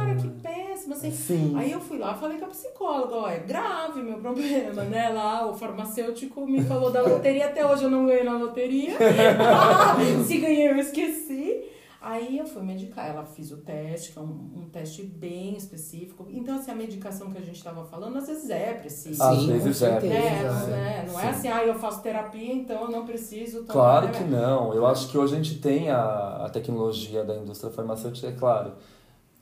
assim. 1.09 1.11
Sim. 1.11 1.53
Aí 1.55 1.71
eu 1.71 1.79
fui 1.79 1.97
lá 1.97 2.13
falei 2.13 2.37
com 2.37 2.45
a 2.45 2.49
psicóloga, 2.49 3.15
ó, 3.15 3.29
é 3.29 3.39
grave 3.39 4.01
meu 4.01 4.17
problema, 4.17 4.83
né? 4.83 5.09
Lá 5.09 5.47
o 5.47 5.53
farmacêutico 5.53 6.45
me 6.45 6.63
falou 6.63 6.91
da 6.91 7.01
loteria, 7.01 7.47
até 7.47 7.65
hoje 7.65 7.83
eu 7.83 7.89
não 7.89 8.05
ganhei 8.05 8.23
na 8.23 8.37
loteria. 8.37 8.97
Se 10.25 10.37
ganhei, 10.37 10.69
eu 10.69 10.77
esqueci. 10.77 11.65
Aí 12.01 12.39
eu 12.39 12.47
fui 12.47 12.63
medicar, 12.63 13.07
ela 13.07 13.23
fiz 13.23 13.51
o 13.51 13.57
teste, 13.57 14.11
que 14.11 14.17
é 14.17 14.21
um, 14.23 14.49
um 14.55 14.69
teste 14.71 15.03
bem 15.03 15.55
específico. 15.55 16.25
Então, 16.31 16.55
assim, 16.55 16.71
a 16.71 16.75
medicação 16.75 17.29
que 17.29 17.37
a 17.37 17.41
gente 17.41 17.57
estava 17.57 17.85
falando, 17.85 18.17
às 18.17 18.25
vezes 18.25 18.49
é 18.49 18.73
preciso. 18.73 19.21
Às 19.21 19.43
vezes 19.43 19.83
é. 19.83 19.87
É, 19.87 20.43
não 20.43 20.75
é, 20.75 21.05
não 21.07 21.19
é 21.19 21.29
assim, 21.29 21.47
ah, 21.47 21.63
eu 21.63 21.75
faço 21.75 22.01
terapia, 22.01 22.53
então 22.53 22.81
eu 22.85 22.89
não 22.89 23.05
preciso 23.05 23.65
tomar. 23.65 23.73
Claro 23.73 24.09
que 24.09 24.23
não. 24.23 24.73
Eu 24.73 24.87
acho 24.87 25.09
que 25.09 25.17
hoje 25.17 25.35
a 25.35 25.37
gente 25.37 25.59
tem 25.59 25.91
a, 25.91 26.45
a 26.45 26.49
tecnologia 26.49 27.23
da 27.23 27.35
indústria 27.35 27.71
farmacêutica, 27.71 28.29
é 28.29 28.31
claro 28.31 28.73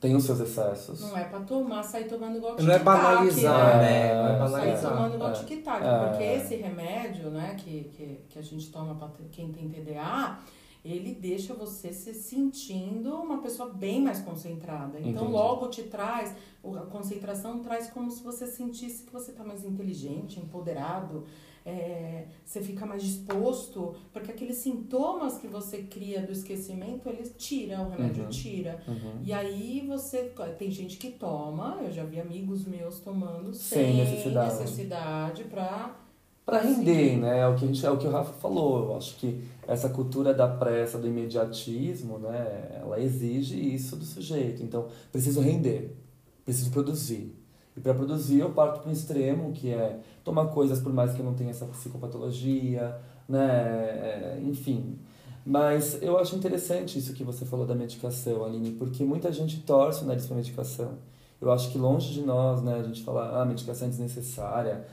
tem 0.00 0.16
os 0.16 0.24
seus 0.24 0.40
excessos. 0.40 1.00
Não 1.00 1.16
é 1.16 1.24
pra 1.24 1.40
tomar, 1.40 1.82
sair 1.82 2.08
tomando 2.08 2.38
igual 2.38 2.56
tic-tac. 2.56 2.66
Não 2.66 2.74
é 2.74 2.78
banalizar, 2.78 3.76
né? 3.76 3.82
né? 3.82 4.14
Não 4.14 4.28
é 4.28 4.38
banalizar. 4.38 4.78
Sair 4.78 4.90
tomando 4.90 5.14
igual 5.14 5.30
é. 5.30 5.32
tic-tac. 5.34 5.86
É. 5.86 6.08
Porque 6.08 6.24
esse 6.24 6.56
remédio, 6.56 7.30
né, 7.30 7.54
que, 7.58 7.84
que, 7.94 8.20
que 8.30 8.38
a 8.38 8.42
gente 8.42 8.72
toma 8.72 8.94
pra 8.94 9.10
quem 9.30 9.52
tem 9.52 9.68
TDA, 9.68 10.38
ele 10.82 11.14
deixa 11.14 11.52
você 11.52 11.92
se 11.92 12.14
sentindo 12.14 13.14
uma 13.14 13.42
pessoa 13.42 13.68
bem 13.68 14.00
mais 14.00 14.22
concentrada. 14.22 14.98
Então, 14.98 15.24
Entendi. 15.24 15.32
logo 15.32 15.68
te 15.68 15.82
traz, 15.82 16.34
a 16.64 16.86
concentração 16.86 17.58
traz 17.58 17.90
como 17.90 18.10
se 18.10 18.22
você 18.22 18.46
sentisse 18.46 19.04
que 19.04 19.12
você 19.12 19.32
tá 19.32 19.44
mais 19.44 19.64
inteligente, 19.64 20.40
empoderado 20.40 21.26
é, 21.64 22.24
você 22.44 22.60
fica 22.60 22.86
mais 22.86 23.02
disposto, 23.02 23.94
porque 24.12 24.30
aqueles 24.30 24.56
sintomas 24.56 25.38
que 25.38 25.46
você 25.46 25.82
cria 25.82 26.22
do 26.22 26.32
esquecimento, 26.32 27.08
eles 27.08 27.34
tiram, 27.36 27.86
o 27.86 27.90
remédio 27.90 28.24
uhum. 28.24 28.30
tira. 28.30 28.82
Uhum. 28.88 29.20
E 29.24 29.32
aí 29.32 29.84
você. 29.86 30.32
Tem 30.58 30.70
gente 30.70 30.96
que 30.96 31.10
toma, 31.10 31.78
eu 31.82 31.92
já 31.92 32.04
vi 32.04 32.20
amigos 32.20 32.64
meus 32.64 33.00
tomando 33.00 33.52
sem, 33.52 33.86
sem 33.86 33.96
necessidade, 33.96 34.58
necessidade 34.58 35.44
para 35.44 35.94
para 36.50 36.62
render, 36.62 37.16
né? 37.16 37.40
É 37.40 37.46
o 37.46 37.54
que 37.54 37.64
a 37.64 37.68
gente, 37.68 37.86
é 37.86 37.90
o 37.90 37.96
que 37.96 38.06
o 38.06 38.10
Rafa 38.10 38.32
falou. 38.32 38.90
Eu 38.90 38.96
acho 38.96 39.16
que 39.16 39.40
essa 39.68 39.88
cultura 39.88 40.34
da 40.34 40.48
pressa, 40.48 40.98
do 40.98 41.06
imediatismo, 41.06 42.18
né? 42.18 42.80
Ela 42.80 43.00
exige 43.00 43.56
isso 43.56 43.94
do 43.94 44.04
sujeito. 44.04 44.62
Então, 44.62 44.88
preciso 45.12 45.40
render, 45.40 45.96
preciso 46.44 46.70
produzir. 46.70 47.36
E 47.76 47.80
para 47.80 47.94
produzir 47.94 48.40
eu 48.40 48.50
parto 48.50 48.80
para 48.80 48.90
um 48.90 48.92
extremo, 48.92 49.52
que 49.52 49.70
é 49.70 50.00
tomar 50.24 50.46
coisas 50.46 50.80
por 50.80 50.92
mais 50.92 51.12
que 51.12 51.20
eu 51.20 51.24
não 51.24 51.34
tenha 51.34 51.50
essa 51.50 51.66
psicopatologia, 51.66 52.96
né? 53.28 53.46
É, 53.46 54.40
enfim. 54.42 54.98
Mas 55.44 56.00
eu 56.02 56.18
acho 56.18 56.36
interessante 56.36 56.98
isso 56.98 57.12
que 57.14 57.24
você 57.24 57.44
falou 57.44 57.66
da 57.66 57.74
medicação, 57.74 58.44
Aline, 58.44 58.72
porque 58.72 59.04
muita 59.04 59.32
gente 59.32 59.60
torce 59.60 60.04
o 60.04 60.06
nariz 60.06 60.26
para 60.26 60.36
medicação. 60.36 60.98
Eu 61.40 61.50
acho 61.50 61.70
que 61.70 61.78
longe 61.78 62.12
de 62.12 62.20
nós, 62.20 62.62
né, 62.62 62.74
a 62.78 62.82
gente 62.82 63.02
falar, 63.02 63.40
ah, 63.40 63.44
medicação 63.46 63.86
é 63.86 63.90
desnecessária, 63.90 64.84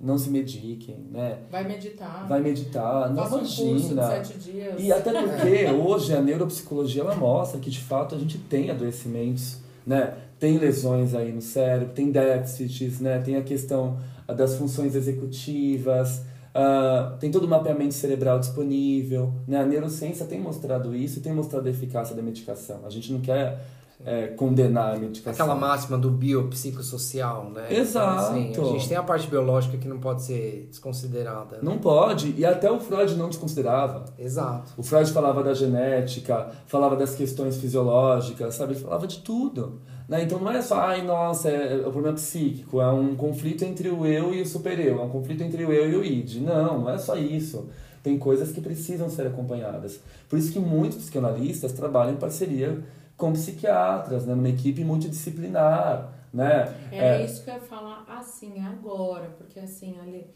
não 0.00 0.18
se 0.18 0.28
mediquem, 0.30 1.06
né? 1.12 1.38
Vai 1.48 1.62
meditar. 1.62 2.26
Vai 2.26 2.40
meditar, 2.40 3.08
não 3.10 3.22
Faça 3.22 3.36
imagina. 3.36 4.02
Um 4.02 4.06
sete 4.08 4.38
dias. 4.38 4.74
E 4.80 4.92
até 4.92 5.12
porque 5.12 5.70
hoje 5.70 6.12
a 6.12 6.20
neuropsicologia 6.20 7.02
ela 7.02 7.14
mostra 7.14 7.60
que 7.60 7.70
de 7.70 7.78
fato 7.78 8.16
a 8.16 8.18
gente 8.18 8.36
tem 8.36 8.68
adoecimentos, 8.70 9.58
né? 9.86 10.14
tem 10.40 10.58
lesões 10.58 11.14
aí 11.14 11.30
no 11.30 11.40
cérebro, 11.40 11.94
tem 11.94 12.10
déficits, 12.10 12.98
né? 12.98 13.20
tem 13.20 13.36
a 13.36 13.42
questão 13.42 13.96
das 14.34 14.56
funções 14.56 14.94
executivas, 14.94 16.18
uh, 16.54 17.16
tem 17.18 17.30
todo 17.30 17.44
o 17.44 17.48
mapeamento 17.48 17.94
cerebral 17.94 18.38
disponível. 18.38 19.32
Né? 19.46 19.60
A 19.60 19.66
neurociência 19.66 20.26
tem 20.26 20.40
mostrado 20.40 20.94
isso 20.94 21.18
e 21.18 21.22
tem 21.22 21.32
mostrado 21.32 21.66
a 21.66 21.70
eficácia 21.70 22.14
da 22.14 22.22
medicação. 22.22 22.80
A 22.84 22.90
gente 22.90 23.12
não 23.12 23.20
quer 23.20 23.60
é, 24.04 24.28
condenar 24.28 24.96
a 24.96 24.98
medicação. 24.98 25.46
Aquela 25.46 25.58
máxima 25.58 25.96
do 25.96 26.10
biopsicossocial, 26.10 27.50
né? 27.50 27.72
Exato. 27.72 28.36
Então, 28.36 28.64
assim, 28.64 28.70
a 28.70 28.78
gente 28.78 28.88
tem 28.88 28.96
a 28.96 29.02
parte 29.02 29.28
biológica 29.28 29.76
que 29.78 29.86
não 29.86 29.98
pode 29.98 30.22
ser 30.22 30.66
desconsiderada. 30.68 31.58
Não 31.62 31.78
pode, 31.78 32.34
e 32.36 32.44
até 32.44 32.70
o 32.70 32.80
Freud 32.80 33.14
não 33.14 33.28
desconsiderava. 33.28 34.04
Exato. 34.18 34.72
O 34.76 34.82
Freud 34.82 35.10
falava 35.12 35.42
da 35.42 35.54
genética, 35.54 36.50
falava 36.66 36.96
das 36.96 37.14
questões 37.14 37.56
fisiológicas, 37.56 38.54
sabe? 38.54 38.72
Ele 38.72 38.80
falava 38.80 39.06
de 39.06 39.18
tudo. 39.18 39.80
Né? 40.08 40.24
Então 40.24 40.38
não 40.38 40.50
é 40.50 40.60
só, 40.60 40.80
ai, 40.80 41.02
nossa, 41.02 41.48
é, 41.48 41.74
é 41.74 41.86
o 41.86 41.92
problema 41.92 42.14
psíquico, 42.14 42.80
é 42.80 42.90
um 42.90 43.14
conflito 43.14 43.64
entre 43.64 43.88
o 43.88 44.06
eu 44.06 44.34
e 44.34 44.42
o 44.42 44.46
super-eu, 44.46 45.00
é 45.00 45.02
um 45.02 45.08
conflito 45.08 45.42
entre 45.42 45.64
o 45.64 45.72
eu 45.72 45.90
e 45.90 45.96
o 45.96 46.04
id. 46.04 46.42
Não, 46.42 46.80
não 46.80 46.90
é 46.90 46.98
só 46.98 47.16
isso. 47.16 47.68
Tem 48.02 48.18
coisas 48.18 48.50
que 48.50 48.60
precisam 48.60 49.08
ser 49.08 49.26
acompanhadas. 49.26 50.00
Por 50.28 50.38
isso 50.38 50.52
que 50.52 50.58
muitos 50.58 50.98
psicanalistas 50.98 51.72
trabalham 51.72 52.14
em 52.14 52.16
parceria 52.16 52.82
com 53.16 53.32
psiquiatras, 53.32 54.26
né? 54.26 54.34
numa 54.34 54.48
equipe 54.48 54.82
multidisciplinar. 54.84 56.12
Né? 56.32 56.74
É, 56.90 57.20
é 57.20 57.24
isso 57.24 57.44
que 57.44 57.50
eu 57.50 57.54
ia 57.54 57.60
falar 57.60 58.04
assim 58.08 58.58
agora, 58.64 59.28
porque 59.38 59.60
assim, 59.60 59.96
ali 60.00 60.26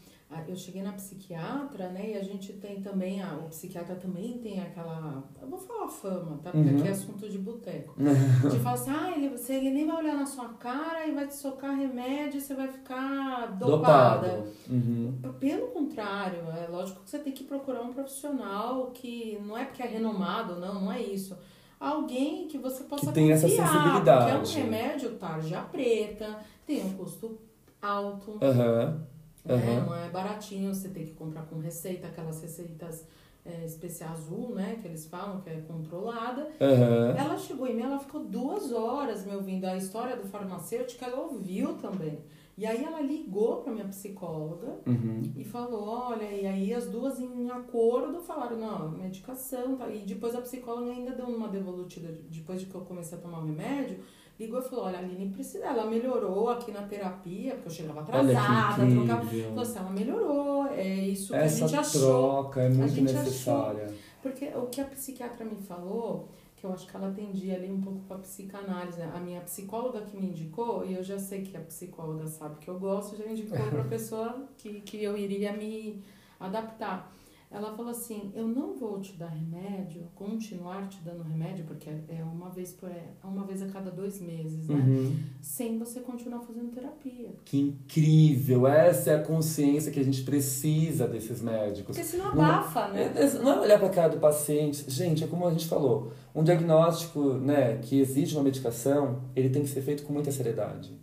eu 0.47 0.55
cheguei 0.55 0.81
na 0.81 0.91
psiquiatra, 0.91 1.89
né? 1.89 2.11
E 2.11 2.17
a 2.17 2.23
gente 2.23 2.51
tem 2.53 2.81
também, 2.81 3.21
a, 3.21 3.33
o 3.35 3.47
psiquiatra 3.47 3.95
também 3.95 4.37
tem 4.39 4.59
aquela. 4.59 5.23
Eu 5.41 5.47
vou 5.47 5.57
falar 5.57 5.87
fama, 5.87 6.37
tá? 6.43 6.51
Porque 6.51 6.69
uhum. 6.69 6.77
aqui 6.77 6.87
é 6.87 6.91
assunto 6.91 7.29
de 7.29 7.37
boteco. 7.37 7.95
de 7.97 8.59
falar 8.59 8.75
assim, 8.75 8.91
ah, 8.91 9.13
ele, 9.15 9.29
você, 9.29 9.53
ele 9.53 9.69
nem 9.69 9.87
vai 9.87 9.97
olhar 9.97 10.15
na 10.15 10.25
sua 10.25 10.49
cara 10.49 11.07
e 11.07 11.13
vai 11.13 11.27
te 11.27 11.35
socar 11.35 11.75
remédio 11.77 12.39
e 12.39 12.41
você 12.41 12.53
vai 12.53 12.67
ficar 12.67 13.57
dopada. 13.57 14.45
Uhum. 14.69 15.17
Pelo 15.39 15.67
contrário, 15.67 16.39
é 16.51 16.67
lógico 16.67 17.03
que 17.03 17.09
você 17.09 17.19
tem 17.19 17.31
que 17.31 17.45
procurar 17.45 17.81
um 17.81 17.93
profissional 17.93 18.91
que 18.91 19.39
não 19.45 19.57
é 19.57 19.63
porque 19.63 19.81
é 19.81 19.87
renomado, 19.87 20.59
não, 20.59 20.81
não 20.81 20.91
é 20.91 21.01
isso. 21.01 21.37
Alguém 21.79 22.47
que 22.47 22.57
você 22.57 22.83
possa 22.83 23.07
que 23.07 23.13
tem 23.13 23.31
essa 23.31 23.47
sensibilidade. 23.47 24.39
Porque 24.39 24.59
é 24.59 24.59
um 24.59 24.63
remédio 24.63 25.11
tarja 25.15 25.61
preta, 25.61 26.39
tem 26.65 26.85
um 26.85 26.93
custo 26.97 27.39
alto. 27.81 28.31
Uhum 28.31 29.16
Uhum. 29.49 29.85
Não 29.85 29.95
é 29.95 30.09
baratinho, 30.09 30.73
você 30.73 30.89
tem 30.89 31.05
que 31.05 31.13
comprar 31.13 31.43
com 31.43 31.59
receita, 31.59 32.07
aquelas 32.07 32.41
receitas 32.41 33.05
é, 33.45 33.65
especial 33.65 34.11
azul, 34.11 34.53
né? 34.53 34.77
Que 34.81 34.87
eles 34.87 35.07
falam 35.07 35.41
que 35.41 35.49
é 35.49 35.61
controlada. 35.61 36.43
Uhum. 36.59 37.17
Ela 37.17 37.37
chegou 37.37 37.67
em 37.67 37.75
mim, 37.75 37.83
ela 37.83 37.99
ficou 37.99 38.23
duas 38.23 38.71
horas 38.71 39.25
me 39.25 39.33
ouvindo 39.33 39.65
a 39.65 39.77
história 39.77 40.15
do 40.15 40.27
farmacêutico, 40.27 41.03
ela 41.03 41.21
ouviu 41.21 41.75
também. 41.75 42.19
E 42.57 42.65
aí 42.65 42.83
ela 42.83 42.99
ligou 43.01 43.57
para 43.57 43.71
minha 43.71 43.85
psicóloga 43.85 44.79
uhum. 44.87 45.21
e 45.35 45.43
falou, 45.43 45.87
olha, 45.87 46.23
e 46.23 46.45
aí 46.47 46.73
as 46.73 46.87
duas 46.87 47.19
em 47.19 47.51
acordo 47.51 48.19
falaram, 48.19 48.57
não, 48.57 48.91
medicação, 48.91 49.77
tá? 49.77 49.87
E 49.89 49.99
depois 49.99 50.33
a 50.33 50.41
psicóloga 50.41 50.91
ainda 50.91 51.11
deu 51.11 51.27
uma 51.27 51.47
devolutiva, 51.49 52.11
depois 52.29 52.59
de 52.59 52.65
que 52.65 52.73
eu 52.73 52.81
comecei 52.81 53.15
a 53.15 53.21
tomar 53.21 53.41
o 53.41 53.45
remédio, 53.45 53.99
ligou 54.39 54.59
e 54.59 54.63
falou: 54.63 54.85
Olha, 54.85 54.99
a 54.99 55.01
Aline 55.01 55.29
precisa, 55.31 55.65
ela 55.65 55.85
melhorou 55.85 56.49
aqui 56.49 56.71
na 56.71 56.83
terapia, 56.83 57.53
porque 57.55 57.67
eu 57.67 57.71
chegava 57.71 58.01
atrasada, 58.01 58.85
trocava. 58.87 59.25
Falou 59.25 59.61
assim: 59.61 59.79
ela 59.79 59.89
melhorou, 59.91 60.67
é 60.67 60.87
isso 60.87 61.33
que 61.33 61.39
Essa 61.39 61.65
a 61.65 61.67
gente 61.67 61.79
achou. 61.79 62.01
troca 62.01 62.61
é 62.61 62.69
muito 62.69 63.01
necessária. 63.01 63.85
Achou, 63.85 63.97
porque 64.21 64.45
o 64.55 64.67
que 64.67 64.81
a 64.81 64.85
psiquiatra 64.85 65.45
me 65.45 65.55
falou, 65.55 66.29
que 66.55 66.65
eu 66.65 66.73
acho 66.73 66.87
que 66.87 66.95
ela 66.95 67.07
atendia 67.09 67.55
ali 67.55 67.71
um 67.71 67.81
pouco 67.81 67.99
com 68.07 68.13
a 68.13 68.17
psicanálise, 68.17 68.99
né? 68.99 69.11
a 69.13 69.19
minha 69.19 69.41
psicóloga 69.41 70.01
que 70.01 70.17
me 70.17 70.27
indicou, 70.27 70.85
e 70.85 70.95
eu 70.95 71.03
já 71.03 71.17
sei 71.17 71.41
que 71.41 71.55
a 71.55 71.61
psicóloga 71.61 72.27
sabe 72.27 72.57
que 72.57 72.69
eu 72.69 72.79
gosto, 72.79 73.15
já 73.17 73.25
indicou 73.25 73.57
para 73.57 73.81
a 73.81 73.85
pessoa 73.87 74.47
que, 74.57 74.81
que 74.81 75.03
eu 75.03 75.17
iria 75.17 75.53
me 75.53 76.03
adaptar. 76.39 77.16
Ela 77.49 77.73
falou 77.73 77.91
assim: 77.91 78.29
Eu 78.35 78.45
não 78.45 78.75
vou 78.75 78.99
te 78.99 79.13
dar 79.13 79.29
remédio, 79.29 80.03
continuar 80.13 80.89
te 80.89 80.99
dando 80.99 81.23
remédio, 81.23 81.63
porque 81.65 81.89
é 81.89 82.21
uma 82.21 82.49
vez 82.49 82.73
por 82.73 82.89
é 82.89 83.13
uma 83.23 83.45
vez 83.45 83.61
a 83.61 83.67
cada 83.67 83.89
dois 83.89 84.19
meses, 84.19 84.67
né? 84.67 84.75
Uhum. 84.75 85.15
Sem 85.41 85.79
você 85.79 86.01
continuar 86.01 86.41
fazendo 86.41 86.73
terapia. 86.73 87.29
Que 87.45 87.59
incrível! 87.59 88.67
Essa 88.67 89.11
é 89.11 89.15
a 89.15 89.23
consciência 89.23 89.93
que 89.93 89.99
a 89.99 90.03
gente 90.03 90.23
precisa 90.23 91.07
desses 91.07 91.41
médicos. 91.41 91.95
Porque 91.95 92.03
senão 92.03 92.27
abafa, 92.31 92.89
não, 92.89 92.93
né? 92.95 93.13
É, 93.15 93.33
não 93.39 93.53
é 93.53 93.59
olhar 93.61 93.79
para 93.79 93.87
a 93.87 93.91
cara 93.91 94.09
do 94.09 94.19
paciente. 94.19 94.83
Gente, 94.89 95.23
é 95.23 95.27
como 95.27 95.47
a 95.47 95.51
gente 95.51 95.67
falou: 95.67 96.11
um 96.35 96.43
diagnóstico 96.43 97.35
né, 97.35 97.77
que 97.77 97.97
exige 97.97 98.35
uma 98.35 98.43
medicação, 98.43 99.21
ele 99.33 99.49
tem 99.49 99.61
que 99.61 99.69
ser 99.69 99.81
feito 99.81 100.03
com 100.03 100.11
muita 100.11 100.33
seriedade. 100.33 100.93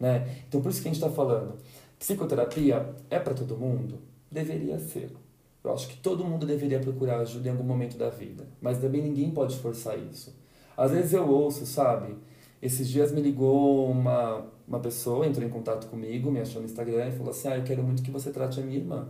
Né? 0.00 0.42
Então, 0.48 0.60
por 0.60 0.70
isso 0.70 0.82
que 0.82 0.88
a 0.88 0.92
gente 0.92 1.00
está 1.00 1.14
falando: 1.14 1.54
psicoterapia 1.96 2.92
é 3.08 3.20
para 3.20 3.34
todo 3.34 3.56
mundo? 3.56 4.00
Deveria 4.28 4.76
ser. 4.80 5.12
Eu 5.62 5.72
acho 5.72 5.88
que 5.88 5.96
todo 5.98 6.24
mundo 6.24 6.46
deveria 6.46 6.80
procurar 6.80 7.20
ajuda 7.20 7.48
em 7.48 7.52
algum 7.52 7.64
momento 7.64 7.98
da 7.98 8.08
vida, 8.08 8.46
mas 8.60 8.78
também 8.78 9.02
ninguém 9.02 9.30
pode 9.30 9.58
forçar 9.58 9.98
isso. 9.98 10.34
Às 10.76 10.92
vezes 10.92 11.12
eu 11.12 11.28
ouço, 11.28 11.66
sabe? 11.66 12.16
Esses 12.62 12.88
dias 12.88 13.12
me 13.12 13.20
ligou 13.20 13.90
uma, 13.90 14.46
uma 14.66 14.80
pessoa, 14.80 15.26
entrou 15.26 15.46
em 15.46 15.50
contato 15.50 15.86
comigo, 15.88 16.30
me 16.30 16.40
achou 16.40 16.60
no 16.60 16.66
Instagram 16.66 17.08
e 17.08 17.12
falou 17.12 17.30
assim: 17.30 17.48
Ah, 17.48 17.56
eu 17.56 17.64
quero 17.64 17.82
muito 17.82 18.02
que 18.02 18.10
você 18.10 18.30
trate 18.30 18.60
a 18.60 18.62
minha 18.62 18.78
irmã. 18.78 19.08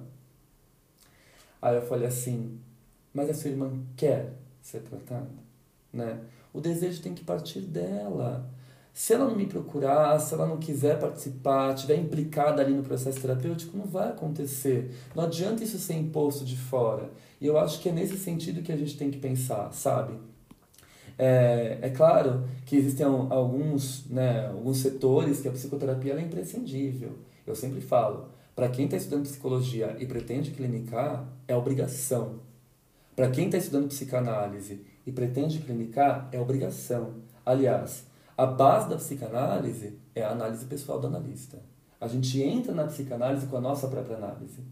Aí 1.62 1.76
eu 1.76 1.82
falei 1.82 2.09
assim: 2.09 2.59
Mas 3.14 3.30
a 3.30 3.34
sua 3.34 3.51
irmã 3.51 3.70
quer 3.96 4.32
ser 4.61 4.80
tratada? 4.80 5.30
Né? 5.92 6.20
O 6.53 6.61
desejo 6.61 7.03
tem 7.03 7.14
que 7.14 7.24
partir 7.24 7.61
dela. 7.61 8.48
Se 9.01 9.14
ela 9.14 9.24
não 9.24 9.34
me 9.34 9.46
procurar, 9.46 10.20
se 10.20 10.34
ela 10.34 10.46
não 10.46 10.59
quiser 10.59 10.98
participar, 10.98 11.74
estiver 11.74 11.96
implicada 11.96 12.61
ali 12.61 12.74
no 12.74 12.82
processo 12.82 13.18
terapêutico, 13.18 13.74
não 13.74 13.86
vai 13.86 14.11
acontecer. 14.11 14.94
Não 15.14 15.24
adianta 15.24 15.64
isso 15.64 15.78
ser 15.78 15.94
imposto 15.94 16.44
de 16.44 16.55
fora. 16.55 17.11
E 17.40 17.46
eu 17.46 17.59
acho 17.59 17.80
que 17.80 17.88
é 17.88 17.92
nesse 17.92 18.18
sentido 18.18 18.61
que 18.61 18.70
a 18.70 18.76
gente 18.76 18.98
tem 18.98 19.11
que 19.11 19.16
pensar, 19.16 19.72
sabe? 19.72 20.18
É, 21.16 21.78
é 21.80 21.88
claro 21.88 22.44
que 22.66 22.76
existem 22.76 23.07
alguns, 23.07 24.05
né, 24.05 24.48
alguns 24.48 24.76
setores 24.80 25.40
que 25.40 25.48
a 25.48 25.53
psicoterapia 25.53 26.12
é 26.12 26.20
imprescindível. 26.20 27.16
Eu 27.46 27.57
sempre 27.57 27.80
falo, 27.80 28.28
para 28.55 28.68
quem 28.68 28.84
está 28.84 28.98
estudando 28.98 29.22
psicologia 29.22 29.96
e 29.98 30.05
pretende 30.05 30.51
clinicar, 30.51 31.26
é 31.48 31.57
obrigação. 31.57 32.40
Para 33.16 33.30
quem 33.30 33.46
está 33.46 33.57
estudando 33.57 33.88
psicanálise 33.88 34.82
e 35.07 35.11
pretende 35.11 35.59
clinicar, 35.61 36.28
é 36.30 36.38
obrigação. 36.38 37.14
Aliás, 37.46 38.09
a 38.41 38.47
base 38.47 38.88
da 38.88 38.97
psicanálise 38.97 39.99
é 40.14 40.22
a 40.22 40.30
análise 40.30 40.64
pessoal 40.64 40.99
do 40.99 41.09
analista. 41.09 41.59
A 42.01 42.09
gente 42.09 42.41
entra 42.43 42.72
na 42.72 42.86
psicanálise 42.86 43.47
com 43.47 43.59
a 43.59 43.61
nossa 43.61 43.86
própria 43.86 44.16
análise. 44.16 44.64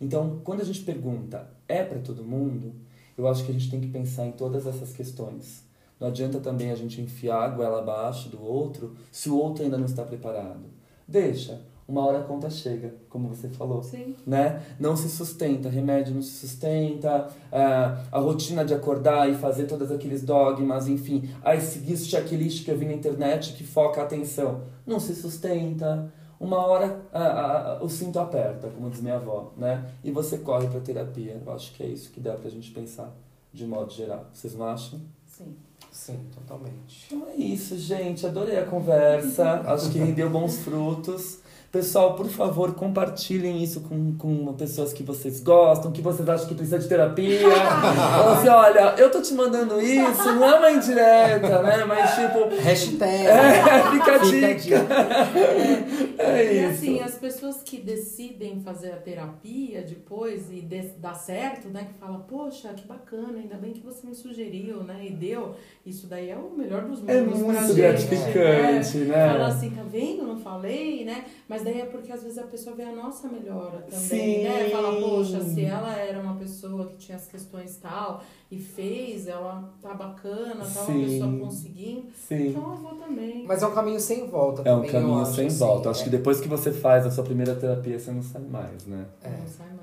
Então, 0.00 0.40
quando 0.42 0.60
a 0.60 0.64
gente 0.64 0.80
pergunta, 0.80 1.48
é 1.68 1.84
para 1.84 2.00
todo 2.00 2.24
mundo? 2.24 2.74
Eu 3.16 3.28
acho 3.28 3.44
que 3.44 3.52
a 3.52 3.54
gente 3.54 3.70
tem 3.70 3.80
que 3.80 3.86
pensar 3.86 4.26
em 4.26 4.32
todas 4.32 4.66
essas 4.66 4.92
questões. 4.92 5.62
Não 6.00 6.08
adianta 6.08 6.40
também 6.40 6.72
a 6.72 6.74
gente 6.74 7.00
enfiar 7.00 7.44
a 7.44 7.48
goela 7.50 7.78
abaixo 7.78 8.28
do 8.28 8.42
outro 8.42 8.96
se 9.12 9.30
o 9.30 9.38
outro 9.38 9.62
ainda 9.62 9.78
não 9.78 9.86
está 9.86 10.04
preparado. 10.04 10.64
Deixa 11.06 11.60
uma 11.92 12.06
hora 12.06 12.20
a 12.20 12.22
conta 12.22 12.48
chega, 12.48 12.94
como 13.10 13.28
você 13.28 13.50
falou. 13.50 13.82
Sim. 13.82 14.16
Né? 14.26 14.62
Não 14.80 14.96
se 14.96 15.10
sustenta, 15.10 15.68
remédio 15.68 16.14
não 16.14 16.22
se 16.22 16.30
sustenta, 16.30 17.28
uh, 17.28 18.08
a 18.10 18.18
rotina 18.18 18.64
de 18.64 18.72
acordar 18.72 19.30
e 19.30 19.34
fazer 19.34 19.66
todos 19.66 19.92
aqueles 19.92 20.22
dogmas, 20.22 20.88
enfim, 20.88 21.28
aí 21.44 21.60
seguir 21.60 21.92
esse 21.92 22.06
checklist 22.06 22.64
que 22.64 22.70
eu 22.70 22.78
vi 22.78 22.86
na 22.86 22.94
internet 22.94 23.52
que 23.52 23.62
foca 23.62 24.00
a 24.00 24.04
atenção, 24.04 24.62
não 24.86 24.98
se 24.98 25.14
sustenta. 25.14 26.10
Uma 26.40 26.66
hora 26.66 27.02
uh, 27.12 27.82
uh, 27.82 27.84
o 27.84 27.88
cinto 27.88 28.18
aperta, 28.18 28.68
como 28.68 28.90
diz 28.90 29.00
minha 29.00 29.14
avó, 29.14 29.52
né? 29.56 29.86
E 30.02 30.10
você 30.10 30.38
corre 30.38 30.66
para 30.66 30.80
terapia. 30.80 31.40
Eu 31.44 31.52
acho 31.52 31.72
que 31.72 31.84
é 31.84 31.86
isso 31.86 32.10
que 32.10 32.18
dá 32.18 32.32
pra 32.32 32.50
gente 32.50 32.72
pensar 32.72 33.14
de 33.52 33.64
modo 33.64 33.92
geral. 33.92 34.26
Vocês 34.32 34.52
não 34.56 34.66
acham? 34.66 34.98
Sim. 35.24 35.54
Sim, 35.92 36.18
totalmente. 36.34 37.06
Então 37.06 37.28
é 37.28 37.36
isso, 37.36 37.76
gente. 37.76 38.26
Adorei 38.26 38.58
a 38.58 38.64
conversa. 38.64 39.60
acho 39.70 39.90
que 39.90 39.98
rendeu 39.98 40.30
bons 40.30 40.58
frutos. 40.58 41.41
Pessoal, 41.72 42.12
por 42.12 42.28
favor, 42.28 42.74
compartilhem 42.74 43.62
isso 43.62 43.80
com, 43.80 44.14
com 44.18 44.52
pessoas 44.52 44.92
que 44.92 45.02
vocês 45.02 45.40
gostam, 45.40 45.90
que 45.90 46.02
vocês 46.02 46.28
acham 46.28 46.46
que 46.46 46.54
precisa 46.54 46.78
de 46.78 46.86
terapia. 46.86 47.48
Fala 47.48 48.32
assim, 48.36 48.48
olha, 48.48 48.94
eu 48.98 49.10
tô 49.10 49.22
te 49.22 49.32
mandando 49.32 49.80
isso, 49.80 50.22
não 50.34 50.44
é 50.50 50.58
uma 50.58 50.70
indireta, 50.70 51.62
né? 51.62 51.82
Mas 51.86 52.14
tipo. 52.14 52.62
Hashtag. 52.62 53.22
É, 53.32 53.90
fica 53.90 54.14
a 54.14 54.18
dica. 54.18 54.76
É, 54.76 56.11
é, 56.18 56.54
e 56.54 56.64
assim, 56.64 57.00
as 57.00 57.16
pessoas 57.16 57.62
que 57.62 57.78
decidem 57.78 58.60
fazer 58.60 58.92
a 58.92 58.96
terapia 58.96 59.82
depois 59.82 60.50
e 60.50 60.60
de, 60.60 60.82
dá 60.98 61.14
certo, 61.14 61.68
né? 61.68 61.88
Que 61.92 61.98
fala, 61.98 62.18
poxa, 62.20 62.72
que 62.74 62.86
bacana, 62.86 63.38
ainda 63.38 63.56
bem 63.56 63.72
que 63.72 63.80
você 63.80 64.06
me 64.06 64.14
sugeriu, 64.14 64.82
né? 64.82 65.06
E 65.06 65.10
deu. 65.10 65.54
Isso 65.84 66.06
daí 66.06 66.30
é 66.30 66.36
o 66.36 66.50
melhor 66.50 66.84
dos 66.84 67.06
é 67.06 67.20
mundos. 67.20 67.40
É 67.40 67.44
muito 67.44 67.74
gratificante, 67.74 68.98
né? 68.98 69.16
né? 69.16 69.32
Fala 69.32 69.46
assim, 69.46 69.70
tá 69.70 69.82
vendo? 69.82 70.26
Não 70.26 70.38
falei, 70.38 71.04
né? 71.04 71.24
Mas 71.48 71.62
daí 71.62 71.80
é 71.80 71.86
porque 71.86 72.12
às 72.12 72.22
vezes 72.22 72.38
a 72.38 72.44
pessoa 72.44 72.74
vê 72.76 72.84
a 72.84 72.92
nossa 72.92 73.28
melhora 73.28 73.78
também, 73.82 74.38
Sim. 74.38 74.44
né? 74.44 74.70
Fala, 74.70 75.00
poxa, 75.00 75.40
se 75.40 75.64
ela 75.64 75.96
era 75.96 76.20
uma 76.20 76.36
pessoa 76.36 76.86
que 76.86 76.96
tinha 76.96 77.16
as 77.16 77.26
questões 77.26 77.76
tal 77.76 78.22
e 78.50 78.58
fez, 78.58 79.26
ela 79.26 79.72
tá 79.80 79.94
bacana, 79.94 80.64
tá 80.64 80.82
uma 80.82 81.06
pessoa 81.06 81.38
conseguindo. 81.38 82.04
Sim. 82.14 82.48
Então 82.48 82.70
eu 82.70 82.76
vou 82.76 82.94
também. 82.96 83.44
Mas 83.46 83.62
é 83.62 83.66
um 83.66 83.74
caminho 83.74 83.98
sem 83.98 84.26
volta 84.26 84.62
É 84.68 84.74
um 84.74 84.86
caminho 84.86 85.20
acho, 85.20 85.34
sem 85.34 85.46
assim, 85.46 85.58
volta. 85.58 85.88
É. 85.88 85.92
Acho 86.02 86.10
que 86.10 86.16
depois 86.16 86.40
que 86.40 86.48
você 86.48 86.72
faz 86.72 87.06
a 87.06 87.10
sua 87.10 87.24
primeira 87.24 87.54
terapia, 87.54 87.98
você 87.98 88.10
não 88.10 88.22
sai 88.22 88.42
mais, 88.42 88.86
né? 88.86 89.06
É. 89.22 89.30
Não 89.30 89.46
sai 89.46 89.68
mais. 89.68 89.82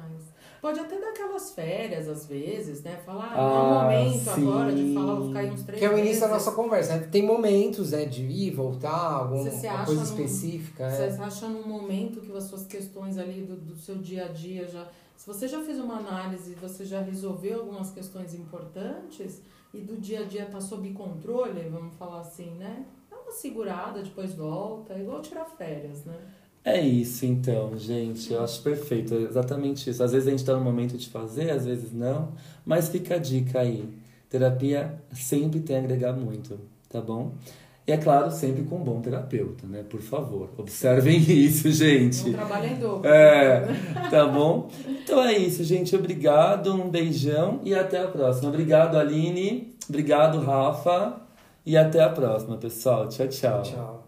Pode 0.62 0.78
até 0.78 1.00
dar 1.00 1.12
aquelas 1.12 1.52
férias, 1.52 2.10
às 2.10 2.26
vezes, 2.26 2.84
né? 2.84 3.00
Falar, 3.06 3.32
ah, 3.34 3.36
Ah, 3.38 3.94
é 3.94 3.98
o 3.98 4.04
momento 4.04 4.36
sim. 4.36 4.42
agora 4.50 4.74
de 4.74 4.94
falar, 4.94 5.16
vou 5.16 5.28
ficar 5.28 5.40
aí 5.40 5.52
uns 5.52 5.64
três 5.64 5.80
Que 5.80 5.86
é 5.86 5.90
o 5.90 5.98
início 5.98 6.20
da 6.20 6.28
meses. 6.28 6.46
nossa 6.46 6.52
conversa, 6.56 6.98
né? 6.98 7.08
Tem 7.10 7.26
momentos, 7.26 7.92
né, 7.92 8.04
de 8.06 8.24
ir, 8.26 8.52
voltar, 8.52 8.92
alguma 9.14 9.44
Você 9.44 9.52
se 9.52 9.68
uma 9.68 9.76
acha 9.76 9.86
coisa 9.86 10.02
num- 10.02 10.08
específica. 10.10 10.90
Você 10.90 11.04
é. 11.04 11.08
acha 11.24 11.48
num 11.48 11.66
momento 11.66 12.20
que 12.20 12.36
as 12.36 12.44
suas 12.44 12.66
questões 12.66 13.18
ali 13.18 13.44
do, 13.44 13.56
do 13.56 13.76
seu 13.78 13.96
dia 14.00 14.26
a 14.26 14.28
dia 14.28 14.68
já. 14.68 14.86
Se 15.16 15.26
você 15.26 15.48
já 15.48 15.62
fez 15.64 15.80
uma 15.80 15.98
análise, 15.98 16.54
você 16.56 16.84
já 16.84 17.00
resolveu 17.02 17.60
algumas 17.62 17.92
questões 17.92 18.34
importantes 18.34 19.42
e 19.74 19.80
do 19.80 19.96
dia 19.98 20.22
a 20.22 20.24
dia 20.24 20.46
tá 20.46 20.60
sob 20.60 20.90
controle, 20.92 21.70
vamos 21.70 21.96
falar 21.96 22.20
assim, 22.22 22.52
né? 22.56 22.84
Uma 23.30 23.36
segurada, 23.36 24.02
depois 24.02 24.34
volta, 24.34 24.94
é 24.96 25.02
igual 25.02 25.22
tirar 25.22 25.46
férias, 25.46 26.04
né? 26.04 26.16
É 26.66 26.82
isso 26.82 27.28
então, 27.28 27.78
gente. 27.78 28.34
Eu 28.34 28.44
acho 28.44 28.60
perfeito. 28.64 29.14
É 29.14 29.18
exatamente 29.18 29.88
isso. 29.88 30.04
Às 30.04 30.14
vezes 30.14 30.28
a 30.28 30.32
gente 30.32 30.44
tá 30.44 30.56
no 30.56 30.62
momento 30.62 30.98
de 30.98 31.10
fazer, 31.10 31.52
às 31.52 31.64
vezes 31.64 31.94
não. 31.94 32.30
Mas 32.66 32.90
fica 32.90 33.16
a 33.16 33.18
dica 33.20 33.60
aí. 33.60 33.88
Terapia 34.32 35.00
sempre 35.14 35.60
tem 35.60 35.76
a 35.76 35.80
agregar 35.80 36.14
muito, 36.14 36.60
tá 36.90 37.00
bom? 37.00 37.34
E 37.86 37.92
é 37.92 37.98
claro, 37.98 38.32
sempre 38.32 38.64
com 38.64 38.78
um 38.78 38.84
bom 38.84 39.00
terapeuta, 39.00 39.68
né? 39.68 39.84
Por 39.88 40.02
favor, 40.02 40.50
observem 40.58 41.18
isso, 41.30 41.72
gente. 41.72 42.32
Não 42.32 42.80
dobro. 42.80 43.08
É, 43.08 43.68
tá 44.10 44.26
bom? 44.26 44.70
Então 44.88 45.24
é 45.24 45.38
isso, 45.38 45.64
gente. 45.64 45.96
Obrigado, 45.96 46.74
um 46.74 46.90
beijão 46.90 47.62
e 47.64 47.76
até 47.76 48.04
a 48.04 48.08
próxima. 48.08 48.50
Obrigado, 48.50 48.98
Aline. 48.98 49.76
Obrigado, 49.88 50.40
Rafa. 50.40 51.29
E 51.66 51.78
até 51.78 52.02
a 52.02 52.10
próxima, 52.10 52.58
pessoal. 52.58 53.08
Tchau, 53.08 53.28
tchau. 53.28 53.64
Tchau. 53.64 53.99